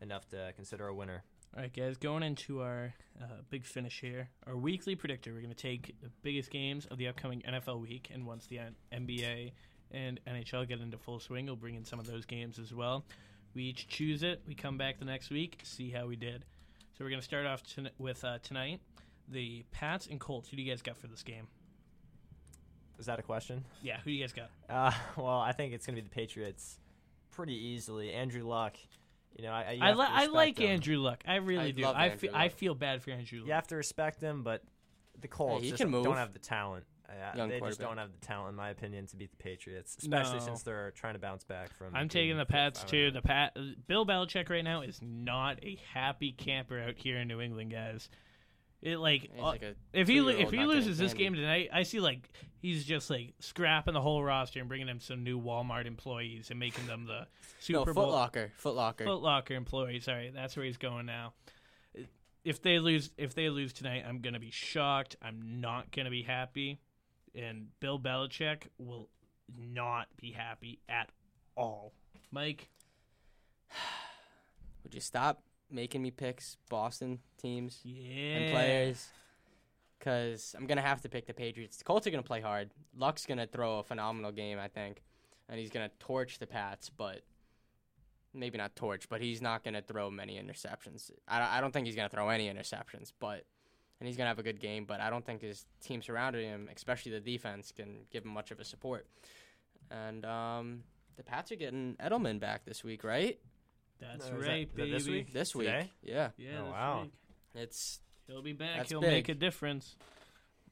enough 0.00 0.28
to 0.28 0.52
consider 0.54 0.86
a 0.86 0.94
winner. 0.94 1.24
All 1.56 1.62
right, 1.62 1.72
guys, 1.74 1.96
going 1.96 2.22
into 2.22 2.60
our 2.60 2.94
uh, 3.20 3.26
big 3.50 3.64
finish 3.64 4.00
here, 4.00 4.28
our 4.46 4.56
weekly 4.56 4.94
predictor. 4.94 5.32
We're 5.32 5.40
going 5.40 5.54
to 5.54 5.56
take 5.56 5.94
the 6.00 6.10
biggest 6.22 6.50
games 6.50 6.86
of 6.86 6.98
the 6.98 7.08
upcoming 7.08 7.42
NFL 7.42 7.80
week, 7.80 8.10
and 8.12 8.26
once 8.26 8.46
the 8.46 8.60
N- 8.60 8.76
NBA 8.92 9.52
and 9.90 10.20
NHL 10.26 10.68
get 10.68 10.80
into 10.80 10.98
full 10.98 11.18
swing, 11.18 11.46
we'll 11.46 11.56
bring 11.56 11.74
in 11.74 11.84
some 11.84 11.98
of 11.98 12.06
those 12.06 12.26
games 12.26 12.58
as 12.58 12.72
well. 12.74 13.04
We 13.54 13.64
each 13.64 13.88
choose 13.88 14.22
it. 14.22 14.42
We 14.46 14.54
come 14.54 14.78
back 14.78 14.98
the 14.98 15.04
next 15.04 15.30
week, 15.30 15.58
see 15.64 15.90
how 15.90 16.06
we 16.06 16.16
did. 16.16 16.44
So 16.96 17.04
we're 17.04 17.10
going 17.10 17.20
to 17.20 17.24
start 17.24 17.46
off 17.46 17.62
ton- 17.74 17.90
with 17.98 18.24
uh, 18.24 18.38
tonight 18.42 18.80
the 19.28 19.64
Pats 19.72 20.06
and 20.06 20.20
Colts. 20.20 20.48
Who 20.48 20.56
do 20.56 20.62
you 20.62 20.70
guys 20.70 20.82
got 20.82 20.96
for 20.96 21.06
this 21.06 21.22
game? 21.22 21.48
Is 22.98 23.06
that 23.06 23.18
a 23.18 23.22
question? 23.22 23.64
Yeah, 23.82 23.96
who 23.98 24.10
do 24.10 24.12
you 24.12 24.22
guys 24.22 24.32
got? 24.32 24.50
Uh, 24.68 24.92
well, 25.16 25.38
I 25.40 25.52
think 25.52 25.72
it's 25.72 25.86
going 25.86 25.96
to 25.96 26.02
be 26.02 26.08
the 26.08 26.14
Patriots 26.14 26.78
pretty 27.30 27.54
easily. 27.54 28.12
Andrew 28.12 28.46
Luck, 28.46 28.76
you 29.36 29.44
know, 29.44 29.52
I, 29.52 29.72
you 29.72 29.82
I, 29.82 29.92
li- 29.92 30.06
I 30.08 30.26
like 30.26 30.58
him. 30.58 30.70
Andrew 30.70 30.98
Luck. 30.98 31.22
I 31.26 31.36
really 31.36 31.68
I 31.68 31.70
do. 31.72 31.84
I, 31.84 32.06
Andrew 32.06 32.28
fe- 32.28 32.34
I 32.34 32.48
feel 32.48 32.74
bad 32.74 33.02
for 33.02 33.10
Andrew 33.10 33.40
Luck. 33.40 33.48
You 33.48 33.52
have 33.54 33.66
to 33.68 33.76
respect 33.76 34.20
him, 34.20 34.42
but 34.42 34.62
the 35.20 35.28
Colts 35.28 35.64
he 35.64 35.70
just 35.70 35.82
don't 35.82 36.16
have 36.16 36.32
the 36.32 36.38
talent. 36.38 36.84
Uh, 37.08 37.46
they 37.46 37.58
just 37.60 37.80
don't 37.80 37.96
have 37.96 38.10
the 38.12 38.26
talent, 38.26 38.50
in 38.50 38.54
my 38.54 38.68
opinion, 38.68 39.06
to 39.06 39.16
beat 39.16 39.30
the 39.30 39.36
Patriots, 39.38 39.96
especially 39.98 40.40
No. 40.40 40.44
since 40.44 40.62
they're 40.62 40.90
trying 40.90 41.14
to 41.14 41.18
bounce 41.18 41.42
back 41.42 41.72
from. 41.74 41.94
I'm 41.94 42.10
taking 42.10 42.36
the 42.36 42.44
Pats 42.44 42.80
five 42.80 42.90
too. 42.90 43.10
The 43.10 43.22
Pat 43.22 43.56
Bill 43.86 44.04
Belichick 44.04 44.50
right 44.50 44.62
now 44.62 44.82
is 44.82 45.00
not 45.02 45.58
a 45.64 45.78
happy 45.94 46.32
camper 46.32 46.78
out 46.78 46.98
here 46.98 47.16
in 47.18 47.28
New 47.28 47.40
England, 47.40 47.70
guys. 47.72 48.10
It 48.80 48.98
like, 48.98 49.30
uh, 49.36 49.42
like 49.42 49.62
a 49.62 49.74
if 49.92 50.06
he 50.06 50.18
if 50.18 50.50
he 50.50 50.64
loses 50.64 50.98
this 50.98 51.12
game 51.12 51.34
tonight, 51.34 51.70
I 51.72 51.82
see 51.82 51.98
like 51.98 52.30
he's 52.60 52.84
just 52.84 53.10
like 53.10 53.34
scrapping 53.40 53.94
the 53.94 54.00
whole 54.00 54.22
roster 54.22 54.60
and 54.60 54.68
bringing 54.68 54.88
in 54.88 55.00
some 55.00 55.24
new 55.24 55.40
Walmart 55.40 55.86
employees 55.86 56.50
and 56.50 56.60
making 56.60 56.86
them 56.86 57.06
the 57.06 57.20
no 57.20 57.26
Super 57.58 57.86
Foot 57.86 57.94
Bowl 57.94 58.12
Locker. 58.12 58.52
Foot 58.56 58.74
Locker. 58.74 59.04
Foot 59.04 59.20
Locker 59.20 59.54
employees. 59.54 60.04
Sorry, 60.04 60.30
that's 60.32 60.56
where 60.56 60.64
he's 60.64 60.76
going 60.76 61.06
now. 61.06 61.32
If 62.44 62.62
they 62.62 62.78
lose, 62.78 63.10
if 63.18 63.34
they 63.34 63.50
lose 63.50 63.72
tonight, 63.72 64.04
I'm 64.06 64.20
gonna 64.20 64.38
be 64.38 64.52
shocked. 64.52 65.16
I'm 65.20 65.60
not 65.60 65.90
gonna 65.90 66.10
be 66.10 66.22
happy, 66.22 66.78
and 67.34 67.68
Bill 67.80 67.98
Belichick 67.98 68.68
will 68.78 69.08
not 69.56 70.06
be 70.16 70.30
happy 70.30 70.78
at 70.88 71.10
all. 71.56 71.92
Mike, 72.30 72.68
Would 74.84 74.94
you 74.94 75.00
stop 75.00 75.42
making 75.70 76.02
me 76.02 76.10
picks 76.10 76.56
Boston 76.68 77.18
teams 77.40 77.80
yeah, 77.84 78.36
and 78.36 78.52
players? 78.52 79.08
Because 79.98 80.54
I'm 80.56 80.66
gonna 80.66 80.82
have 80.82 81.02
to 81.02 81.08
pick 81.08 81.26
the 81.26 81.34
Patriots. 81.34 81.76
The 81.76 81.84
Colts 81.84 82.06
are 82.06 82.10
gonna 82.10 82.22
play 82.22 82.40
hard. 82.40 82.70
Luck's 82.96 83.26
gonna 83.26 83.46
throw 83.46 83.78
a 83.80 83.82
phenomenal 83.82 84.32
game, 84.32 84.58
I 84.58 84.68
think, 84.68 85.02
and 85.48 85.58
he's 85.58 85.70
gonna 85.70 85.90
torch 85.98 86.38
the 86.38 86.46
Pats. 86.46 86.90
But 86.90 87.22
maybe 88.32 88.58
not 88.58 88.76
torch, 88.76 89.08
but 89.08 89.20
he's 89.20 89.42
not 89.42 89.64
gonna 89.64 89.82
throw 89.82 90.10
many 90.10 90.40
interceptions. 90.40 91.10
I, 91.26 91.58
I 91.58 91.60
don't 91.60 91.72
think 91.72 91.86
he's 91.86 91.96
gonna 91.96 92.08
throw 92.08 92.28
any 92.28 92.48
interceptions, 92.48 93.12
but 93.18 93.44
and 94.00 94.06
he's 94.06 94.16
gonna 94.16 94.28
have 94.28 94.38
a 94.38 94.44
good 94.44 94.60
game. 94.60 94.84
But 94.84 95.00
I 95.00 95.10
don't 95.10 95.24
think 95.24 95.42
his 95.42 95.66
team 95.80 96.02
surrounding 96.02 96.44
him, 96.44 96.68
especially 96.74 97.12
the 97.12 97.20
defense, 97.20 97.72
can 97.74 98.06
give 98.10 98.24
him 98.24 98.30
much 98.30 98.50
of 98.50 98.60
a 98.60 98.64
support. 98.64 99.06
And 99.90 100.24
um, 100.24 100.82
the 101.16 101.22
Pats 101.22 101.50
are 101.50 101.56
getting 101.56 101.96
Edelman 101.96 102.38
back 102.38 102.64
this 102.64 102.84
week, 102.84 103.04
right? 103.04 103.38
That's 104.00 104.28
No, 104.30 104.36
is 104.38 104.44
that- 104.44 104.48
right, 104.50 104.68
that 104.68 104.76
baby. 104.76 104.90
this 104.92 105.08
week? 105.08 105.32
This 105.32 105.54
week, 105.54 105.66
Today? 105.68 105.92
yeah. 106.02 106.30
Yeah, 106.36 106.60
Oh, 106.60 106.64
this 106.64 106.72
wow. 106.72 107.02
week. 107.02 107.12
It's 107.54 108.00
He'll 108.26 108.42
be 108.42 108.52
back. 108.52 108.76
That's 108.76 108.90
He'll 108.90 109.00
big. 109.00 109.10
make 109.10 109.28
a 109.30 109.34
difference. 109.34 109.96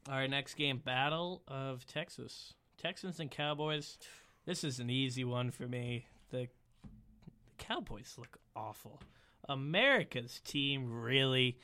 All 0.08 0.14
right, 0.14 0.28
next 0.30 0.54
game, 0.54 0.78
Battle 0.78 1.42
of 1.48 1.86
Texas. 1.86 2.54
Texans 2.78 3.18
and 3.18 3.30
Cowboys. 3.30 3.98
This 4.44 4.62
is 4.62 4.78
an 4.78 4.90
easy 4.90 5.24
one 5.24 5.50
for 5.50 5.66
me. 5.66 6.06
The, 6.30 6.48
the 6.84 7.50
Cowboys 7.58 8.14
look 8.18 8.38
awful. 8.54 9.00
America's 9.48 10.40
team 10.44 10.90
really, 11.00 11.58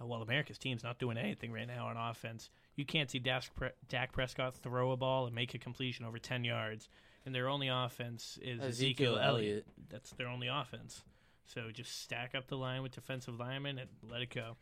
uh, 0.00 0.06
well, 0.06 0.22
America's 0.22 0.58
team's 0.58 0.82
not 0.82 0.98
doing 0.98 1.16
anything 1.16 1.52
right 1.52 1.66
now 1.68 1.86
on 1.86 1.96
offense. 1.96 2.50
You 2.74 2.84
can't 2.84 3.10
see 3.10 3.18
Dak, 3.18 3.44
Pre- 3.54 3.70
Dak 3.88 4.12
Prescott 4.12 4.56
throw 4.56 4.90
a 4.90 4.96
ball 4.96 5.26
and 5.26 5.34
make 5.34 5.54
a 5.54 5.58
completion 5.58 6.04
over 6.04 6.18
10 6.18 6.44
yards, 6.44 6.88
and 7.28 7.34
their 7.34 7.50
only 7.50 7.68
offense 7.68 8.38
is 8.40 8.58
Ezekiel, 8.58 8.68
Ezekiel 8.68 9.18
Elliott. 9.18 9.26
Elliott. 9.28 9.66
That's 9.90 10.10
their 10.12 10.28
only 10.28 10.48
offense. 10.48 11.02
So 11.44 11.70
just 11.70 12.00
stack 12.00 12.34
up 12.34 12.46
the 12.46 12.56
line 12.56 12.82
with 12.82 12.92
defensive 12.92 13.38
linemen 13.38 13.78
and 13.78 13.90
let 14.10 14.22
it 14.22 14.34
go. 14.34 14.56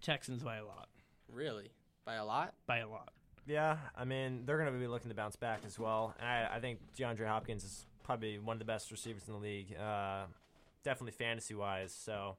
Texans 0.00 0.42
by 0.42 0.56
a 0.56 0.64
lot. 0.64 0.88
really 1.30 1.72
by 2.06 2.14
a 2.14 2.24
lot. 2.24 2.54
By 2.66 2.78
a 2.78 2.88
lot. 2.88 3.10
Yeah, 3.46 3.76
I 3.94 4.06
mean 4.06 4.46
they're 4.46 4.56
going 4.56 4.72
to 4.72 4.78
be 4.78 4.86
looking 4.86 5.10
to 5.10 5.14
bounce 5.14 5.36
back 5.36 5.60
as 5.66 5.78
well. 5.78 6.14
And 6.18 6.26
I, 6.26 6.56
I 6.56 6.60
think 6.60 6.78
DeAndre 6.98 7.26
Hopkins 7.26 7.64
is 7.64 7.84
probably 8.02 8.38
one 8.38 8.54
of 8.54 8.60
the 8.60 8.64
best 8.64 8.90
receivers 8.90 9.24
in 9.28 9.34
the 9.34 9.38
league, 9.40 9.76
uh, 9.78 10.24
definitely 10.84 11.12
fantasy 11.12 11.54
wise. 11.54 11.92
So 11.92 12.38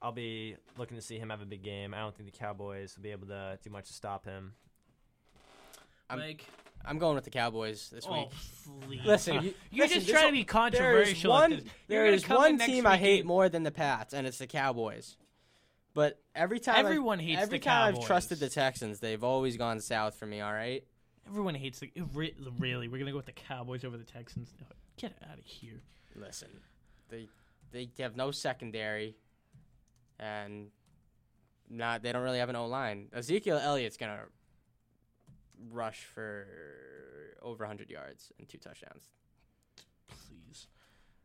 I'll 0.00 0.12
be 0.12 0.54
looking 0.78 0.96
to 0.96 1.02
see 1.02 1.18
him 1.18 1.30
have 1.30 1.42
a 1.42 1.46
big 1.46 1.64
game. 1.64 1.94
I 1.94 1.98
don't 1.98 2.14
think 2.14 2.30
the 2.30 2.38
Cowboys 2.38 2.94
will 2.96 3.02
be 3.02 3.10
able 3.10 3.26
to 3.26 3.58
do 3.60 3.70
much 3.70 3.88
to 3.88 3.92
stop 3.92 4.24
him. 4.24 4.52
Mike, 6.08 6.44
I'm 6.84 6.98
going 6.98 7.14
with 7.14 7.24
the 7.24 7.30
Cowboys 7.30 7.90
this 7.90 8.06
oh, 8.08 8.12
week. 8.12 8.28
please. 8.86 9.00
Listen, 9.04 9.42
you, 9.42 9.54
You're 9.70 9.86
listen, 9.86 10.00
just 10.00 10.10
trying 10.10 10.28
to 10.28 10.32
be 10.32 10.44
controversial. 10.44 11.32
There 11.32 11.50
is 11.50 11.58
one, 11.58 11.70
there 11.88 12.06
is 12.06 12.28
one 12.28 12.58
team 12.58 12.86
I 12.86 12.96
hate 12.96 13.24
more 13.24 13.48
than 13.48 13.62
the 13.62 13.70
Pats, 13.70 14.14
and 14.14 14.26
it's 14.26 14.38
the 14.38 14.46
Cowboys. 14.46 15.16
But 15.92 16.20
every 16.34 16.60
time, 16.60 16.76
I've- 16.76 16.86
Everyone 16.86 17.18
hates 17.18 17.42
every 17.42 17.58
the 17.58 17.64
time 17.64 17.92
Cowboys. 17.92 18.04
I've 18.04 18.06
trusted 18.06 18.40
the 18.40 18.48
Texans, 18.48 19.00
they've 19.00 19.22
always 19.22 19.56
gone 19.56 19.80
south 19.80 20.14
for 20.14 20.26
me. 20.26 20.40
All 20.40 20.52
right, 20.52 20.84
Everyone 21.26 21.54
hates 21.54 21.78
the. 21.78 21.92
Really, 22.58 22.88
we're 22.88 22.98
gonna 22.98 23.12
go 23.12 23.16
with 23.16 23.26
the 23.26 23.32
Cowboys 23.32 23.84
over 23.84 23.96
the 23.96 24.04
Texans. 24.04 24.52
Get 24.96 25.12
out 25.30 25.38
of 25.38 25.44
here. 25.44 25.80
listen, 26.16 26.48
they 27.08 27.28
they 27.70 27.88
have 28.00 28.16
no 28.16 28.30
secondary, 28.32 29.16
and 30.18 30.70
not 31.68 32.02
they 32.02 32.12
don't 32.12 32.22
really 32.22 32.38
have 32.38 32.48
an 32.48 32.56
O 32.56 32.66
line. 32.66 33.08
Ezekiel 33.12 33.58
Elliott's 33.58 33.96
gonna 33.96 34.22
rush 35.70 36.04
for 36.04 36.46
over 37.42 37.64
100 37.64 37.90
yards 37.90 38.32
and 38.38 38.48
two 38.48 38.58
touchdowns. 38.58 39.04
Please. 40.08 40.66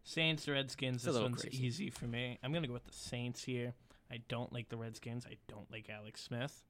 Saints, 0.03 0.47
Redskins. 0.47 0.97
It's 0.97 1.05
This 1.15 1.21
one's 1.21 1.41
crazy. 1.41 1.65
easy 1.65 1.89
for 1.89 2.05
me. 2.05 2.37
I'm 2.43 2.53
gonna 2.53 2.67
go 2.67 2.73
with 2.73 2.85
the 2.85 2.93
Saints 2.93 3.43
here. 3.43 3.73
I 4.11 4.21
don't 4.27 4.53
like 4.53 4.69
the 4.69 4.77
Redskins. 4.77 5.25
I 5.25 5.37
don't 5.47 5.69
like 5.71 5.89
Alex 5.89 6.21
Smith. 6.21 6.61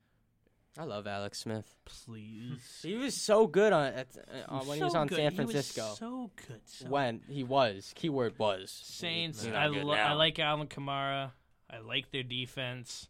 I 0.77 0.83
love 0.83 1.05
Alex 1.07 1.39
Smith. 1.39 1.75
Please. 1.85 2.79
He 2.81 2.95
was 2.95 3.15
so 3.15 3.47
good 3.47 3.71
on 3.73 3.85
at, 3.87 4.07
uh, 4.47 4.59
when 4.65 4.77
he 4.77 4.83
was 4.83 4.95
on 4.95 5.07
good. 5.07 5.17
San 5.17 5.31
Francisco. 5.35 5.95
so 5.97 6.31
good. 6.47 6.61
So 6.65 6.87
when 6.87 7.21
he 7.29 7.43
was, 7.43 7.91
keyword 7.95 8.37
was. 8.39 8.71
Saints. 8.71 9.45
I, 9.45 9.67
lo- 9.67 9.93
I 9.93 10.13
like 10.13 10.39
Alvin 10.39 10.67
Kamara. 10.67 11.31
I 11.69 11.79
like 11.79 12.11
their 12.11 12.23
defense. 12.23 13.09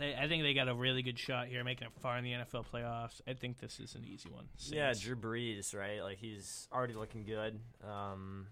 They, 0.00 0.14
I 0.14 0.26
think 0.28 0.42
they 0.42 0.54
got 0.54 0.68
a 0.68 0.74
really 0.74 1.02
good 1.02 1.18
shot 1.18 1.46
here, 1.48 1.62
making 1.62 1.86
it 1.86 1.92
far 2.00 2.16
in 2.18 2.24
the 2.24 2.32
NFL 2.32 2.64
playoffs. 2.72 3.20
I 3.28 3.34
think 3.34 3.58
this 3.58 3.78
is 3.78 3.94
an 3.94 4.04
easy 4.04 4.30
one. 4.30 4.46
Yeah, 4.68 4.92
Drew 4.98 5.14
Brees, 5.14 5.74
right? 5.76 6.02
Like 6.02 6.18
he's 6.18 6.66
already 6.72 6.94
looking 6.94 7.24
good. 7.24 7.60
Um, 7.88 8.46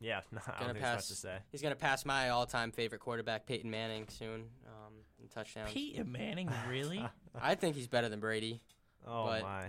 yeah, 0.00 0.20
no, 0.30 0.40
I 0.46 0.50
Gonna 0.60 0.64
think 0.74 0.74
there's 0.74 0.82
much 0.82 0.94
pass. 0.96 1.08
to 1.08 1.14
say. 1.14 1.36
He's 1.50 1.62
gonna 1.62 1.74
pass 1.74 2.04
my 2.04 2.28
all-time 2.30 2.70
favorite 2.70 3.00
quarterback, 3.00 3.46
Peyton 3.46 3.70
Manning, 3.70 4.06
soon 4.08 4.44
um, 4.66 4.92
in 5.22 5.28
touchdowns. 5.28 5.72
Peyton 5.72 6.10
Manning, 6.12 6.50
really? 6.68 7.04
I 7.40 7.54
think 7.54 7.76
he's 7.76 7.88
better 7.88 8.08
than 8.08 8.20
Brady. 8.20 8.60
Oh 9.06 9.24
But- 9.26 9.42
my! 9.42 9.64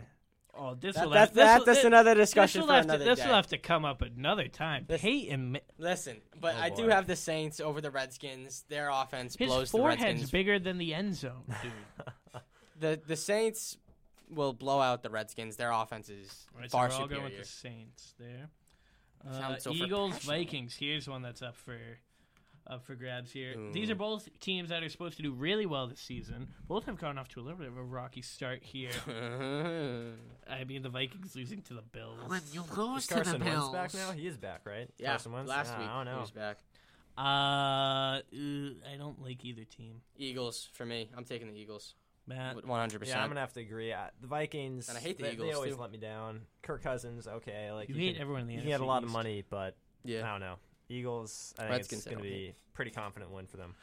Oh, 0.57 0.75
this 0.75 0.95
That, 0.95 1.05
will 1.05 1.11
that's 1.11 1.29
have, 1.29 1.35
that, 1.35 1.59
will- 1.59 1.65
that's 1.65 1.81
thi- 1.81 1.87
another 1.87 2.15
this 2.15 2.29
discussion 2.29 2.61
will 2.61 2.67
for 2.67 2.73
have 2.73 2.87
to, 2.87 2.97
this 2.97 3.19
day. 3.19 3.27
will 3.27 3.35
have 3.35 3.47
to 3.47 3.57
come 3.57 3.85
up 3.85 4.01
another 4.01 4.47
time. 4.47 4.85
This- 4.87 5.01
Peyton, 5.01 5.57
Listen, 5.77 6.21
but 6.39 6.55
Oh, 6.57 6.61
I 6.61 6.69
do 6.69 6.87
have 6.89 7.07
the 7.07 7.15
Saints 7.15 7.59
over 7.59 7.81
the 7.81 7.91
Redskins. 7.91 8.63
Their 8.69 8.89
offense 8.89 9.35
his 9.35 9.47
blows 9.47 9.71
the 9.71 9.77
forehead's 9.77 10.03
Redskins. 10.03 10.31
bigger 10.31 10.59
than 10.59 10.77
the 10.77 10.93
end 10.93 11.15
zone, 11.15 11.43
dude. 11.61 12.41
The 12.79 12.99
the 13.07 13.15
Saints 13.15 13.77
will 14.29 14.53
blow 14.53 14.79
out 14.81 15.03
the 15.03 15.09
Redskins. 15.09 15.55
Their 15.55 15.71
offense 15.71 16.09
is 16.09 16.45
All 16.53 16.61
right, 16.61 16.71
so 16.71 16.77
far 16.77 16.87
we're 16.87 16.93
all 16.95 17.01
superior. 17.03 17.21
going 17.21 17.33
with 17.37 17.41
the 17.41 17.47
Saints 17.47 18.13
there. 18.19 18.49
Uh, 19.27 19.57
so 19.57 19.71
Eagles. 19.71 20.17
Vikings. 20.19 20.75
Here's 20.75 21.07
one 21.07 21.21
that's 21.21 21.41
up 21.41 21.55
for 21.55 21.77
up 22.67 22.85
for 22.85 22.95
grabs 22.95 23.31
here. 23.31 23.53
These 23.73 23.89
are 23.89 23.95
both 23.95 24.27
teams 24.39 24.69
that 24.69 24.81
are 24.83 24.89
supposed 24.89 25.17
to 25.17 25.23
do 25.23 25.31
really 25.31 25.65
well 25.65 25.87
this 25.87 25.99
season. 25.99 26.47
Both 26.67 26.85
have 26.85 26.97
gone 26.99 27.17
off 27.17 27.27
to 27.29 27.39
a 27.39 27.43
little 27.43 27.57
bit 27.59 27.67
of 27.67 27.77
a 27.77 27.83
rocky 27.83 28.21
start 28.21 28.63
here. 28.63 28.89
I 30.49 30.63
mean, 30.63 30.81
the 30.81 30.89
Vikings 30.89 31.35
losing 31.35 31.61
to 31.63 31.73
the 31.73 31.81
Bills. 31.81 32.19
When 32.27 32.41
you 32.51 32.61
Is 32.63 32.77
lose 32.77 33.07
to 33.07 33.15
the 33.15 33.21
Carson 33.23 33.43
Wentz 33.43 33.69
back 33.69 33.91
Bills, 33.91 34.07
now? 34.07 34.11
He 34.13 34.27
is 34.27 34.37
back, 34.37 34.61
right? 34.65 34.89
yeah, 34.97 35.09
Carson 35.09 35.31
Wentz? 35.31 35.49
last 35.49 35.71
Yeah, 35.73 35.79
week 35.79 35.89
I 35.89 35.97
don't 35.97 36.07
he 36.07 36.13
know. 36.13 36.19
was 36.21 36.31
back. 36.31 36.57
Uh, 37.17 37.21
uh, 37.21 38.19
I 38.93 38.97
don't 38.97 39.21
like 39.23 39.43
either 39.45 39.63
team. 39.63 40.01
Eagles 40.17 40.67
for 40.73 40.85
me. 40.85 41.09
I'm 41.15 41.23
taking 41.23 41.47
the 41.47 41.57
Eagles. 41.59 41.93
Matt. 42.27 42.65
One 42.65 42.79
hundred 42.79 43.07
Yeah, 43.07 43.21
I'm 43.21 43.29
gonna 43.29 43.39
have 43.39 43.53
to 43.53 43.59
agree. 43.61 43.93
Uh, 43.93 44.05
the 44.19 44.27
Vikings, 44.27 44.89
And 44.89 44.97
I 44.97 45.01
hate 45.01 45.17
the 45.17 45.23
they, 45.25 45.31
Eagles, 45.33 45.47
They 45.49 45.53
always 45.55 45.75
too. 45.75 45.81
let 45.81 45.91
me 45.91 45.97
down. 45.99 46.41
Kirk 46.63 46.81
Cousins, 46.81 47.27
okay, 47.27 47.71
like 47.71 47.87
You 47.87 47.95
he 47.95 48.07
hate 48.07 48.13
can, 48.13 48.21
everyone 48.23 48.41
in 48.41 48.47
the 48.47 48.53
he 48.53 48.59
NFC 48.59 48.63
can 48.63 48.69
get 48.71 48.81
a 48.81 48.85
lot 48.85 49.03
of 49.03 49.11
money, 49.11 49.43
but 49.49 49.75
yeah, 50.03 50.27
I 50.27 50.31
don't 50.31 50.39
know. 50.41 50.55
Eagles, 50.89 51.53
I 51.57 51.61
think 51.63 51.71
Redskins, 51.71 52.01
it's 52.05 52.15
gonna 52.15 52.21
don't 52.27 52.31
be 52.31 52.53
pretty 52.73 52.91
confident 52.91 53.31
win 53.31 53.47
for 53.47 53.57
them. 53.57 53.75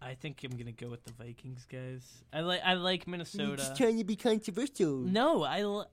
I 0.00 0.14
think 0.14 0.40
I'm 0.44 0.56
gonna 0.56 0.72
go 0.72 0.88
with 0.88 1.04
the 1.04 1.12
Vikings, 1.12 1.66
guys. 1.70 2.24
I 2.32 2.40
like 2.40 2.60
I 2.64 2.74
like 2.74 3.06
Minnesota. 3.08 3.72
trying 3.76 3.98
to 3.98 4.04
be 4.04 4.16
controversial. 4.16 4.96
No, 4.98 5.42
I, 5.44 5.60
l- 5.62 5.90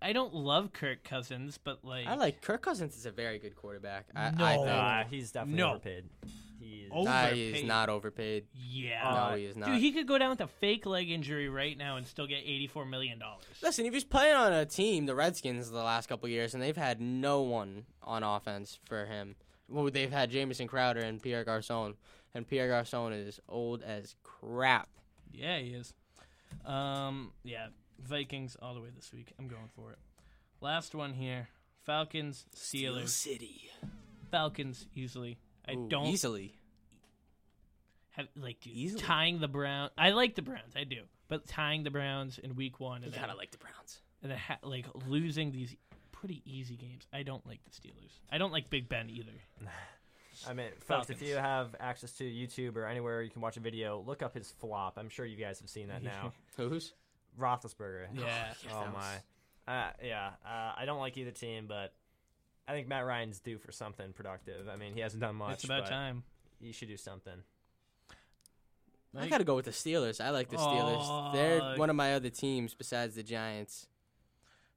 I 0.00 0.12
don't 0.14 0.34
love 0.34 0.72
Kirk 0.72 1.04
Cousins, 1.04 1.58
but 1.62 1.84
like 1.84 2.06
I 2.06 2.14
like 2.14 2.40
Kirk 2.40 2.62
Cousins 2.62 2.96
is 2.96 3.04
a 3.06 3.10
very 3.10 3.38
good 3.38 3.54
quarterback. 3.56 4.06
I, 4.16 4.30
No. 4.30 4.44
I 4.44 4.54
think. 4.56 4.68
Uh, 4.68 5.04
he's 5.10 5.30
definitely 5.32 5.58
No. 5.62 5.70
overpaid. 5.72 6.04
He's 6.58 6.88
Oh. 6.92 7.02
Nah, 7.04 7.20
overpaid. 7.26 7.54
he's 7.54 7.64
not 7.64 7.88
overpaid. 7.88 8.46
Yeah, 8.54 9.28
no, 9.30 9.36
he 9.36 9.44
is 9.44 9.56
not. 9.56 9.66
dude, 9.66 9.80
he 9.80 9.92
could 9.92 10.06
go 10.06 10.16
down 10.18 10.30
with 10.30 10.40
a 10.40 10.46
fake 10.46 10.86
leg 10.86 11.10
injury 11.10 11.48
right 11.48 11.76
now 11.76 11.96
and 11.96 12.06
still 12.06 12.26
get 12.26 12.38
84 12.44 12.84
million 12.86 13.18
dollars. 13.18 13.44
Listen, 13.62 13.84
he 13.84 13.90
was 13.90 14.04
playing 14.04 14.34
on 14.36 14.52
a 14.52 14.64
team, 14.66 15.04
the 15.06 15.14
Redskins, 15.14 15.70
the 15.70 15.78
last 15.82 16.08
couple 16.08 16.28
years, 16.30 16.54
and 16.54 16.62
they've 16.62 16.76
had 16.76 17.00
no 17.00 17.42
one 17.42 17.84
on 18.02 18.22
offense 18.22 18.78
for 18.86 19.04
him. 19.06 19.36
Well, 19.70 19.90
they've 19.90 20.10
had 20.10 20.30
Jamison 20.30 20.66
Crowder 20.66 21.00
and 21.00 21.22
Pierre 21.22 21.44
Garcon, 21.44 21.94
and 22.34 22.46
Pierre 22.46 22.68
Garcon 22.68 23.12
is 23.12 23.40
old 23.48 23.82
as 23.82 24.16
crap. 24.22 24.88
Yeah, 25.32 25.58
he 25.58 25.70
is. 25.70 25.94
Um, 26.66 27.32
yeah, 27.44 27.68
Vikings 28.00 28.56
all 28.60 28.74
the 28.74 28.80
way 28.80 28.88
this 28.94 29.12
week. 29.12 29.32
I'm 29.38 29.46
going 29.48 29.68
for 29.76 29.92
it. 29.92 29.98
Last 30.60 30.94
one 30.94 31.14
here: 31.14 31.48
Falcons, 31.86 32.46
Steelers. 32.56 33.08
City. 33.10 33.70
Falcons 34.30 34.86
easily. 34.94 35.38
I 35.68 35.72
Ooh, 35.74 35.88
don't 35.88 36.06
easily. 36.06 36.54
have 38.10 38.26
like 38.36 38.60
dude, 38.60 38.72
Easily. 38.74 39.02
tying 39.02 39.40
the 39.40 39.48
Browns. 39.48 39.92
I 39.96 40.10
like 40.10 40.34
the 40.34 40.42
Browns, 40.42 40.74
I 40.76 40.84
do, 40.84 41.02
but 41.28 41.46
tying 41.46 41.84
the 41.84 41.90
Browns 41.90 42.38
in 42.38 42.56
Week 42.56 42.80
One 42.80 43.00
You 43.02 43.06
and 43.06 43.14
then, 43.14 43.20
gotta 43.20 43.36
like 43.36 43.50
the 43.52 43.58
Browns. 43.58 44.00
and 44.22 44.30
then 44.32 44.38
ha- 44.38 44.58
like 44.62 44.86
losing 45.06 45.52
these 45.52 45.74
pretty 46.20 46.42
easy 46.44 46.76
games. 46.76 47.06
I 47.12 47.22
don't 47.22 47.44
like 47.46 47.60
the 47.64 47.70
Steelers. 47.70 48.12
I 48.30 48.38
don't 48.38 48.52
like 48.52 48.68
Big 48.68 48.88
Ben 48.88 49.08
either. 49.10 49.32
I 50.48 50.52
mean, 50.52 50.68
folks, 50.86 51.10
if 51.10 51.20
you 51.22 51.34
have 51.34 51.74
access 51.80 52.12
to 52.12 52.24
YouTube 52.24 52.76
or 52.76 52.86
anywhere 52.86 53.22
you 53.22 53.30
can 53.30 53.42
watch 53.42 53.56
a 53.56 53.60
video, 53.60 54.02
look 54.06 54.22
up 54.22 54.34
his 54.34 54.50
flop. 54.60 54.94
I'm 54.96 55.08
sure 55.08 55.26
you 55.26 55.36
guys 55.36 55.60
have 55.60 55.68
seen 55.68 55.88
that 55.88 56.02
now. 56.02 56.32
Who's? 56.56 56.92
Roethlisberger. 57.38 58.06
Yeah. 58.14 58.22
yeah, 58.22 58.52
Oh 58.72 58.80
that 58.80 58.94
was- 58.94 59.04
my. 59.66 59.72
Uh, 59.72 59.90
yeah. 60.02 60.30
Uh, 60.44 60.72
I 60.76 60.84
don't 60.84 60.98
like 60.98 61.16
either 61.16 61.30
team, 61.30 61.66
but 61.68 61.92
I 62.66 62.72
think 62.72 62.88
Matt 62.88 63.04
Ryan's 63.06 63.38
due 63.40 63.58
for 63.58 63.72
something 63.72 64.12
productive. 64.12 64.68
I 64.68 64.76
mean, 64.76 64.94
he 64.94 65.00
hasn't 65.00 65.20
done 65.20 65.36
much. 65.36 65.54
it's 65.54 65.64
about 65.64 65.84
but 65.84 65.90
time. 65.90 66.24
He 66.60 66.72
should 66.72 66.88
do 66.88 66.96
something. 66.96 67.32
I 69.18 69.28
gotta 69.28 69.44
go 69.44 69.56
with 69.56 69.64
the 69.64 69.72
Steelers. 69.72 70.20
I 70.20 70.30
like 70.30 70.48
the 70.48 70.56
Steelers. 70.56 70.98
Aw. 70.98 71.32
They're 71.32 71.74
one 71.76 71.90
of 71.90 71.96
my 71.96 72.14
other 72.14 72.30
teams 72.30 72.74
besides 72.74 73.16
the 73.16 73.22
Giants. 73.24 73.86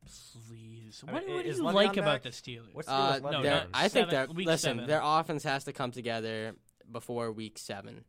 Please. 0.06 1.04
I 1.08 1.12
What, 1.14 1.26
mean, 1.26 1.36
what 1.36 1.43
do 1.43 1.49
is 1.49 1.58
you 1.58 1.64
Le'Veon 1.64 1.74
like 1.74 1.97
about 1.97 2.06
back? 2.06 2.24
the 2.24 2.30
Steelers? 2.30 2.74
What's 2.74 2.88
Uh, 2.88 3.14
the 3.14 3.20
deal 3.22 3.32
no, 3.32 3.41
they're- 3.43 3.51
not- 3.51 3.68
I 3.74 3.82
think 3.88 4.10
Seven- 4.10 4.10
that 4.10 4.36
week 4.36 4.47
listen, 4.47 4.76
seven. 4.78 4.88
their 4.88 5.01
offense 5.04 5.43
has 5.43 5.64
to 5.66 5.74
come 5.74 5.91
together 5.91 6.56
before 6.91 7.32
week 7.32 7.58
seven. 7.58 8.06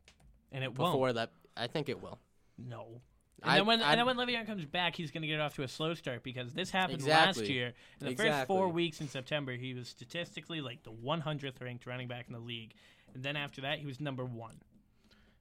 and 0.53 0.62
it 0.62 0.72
Before 0.72 0.99
won't. 1.01 1.14
that, 1.16 1.32
I 1.57 1.66
think 1.66 1.88
it 1.88 2.01
will. 2.01 2.20
No. 2.59 3.01
And 3.42 3.51
I- 3.51 3.57
then 3.57 3.66
when 3.66 3.82
I- 3.82 3.90
and 3.92 3.99
then 3.99 4.07
when 4.07 4.16
Le'Veon 4.16 4.47
comes 4.47 4.64
back, 4.64 4.95
he's 4.95 5.11
going 5.11 5.22
to 5.22 5.26
get 5.28 5.40
off 5.40 5.55
to 5.57 5.62
a 5.64 5.68
slow 5.68 5.95
start 5.95 6.22
because 6.22 6.55
this 6.55 6.70
happened 6.70 7.03
last 7.03 7.30
Exactly. 7.38 7.53
year. 7.55 7.74
In 8.01 8.07
the 8.07 8.14
first 8.14 8.47
four 8.47 8.68
weeks 8.68 9.01
in 9.01 9.09
September, 9.09 9.57
he 9.57 9.74
was 9.74 9.88
statistically 9.88 10.61
like 10.61 10.82
the 10.84 10.92
100th 10.92 11.61
ranked 11.61 11.86
running 11.86 12.07
back 12.07 12.26
in 12.28 12.32
the 12.34 12.38
league, 12.38 12.74
and 13.14 13.24
then 13.24 13.34
after 13.36 13.62
that, 13.62 13.80
he 13.80 13.86
was 13.86 14.01
number 14.01 14.24
one. 14.24 14.62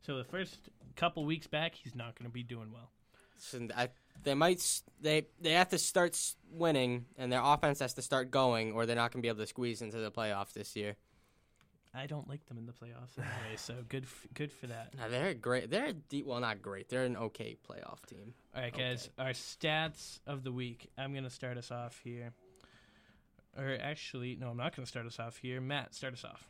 So 0.02 0.18
the 0.18 0.24
first 0.24 0.70
couple 0.96 1.24
weeks 1.26 1.46
back, 1.48 1.76
he's 1.76 1.94
not 1.96 2.16
going 2.16 2.26
to 2.30 2.34
be 2.34 2.42
doing 2.44 2.72
well. 2.72 2.92
So 3.38 3.68
I, 3.76 3.90
they 4.24 4.34
might 4.34 4.82
they 5.02 5.28
they 5.42 5.52
have 5.54 5.70
to 5.70 5.78
start 5.78 6.18
winning, 6.52 7.06
and 7.18 7.32
their 7.32 7.42
offense 7.44 7.80
has 7.80 7.94
to 7.96 8.02
start 8.02 8.32
going, 8.32 8.72
or 8.74 8.86
they're 8.86 8.96
not 8.96 9.12
going 9.12 9.22
to 9.22 9.26
be 9.26 9.28
able 9.28 9.40
to 9.40 9.48
squeeze 9.48 9.82
into 9.82 9.98
the 9.98 10.12
playoffs 10.12 10.54
this 10.54 10.76
year. 10.76 10.96
I 11.96 12.08
don't 12.08 12.28
like 12.28 12.44
them 12.48 12.58
in 12.58 12.66
the 12.66 12.72
playoffs 12.72 13.18
anyway, 13.18 13.56
so 13.56 13.76
good 13.88 14.06
f- 14.06 14.28
good 14.34 14.52
for 14.52 14.66
that. 14.66 14.94
Now, 14.98 15.10
they're 15.10 15.36
great. 15.36 15.70
They're 15.70 15.86
a 15.88 15.94
deep, 15.94 16.26
well, 16.26 16.40
not 16.40 16.60
great. 16.60 16.90
They're 16.90 17.04
an 17.04 17.16
okay 17.18 17.56
playoff 17.70 18.04
team. 18.08 18.34
All 18.56 18.64
right, 18.64 18.76
guys, 18.76 19.12
our 19.20 19.30
stats 19.30 20.20
of 20.26 20.44
the 20.44 20.52
week. 20.52 20.90
I'm 20.98 21.12
going 21.12 21.24
to 21.24 21.30
start 21.30 21.56
us 21.56 21.70
off 21.70 22.02
here. 22.04 22.34
Or 23.56 23.78
actually, 23.80 24.36
no, 24.42 24.50
I'm 24.50 24.58
not 24.58 24.76
going 24.76 24.86
to 24.86 24.90
start 24.90 25.06
us 25.06 25.20
off 25.20 25.38
here. 25.38 25.62
Matt, 25.62 25.94
start 25.94 26.14
us 26.14 26.26
off. 26.26 26.48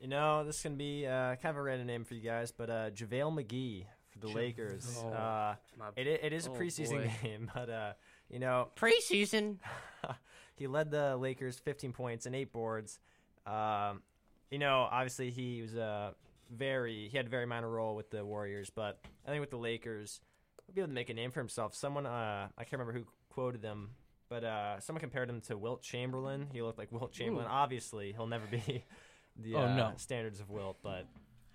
You 0.00 0.06
know, 0.06 0.44
this 0.44 0.58
is 0.58 0.62
gonna 0.62 0.76
be 0.76 1.06
uh, 1.06 1.34
kind 1.36 1.46
of 1.46 1.56
a 1.56 1.62
random 1.62 1.88
name 1.88 2.04
for 2.04 2.14
you 2.14 2.20
guys, 2.20 2.52
but 2.52 2.70
uh, 2.70 2.90
JaVale 2.90 3.44
McGee 3.44 3.84
for 4.20 4.26
the 4.26 4.32
Ja- 4.32 4.36
Lakers. 4.38 4.98
Oh. 5.04 5.08
Uh, 5.08 5.54
it, 5.96 6.06
i- 6.06 6.26
it 6.26 6.32
is 6.32 6.46
a 6.46 6.50
Oh, 6.50 6.54
preseason 6.54 7.02
boy. 7.04 7.12
game, 7.22 7.50
but 7.54 7.70
uh, 7.70 7.92
you 8.30 8.38
know, 8.38 8.68
preseason. 8.76 9.56
he 10.56 10.66
led 10.66 10.90
the 10.90 11.16
Lakers 11.16 11.58
15 11.58 11.92
points 11.92 12.26
and 12.26 12.34
eight 12.34 12.52
boards. 12.52 12.98
Um, 13.46 14.02
you 14.50 14.58
know, 14.58 14.88
obviously 14.90 15.30
he 15.30 15.62
was 15.62 15.74
a 15.74 16.14
very 16.50 17.08
he 17.08 17.16
had 17.16 17.26
a 17.26 17.30
very 17.30 17.46
minor 17.46 17.68
role 17.68 17.94
with 17.96 18.10
the 18.10 18.24
Warriors, 18.24 18.70
but 18.70 18.98
I 19.26 19.30
think 19.30 19.40
with 19.40 19.50
the 19.50 19.56
Lakers, 19.58 20.20
he'll 20.66 20.74
be 20.74 20.80
able 20.80 20.88
to 20.88 20.94
make 20.94 21.10
a 21.10 21.14
name 21.14 21.30
for 21.30 21.40
himself. 21.40 21.74
Someone 21.74 22.06
uh, 22.06 22.48
I 22.56 22.64
can't 22.64 22.72
remember 22.80 22.92
who 22.98 23.04
quoted 23.30 23.62
them, 23.62 23.90
but 24.28 24.44
uh, 24.44 24.80
someone 24.80 25.00
compared 25.00 25.28
him 25.30 25.40
to 25.42 25.56
Wilt 25.56 25.82
Chamberlain. 25.82 26.48
He 26.52 26.60
looked 26.62 26.78
like 26.78 26.90
Wilt 26.92 27.12
Chamberlain. 27.12 27.46
Ooh. 27.46 27.50
Obviously, 27.50 28.12
he'll 28.12 28.26
never 28.26 28.46
be 28.46 28.84
the 29.36 29.54
Oh, 29.54 29.60
uh, 29.62 29.74
no. 29.76 29.92
standards 29.96 30.40
of 30.40 30.50
Wilt, 30.50 30.78
but 30.82 31.06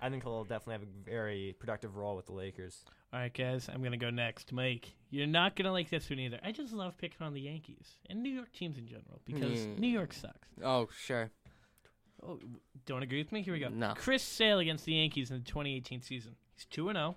I 0.04 0.10
think 0.10 0.24
he'll 0.24 0.44
definitely 0.44 0.74
have 0.74 0.82
a 0.84 1.10
very 1.10 1.56
productive 1.60 1.96
role 1.96 2.16
with 2.16 2.26
the 2.26 2.34
Lakers. 2.34 2.84
All 3.14 3.20
right, 3.20 3.34
guys, 3.34 3.70
I'm 3.74 3.82
gonna 3.82 3.98
go 3.98 4.10
next. 4.10 4.52
Mike, 4.52 4.94
you're 5.12 5.28
not 5.28 5.56
gonna 5.56 5.72
like 5.72 5.90
this 5.90 6.10
one 6.10 6.20
either. 6.20 6.40
I 6.44 6.52
just 6.52 6.74
love 6.74 6.98
picking 6.98 7.26
on 7.26 7.34
the 7.34 7.42
Yankees 7.42 7.98
and 8.10 8.22
New 8.22 8.30
York 8.32 8.52
teams 8.52 8.78
in 8.78 8.86
general 8.88 9.22
because 9.26 9.64
Hmm. 9.66 9.76
New 9.80 9.88
York 9.88 10.12
sucks. 10.14 10.50
Oh, 10.64 10.90
sure. 10.96 11.32
Oh, 12.22 12.40
don't 12.86 13.04
agree 13.04 13.20
with 13.20 13.32
me? 13.32 13.42
Here 13.44 13.54
we 13.54 13.60
go. 13.60 13.70
No. 13.70 13.94
Chris 13.96 14.24
Sale 14.24 14.60
against 14.60 14.86
the 14.86 14.94
Yankees 14.94 15.32
in 15.32 15.38
the 15.40 15.44
2018 15.46 16.02
season. 16.02 16.36
He's 16.56 16.66
two 16.66 16.90
and 16.90 16.98
zero. 16.98 17.16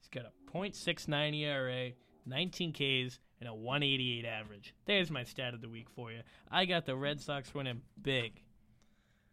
He's 0.00 0.08
got 0.08 0.24
a 0.26 0.32
.69 0.52 1.34
ERA, 1.34 1.92
19 2.26 2.72
Ks, 2.72 3.18
and 3.40 3.48
a 3.48 3.54
188 3.54 4.24
average. 4.24 4.74
There's 4.84 5.10
my 5.10 5.24
stat 5.24 5.54
of 5.54 5.60
the 5.60 5.68
week 5.68 5.88
for 5.90 6.12
you. 6.12 6.20
I 6.50 6.66
got 6.66 6.86
the 6.86 6.94
Red 6.96 7.20
Sox 7.20 7.52
winning 7.54 7.82
big, 8.00 8.42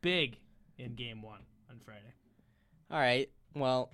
big 0.02 0.38
in 0.78 0.96
Game 0.96 1.22
One 1.22 1.42
on 1.70 1.80
Friday. 1.80 2.14
All 2.92 3.00
right. 3.00 3.30
Well, 3.56 3.92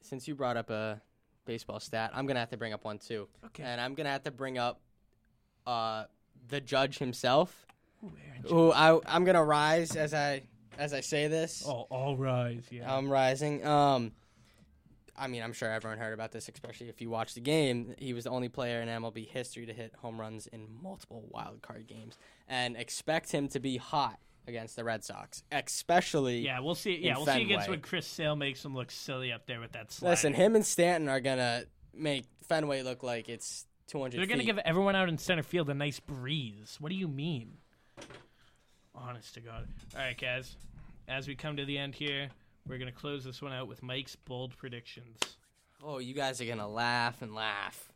since 0.00 0.26
you 0.26 0.34
brought 0.34 0.56
up 0.56 0.70
a 0.70 1.00
baseball 1.44 1.80
stat, 1.80 2.10
I'm 2.14 2.26
gonna 2.26 2.40
have 2.40 2.50
to 2.50 2.56
bring 2.56 2.72
up 2.72 2.84
one 2.84 2.98
too, 2.98 3.28
Okay. 3.46 3.62
and 3.62 3.80
I'm 3.80 3.94
gonna 3.94 4.10
have 4.10 4.22
to 4.24 4.30
bring 4.30 4.58
up 4.58 4.80
uh, 5.66 6.04
the 6.48 6.60
judge 6.60 6.98
himself. 6.98 7.66
Ooh, 8.04 8.12
Aaron 8.28 8.42
Judge. 8.42 8.50
Who 8.50 8.72
I 8.72 8.98
I'm 9.06 9.24
gonna 9.24 9.44
rise 9.44 9.96
as 9.96 10.14
I 10.14 10.42
as 10.78 10.92
I 10.94 11.00
say 11.00 11.28
this. 11.28 11.62
Oh, 11.66 11.86
all 11.90 12.16
rise. 12.16 12.64
Yeah. 12.70 12.92
I'm 12.94 13.10
rising. 13.10 13.64
Um, 13.66 14.12
I 15.14 15.26
mean, 15.28 15.42
I'm 15.42 15.52
sure 15.52 15.70
everyone 15.70 15.98
heard 15.98 16.14
about 16.14 16.32
this, 16.32 16.48
especially 16.48 16.88
if 16.88 17.00
you 17.02 17.10
watch 17.10 17.34
the 17.34 17.40
game. 17.40 17.94
He 17.98 18.14
was 18.14 18.24
the 18.24 18.30
only 18.30 18.48
player 18.48 18.80
in 18.80 18.88
MLB 18.88 19.28
history 19.28 19.66
to 19.66 19.72
hit 19.74 19.92
home 19.98 20.18
runs 20.18 20.46
in 20.46 20.66
multiple 20.82 21.24
wild 21.28 21.60
card 21.62 21.86
games, 21.86 22.16
and 22.48 22.76
expect 22.76 23.30
him 23.30 23.46
to 23.48 23.60
be 23.60 23.76
hot 23.76 24.18
against 24.46 24.76
the 24.76 24.84
Red 24.84 25.04
Sox, 25.04 25.42
especially. 25.52 26.38
yeah, 26.40 26.60
we'll 26.60 26.74
see. 26.74 26.98
Yeah, 27.00 27.16
we'll 27.16 27.26
see 27.26 27.42
against 27.42 27.66
Fenway. 27.66 27.76
when 27.78 27.80
Chris 27.80 28.06
Sale 28.06 28.36
makes 28.36 28.64
him 28.64 28.74
look 28.74 28.90
silly 28.90 29.32
up 29.32 29.46
there 29.46 29.60
with 29.60 29.72
that 29.72 29.92
slide. 29.92 30.10
Listen, 30.10 30.32
him 30.34 30.56
and 30.56 30.66
Stanton 30.66 31.08
are 31.08 31.20
gonna 31.20 31.64
make 31.94 32.24
Fenway 32.48 32.82
look 32.82 33.02
like 33.02 33.28
it's 33.28 33.66
200. 33.88 34.18
They're 34.18 34.26
going 34.26 34.38
to 34.38 34.44
feet. 34.44 34.46
give 34.46 34.58
everyone 34.64 34.96
out 34.96 35.08
in 35.08 35.18
center 35.18 35.42
field 35.42 35.68
a 35.68 35.74
nice 35.74 36.00
breeze. 36.00 36.76
What 36.80 36.88
do 36.88 36.94
you 36.94 37.08
mean? 37.08 37.58
Honest 38.94 39.34
to 39.34 39.40
God. 39.40 39.68
All 39.94 40.00
right, 40.02 40.18
guys. 40.18 40.56
As 41.08 41.28
we 41.28 41.34
come 41.34 41.56
to 41.56 41.64
the 41.64 41.76
end 41.78 41.94
here, 41.94 42.28
we're 42.66 42.78
going 42.78 42.92
to 42.92 42.98
close 42.98 43.24
this 43.24 43.42
one 43.42 43.52
out 43.52 43.68
with 43.68 43.82
Mike's 43.82 44.16
bold 44.16 44.56
predictions. 44.56 45.18
Oh, 45.84 45.98
you 45.98 46.14
guys 46.14 46.40
are 46.40 46.44
gonna 46.44 46.68
laugh 46.68 47.22
and 47.22 47.34
laugh. 47.34 47.91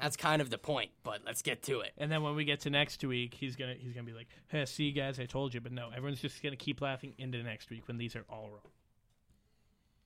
That's 0.00 0.16
kind 0.16 0.40
of 0.42 0.50
the 0.50 0.58
point, 0.58 0.90
but 1.02 1.20
let's 1.26 1.42
get 1.42 1.62
to 1.64 1.80
it. 1.80 1.92
And 1.98 2.10
then 2.10 2.22
when 2.22 2.34
we 2.34 2.44
get 2.44 2.60
to 2.60 2.70
next 2.70 3.04
week, 3.04 3.34
he's 3.34 3.56
gonna 3.56 3.74
he's 3.78 3.92
gonna 3.92 4.06
be 4.06 4.12
like, 4.14 4.28
"Hey, 4.48 4.64
see, 4.66 4.90
guys, 4.92 5.20
I 5.20 5.26
told 5.26 5.52
you." 5.54 5.60
But 5.60 5.72
no, 5.72 5.88
everyone's 5.94 6.20
just 6.20 6.42
gonna 6.42 6.56
keep 6.56 6.80
laughing 6.80 7.14
into 7.18 7.42
next 7.42 7.68
week 7.70 7.86
when 7.88 7.98
these 7.98 8.16
are 8.16 8.24
all 8.30 8.48
wrong. 8.50 8.72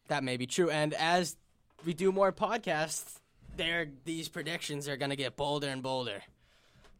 That 0.09 0.25
may 0.25 0.37
be 0.37 0.47
true. 0.47 0.71
And 0.71 0.93
as 0.95 1.37
we 1.85 1.95
do 1.95 2.11
more 2.13 2.33
podcasts, 2.33 3.21
there 3.57 3.89
these 4.05 4.29
predictions 4.29 4.89
are 4.89 4.97
gonna 4.97 5.17
get 5.17 5.37
bolder 5.37 5.69
and 5.69 5.83
bolder, 5.83 6.23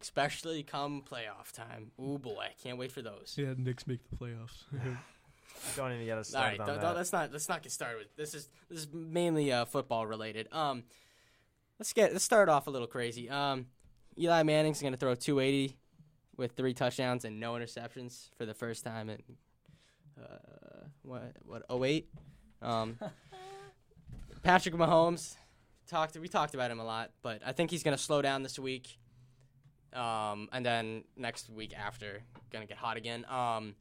especially 0.01 0.63
come 0.63 1.03
playoff 1.03 1.53
time. 1.53 1.91
Ooh 2.01 2.19
boy, 2.19 2.47
can't 2.63 2.79
wait 2.79 2.93
for 2.93 3.03
those. 3.03 3.35
Yeah, 3.37 3.55
Knicks 3.57 3.87
make 3.87 4.01
the 4.11 4.17
playoffs. 4.17 4.65
Don't 5.77 5.93
even 5.93 6.07
get 6.07 6.17
us 6.19 6.33
All 6.33 6.41
started 6.41 6.59
right, 6.59 6.61
on 6.61 6.67
don't- 6.69 6.77
that. 6.81 6.87
don't- 6.87 6.97
let's 6.97 7.13
not 7.13 7.33
let's 7.33 7.49
not 7.49 7.63
get 7.63 7.73
started 7.73 7.99
with 7.99 8.17
this. 8.17 8.35
Is 8.35 8.49
this 8.71 8.81
is 8.83 8.89
mainly 8.93 9.53
uh, 9.53 9.65
football 9.65 10.07
related? 10.07 10.49
Um, 10.53 10.85
let's 11.81 11.95
get 11.95 12.13
let's 12.13 12.25
start 12.25 12.49
off 12.49 12.67
a 12.67 12.71
little 12.71 12.87
crazy. 12.87 13.29
Um, 13.29 13.67
Eli 14.19 14.43
Manning's 14.43 14.81
going 14.81 14.93
to 14.93 14.99
throw 14.99 15.15
280 15.15 15.77
with 16.37 16.53
three 16.53 16.75
touchdowns 16.75 17.25
and 17.25 17.41
no 17.41 17.55
interceptions 17.55 18.29
for 18.37 18.45
the 18.45 18.55
first 18.55 18.85
time 18.85 19.09
in 19.09 19.19
uh, 20.23 20.85
what 21.03 21.33
what 21.45 21.65
08. 21.71 22.09
Um, 22.63 22.99
Patrick 24.43 24.75
Mahomes 24.75 25.37
talked. 25.89 26.17
We 26.19 26.29
talked 26.29 26.55
about 26.55 26.71
him 26.71 26.81
a 26.81 26.85
lot, 26.85 27.13
but 27.23 27.41
I 27.45 27.53
think 27.53 27.71
he's 27.71 27.83
going 27.83 27.97
to 27.97 28.03
slow 28.03 28.21
down 28.21 28.43
this 28.43 28.59
week. 28.59 28.99
Um, 29.95 30.49
and 30.53 30.65
then 30.65 31.05
next 31.17 31.49
week 31.49 31.77
after, 31.77 32.23
going 32.53 32.63
to 32.63 32.69
get 32.69 32.77
hot 32.77 32.97
again. 32.97 33.25
Um, 33.29 33.75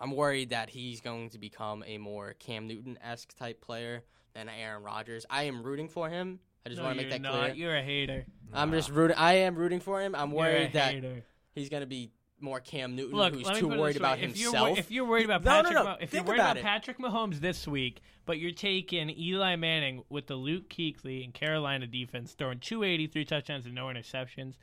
I'm 0.00 0.16
worried 0.16 0.50
that 0.50 0.70
he's 0.70 1.00
going 1.00 1.30
to 1.30 1.38
become 1.38 1.84
a 1.86 1.98
more 1.98 2.34
Cam 2.40 2.66
Newton 2.66 2.98
esque 3.04 3.36
type 3.36 3.60
player 3.60 4.02
than 4.34 4.48
Aaron 4.48 4.82
Rodgers. 4.82 5.26
I 5.30 5.44
am 5.44 5.62
rooting 5.62 5.88
for 5.88 6.08
him. 6.08 6.40
I 6.64 6.68
just 6.68 6.78
No, 6.80 6.84
want 6.86 6.98
to 6.98 7.02
make 7.04 7.10
that 7.12 7.20
not. 7.20 7.32
clear. 7.52 7.54
You're 7.54 7.76
a 7.76 7.82
hater. 7.82 8.26
I'm 8.52 8.70
Nah. 8.70 8.76
just 8.76 8.90
rooting. 8.90 9.16
I 9.16 9.34
am 9.34 9.56
rooting 9.56 9.80
for 9.80 10.00
him. 10.00 10.14
I'm 10.14 10.30
worried 10.30 10.72
that 10.74 10.94
hater. 10.94 11.24
he's 11.54 11.68
going 11.68 11.80
to 11.82 11.86
be 11.86 12.12
more 12.38 12.60
Cam 12.60 12.96
Newton, 12.96 13.16
Look, 13.16 13.34
who's 13.34 13.44
let 13.46 13.54
me 13.54 13.60
too 13.60 13.68
put 13.68 13.76
it 13.76 13.80
worried 13.80 13.94
this 13.94 14.02
way. 14.02 14.08
about 14.08 14.18
if 14.18 14.36
You're, 14.36 14.50
himself. 14.50 14.78
if 14.78 14.90
you're 14.90 15.04
worried 15.04 15.24
about 15.24 15.44
No, 15.44 15.50
no, 15.50 15.62
Patrick, 15.62 15.74
no. 15.74 15.84
Mah- 15.84 15.96
if 16.00 16.10
Think 16.10 16.12
you're 16.12 16.24
worried 16.24 16.40
about 16.40 16.56
about. 16.58 16.62
Patrick 16.68 16.98
Mahomes 16.98 17.40
this 17.40 17.68
week, 17.68 18.00
but 18.26 18.38
you're 18.38 18.50
taking 18.52 19.10
Eli 19.10 19.54
Manning 19.56 20.02
with 20.08 20.26
the 20.26 20.34
Luke 20.34 20.68
Kuechly 20.68 21.22
and 21.24 21.32
Carolina 21.32 21.86
defense 21.86 22.32
throwing 22.32 22.58
283 22.58 23.24
touchdowns 23.24 23.64
and 23.66 23.74
no 23.74 23.86
interceptions, 23.86 24.54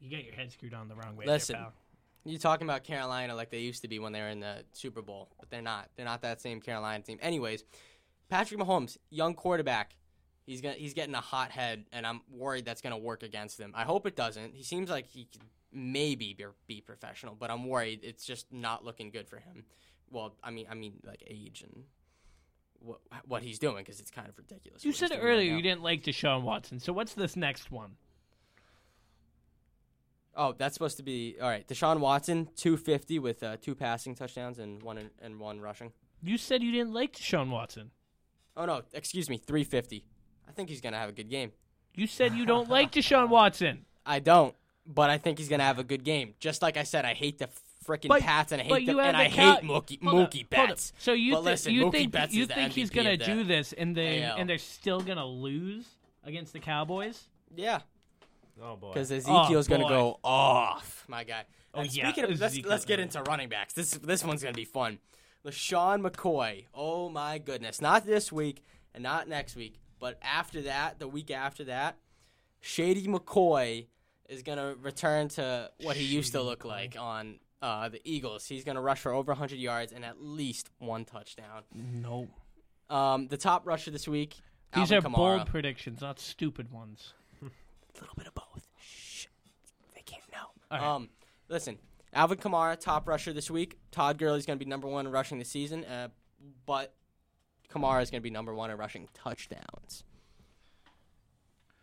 you 0.00 0.10
got 0.10 0.24
your 0.24 0.34
head 0.34 0.50
screwed 0.52 0.74
on 0.74 0.88
the 0.88 0.94
wrong 0.94 1.16
way. 1.16 1.24
there, 1.26 1.34
Listen, 1.34 1.56
pal. 1.56 1.72
You're 2.24 2.38
talking 2.38 2.66
about 2.68 2.84
Carolina 2.84 3.34
like 3.34 3.50
they 3.50 3.58
used 3.60 3.82
to 3.82 3.88
be 3.88 3.98
when 3.98 4.12
they 4.12 4.20
were 4.20 4.28
in 4.28 4.40
the 4.40 4.64
Super 4.72 5.02
Bowl, 5.02 5.28
but 5.40 5.50
they're 5.50 5.62
not. 5.62 5.90
They're 5.96 6.04
not 6.06 6.22
that 6.22 6.40
same 6.40 6.60
Carolina 6.60 7.02
team. 7.02 7.18
Anyways, 7.20 7.64
Patrick 8.28 8.60
Mahomes, 8.60 8.96
young 9.10 9.34
quarterback, 9.34 9.96
he's 10.46 10.60
gonna, 10.60 10.74
he's 10.74 10.94
getting 10.94 11.14
a 11.14 11.20
hot 11.20 11.50
head, 11.50 11.84
and 11.92 12.06
I'm 12.06 12.20
worried 12.30 12.64
that's 12.64 12.80
going 12.80 12.94
to 12.94 12.98
work 12.98 13.22
against 13.22 13.58
him. 13.58 13.72
I 13.74 13.84
hope 13.84 14.06
it 14.06 14.16
doesn't. 14.16 14.54
He 14.54 14.62
seems 14.62 14.90
like 14.90 15.06
he 15.06 15.24
could 15.24 15.42
maybe 15.72 16.34
be, 16.34 16.44
be 16.66 16.80
professional, 16.80 17.34
but 17.34 17.50
I'm 17.50 17.66
worried 17.66 18.00
it's 18.02 18.24
just 18.24 18.52
not 18.52 18.84
looking 18.84 19.10
good 19.10 19.28
for 19.28 19.36
him. 19.36 19.64
Well, 20.10 20.34
I 20.42 20.50
mean, 20.50 20.66
I 20.70 20.74
mean 20.74 20.94
like 21.04 21.22
age 21.26 21.62
and 21.62 21.84
what 22.80 23.00
what 23.26 23.42
he's 23.42 23.58
doing 23.58 23.78
because 23.78 24.00
it's 24.00 24.10
kind 24.10 24.28
of 24.28 24.36
ridiculous. 24.36 24.84
You 24.84 24.92
said 24.92 25.08
doing 25.08 25.20
right 25.20 25.26
earlier 25.26 25.56
you 25.56 25.62
didn't 25.62 25.82
like 25.82 26.02
Deshaun 26.02 26.42
Watson, 26.42 26.80
so 26.80 26.92
what's 26.92 27.14
this 27.14 27.36
next 27.36 27.70
one? 27.70 27.92
Oh, 30.34 30.54
that's 30.56 30.74
supposed 30.74 30.96
to 30.96 31.02
be 31.02 31.36
all 31.40 31.48
right. 31.48 31.66
Deshaun 31.66 32.00
Watson, 32.00 32.48
250 32.56 33.18
with 33.18 33.42
uh, 33.42 33.56
two 33.60 33.74
passing 33.74 34.14
touchdowns 34.14 34.58
and 34.58 34.82
one 34.82 34.98
in, 34.98 35.10
and 35.20 35.38
one 35.38 35.60
rushing. 35.60 35.92
You 36.22 36.38
said 36.38 36.62
you 36.62 36.72
didn't 36.72 36.92
like 36.92 37.16
Deshaun 37.16 37.50
Watson. 37.50 37.90
Oh 38.56 38.64
no, 38.64 38.82
excuse 38.92 39.30
me, 39.30 39.38
350. 39.38 40.04
I 40.48 40.52
think 40.52 40.68
he's 40.68 40.80
gonna 40.80 40.98
have 40.98 41.08
a 41.08 41.12
good 41.12 41.28
game. 41.30 41.52
You 41.94 42.06
said 42.06 42.34
you 42.34 42.46
don't 42.46 42.68
like 42.68 42.92
Deshaun 42.92 43.28
Watson. 43.28 43.84
I 44.04 44.18
don't, 44.18 44.54
but 44.86 45.10
I 45.10 45.18
think 45.18 45.38
he's 45.38 45.48
gonna 45.48 45.62
have 45.64 45.78
a 45.78 45.84
good 45.84 46.04
game. 46.04 46.34
Just 46.40 46.62
like 46.62 46.76
I 46.76 46.82
said, 46.82 47.04
I 47.04 47.14
hate 47.14 47.38
the 47.38 47.48
freaking 47.86 48.08
But- 48.08 48.22
Pats 48.22 48.52
and 48.52 48.62
I 48.62 48.68
but 48.68 48.78
hate 48.80 48.88
you 48.88 48.96
them, 48.96 49.04
have 49.04 49.14
and 49.14 49.16
the 49.16 49.24
I 49.24 49.28
Cow- 49.44 49.54
hate 49.56 49.64
Mookie, 49.64 50.02
Hold 50.02 50.22
up, 50.22 50.30
Mookie 50.32 50.54
hold 50.56 50.62
up. 50.64 50.68
Betts. 50.68 50.92
So 50.98 51.12
you, 51.12 51.32
But 51.34 51.40
thi- 51.40 51.44
listen, 51.46 51.72
you 51.74 51.86
Mookie 51.86 51.92
think 51.92 52.12
Betts 52.12 52.34
you 52.34 52.42
is 52.42 52.48
the 52.48 52.54
think 52.54 52.72
he's 52.72 52.90
MVP 52.90 52.94
gonna 52.94 53.10
of 53.12 53.18
the 53.18 53.24
do 53.24 53.44
this 53.44 53.72
and 53.72 53.96
they 53.96 54.22
AL. 54.22 54.36
and 54.38 54.48
they're 54.48 54.58
still 54.58 55.00
gonna 55.00 55.26
lose 55.26 55.86
against 56.24 56.52
the 56.52 56.60
Cowboys? 56.60 57.24
Yeah, 57.54 57.80
Oh 58.62 58.76
boy. 58.76 58.92
because 58.92 59.10
oh, 59.12 59.16
Ezekiel's 59.16 59.68
Oh, 59.68 59.76
gonna 59.76 59.88
go 59.88 60.18
off, 60.24 61.04
my 61.08 61.24
guy. 61.24 61.44
Oh, 61.74 61.80
And 61.80 61.92
yeah, 61.96 62.04
Speaking 62.08 62.24
of, 62.24 62.30
let's, 62.40 62.52
Ezekiel. 62.54 62.70
let's 62.70 62.84
get 62.84 63.00
into 63.00 63.22
running 63.24 63.48
backs. 63.48 63.72
This 63.74 63.90
this 63.92 64.24
one's 64.24 64.42
gonna 64.42 64.52
be 64.54 64.64
fun. 64.64 64.98
LeSean 65.44 66.06
McCoy. 66.08 66.66
Oh 66.74 67.08
my 67.08 67.38
goodness! 67.38 67.80
Not 67.80 68.06
this 68.06 68.30
week 68.30 68.62
and 68.94 69.02
not 69.02 69.26
next 69.28 69.56
week, 69.56 69.80
but 70.02 70.18
after 70.20 70.62
that, 70.62 70.98
the 70.98 71.06
week 71.06 71.30
after 71.30 71.62
that, 71.62 71.96
Shady 72.60 73.06
McCoy 73.06 73.86
is 74.28 74.42
gonna 74.42 74.74
return 74.82 75.28
to 75.28 75.70
what 75.80 75.96
he 75.96 76.02
used 76.04 76.32
to 76.32 76.42
look 76.42 76.64
McCoy. 76.64 76.66
like 76.66 76.96
on 76.98 77.38
uh, 77.62 77.88
the 77.88 78.00
Eagles. 78.04 78.44
He's 78.44 78.64
gonna 78.64 78.82
rush 78.82 78.98
for 78.98 79.12
over 79.12 79.30
100 79.30 79.60
yards 79.60 79.92
and 79.92 80.04
at 80.04 80.20
least 80.20 80.70
one 80.78 81.04
touchdown. 81.04 81.62
No. 81.72 82.26
Um, 82.90 83.28
the 83.28 83.36
top 83.36 83.64
rusher 83.64 83.92
this 83.92 84.08
week. 84.08 84.34
These 84.74 84.90
Alvin 84.90 85.12
are 85.12 85.16
Kamara. 85.16 85.36
bold 85.36 85.46
predictions, 85.46 86.00
not 86.00 86.18
stupid 86.18 86.72
ones. 86.72 87.14
A 87.40 88.00
little 88.00 88.16
bit 88.16 88.26
of 88.26 88.34
both. 88.34 88.66
Shh. 88.84 89.26
They 89.94 90.02
can't 90.02 90.24
know. 90.32 90.48
All 90.72 90.78
right. 90.78 90.94
Um, 90.96 91.10
listen, 91.48 91.78
Alvin 92.12 92.38
Kamara, 92.38 92.76
top 92.76 93.06
rusher 93.06 93.32
this 93.32 93.50
week. 93.50 93.78
Todd 93.92 94.18
Gurley's 94.18 94.46
going 94.46 94.58
to 94.58 94.64
be 94.64 94.68
number 94.68 94.88
one 94.88 95.06
rushing 95.06 95.38
the 95.38 95.44
season, 95.44 95.84
uh, 95.84 96.08
but 96.66 96.94
Kamara 97.72 98.02
is 98.02 98.10
going 98.10 98.20
to 98.20 98.22
be 98.22 98.30
number 98.30 98.54
one 98.54 98.70
in 98.70 98.76
rushing 98.76 99.08
touchdowns. 99.14 100.04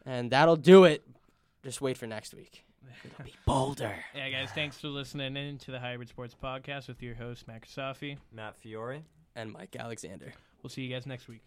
And 0.05 0.31
that'll 0.31 0.55
do 0.55 0.85
it. 0.85 1.03
Just 1.63 1.81
wait 1.81 1.97
for 1.97 2.07
next 2.07 2.33
week. 2.33 2.63
It'll 3.03 3.25
be 3.25 3.33
bolder. 3.45 3.95
Yeah, 4.15 4.29
guys, 4.29 4.49
thanks 4.51 4.77
for 4.77 4.87
listening 4.87 5.35
in 5.35 5.57
to 5.59 5.71
the 5.71 5.79
Hybrid 5.79 6.09
Sports 6.09 6.35
Podcast 6.41 6.87
with 6.87 7.01
your 7.01 7.15
host, 7.15 7.47
Matt 7.47 7.61
Kasafi. 7.61 8.17
Matt 8.31 8.57
Fiore. 8.57 9.03
And 9.35 9.51
Mike 9.51 9.75
Alexander. 9.77 10.33
We'll 10.61 10.69
see 10.69 10.81
you 10.83 10.93
guys 10.93 11.05
next 11.05 11.27
week. 11.27 11.41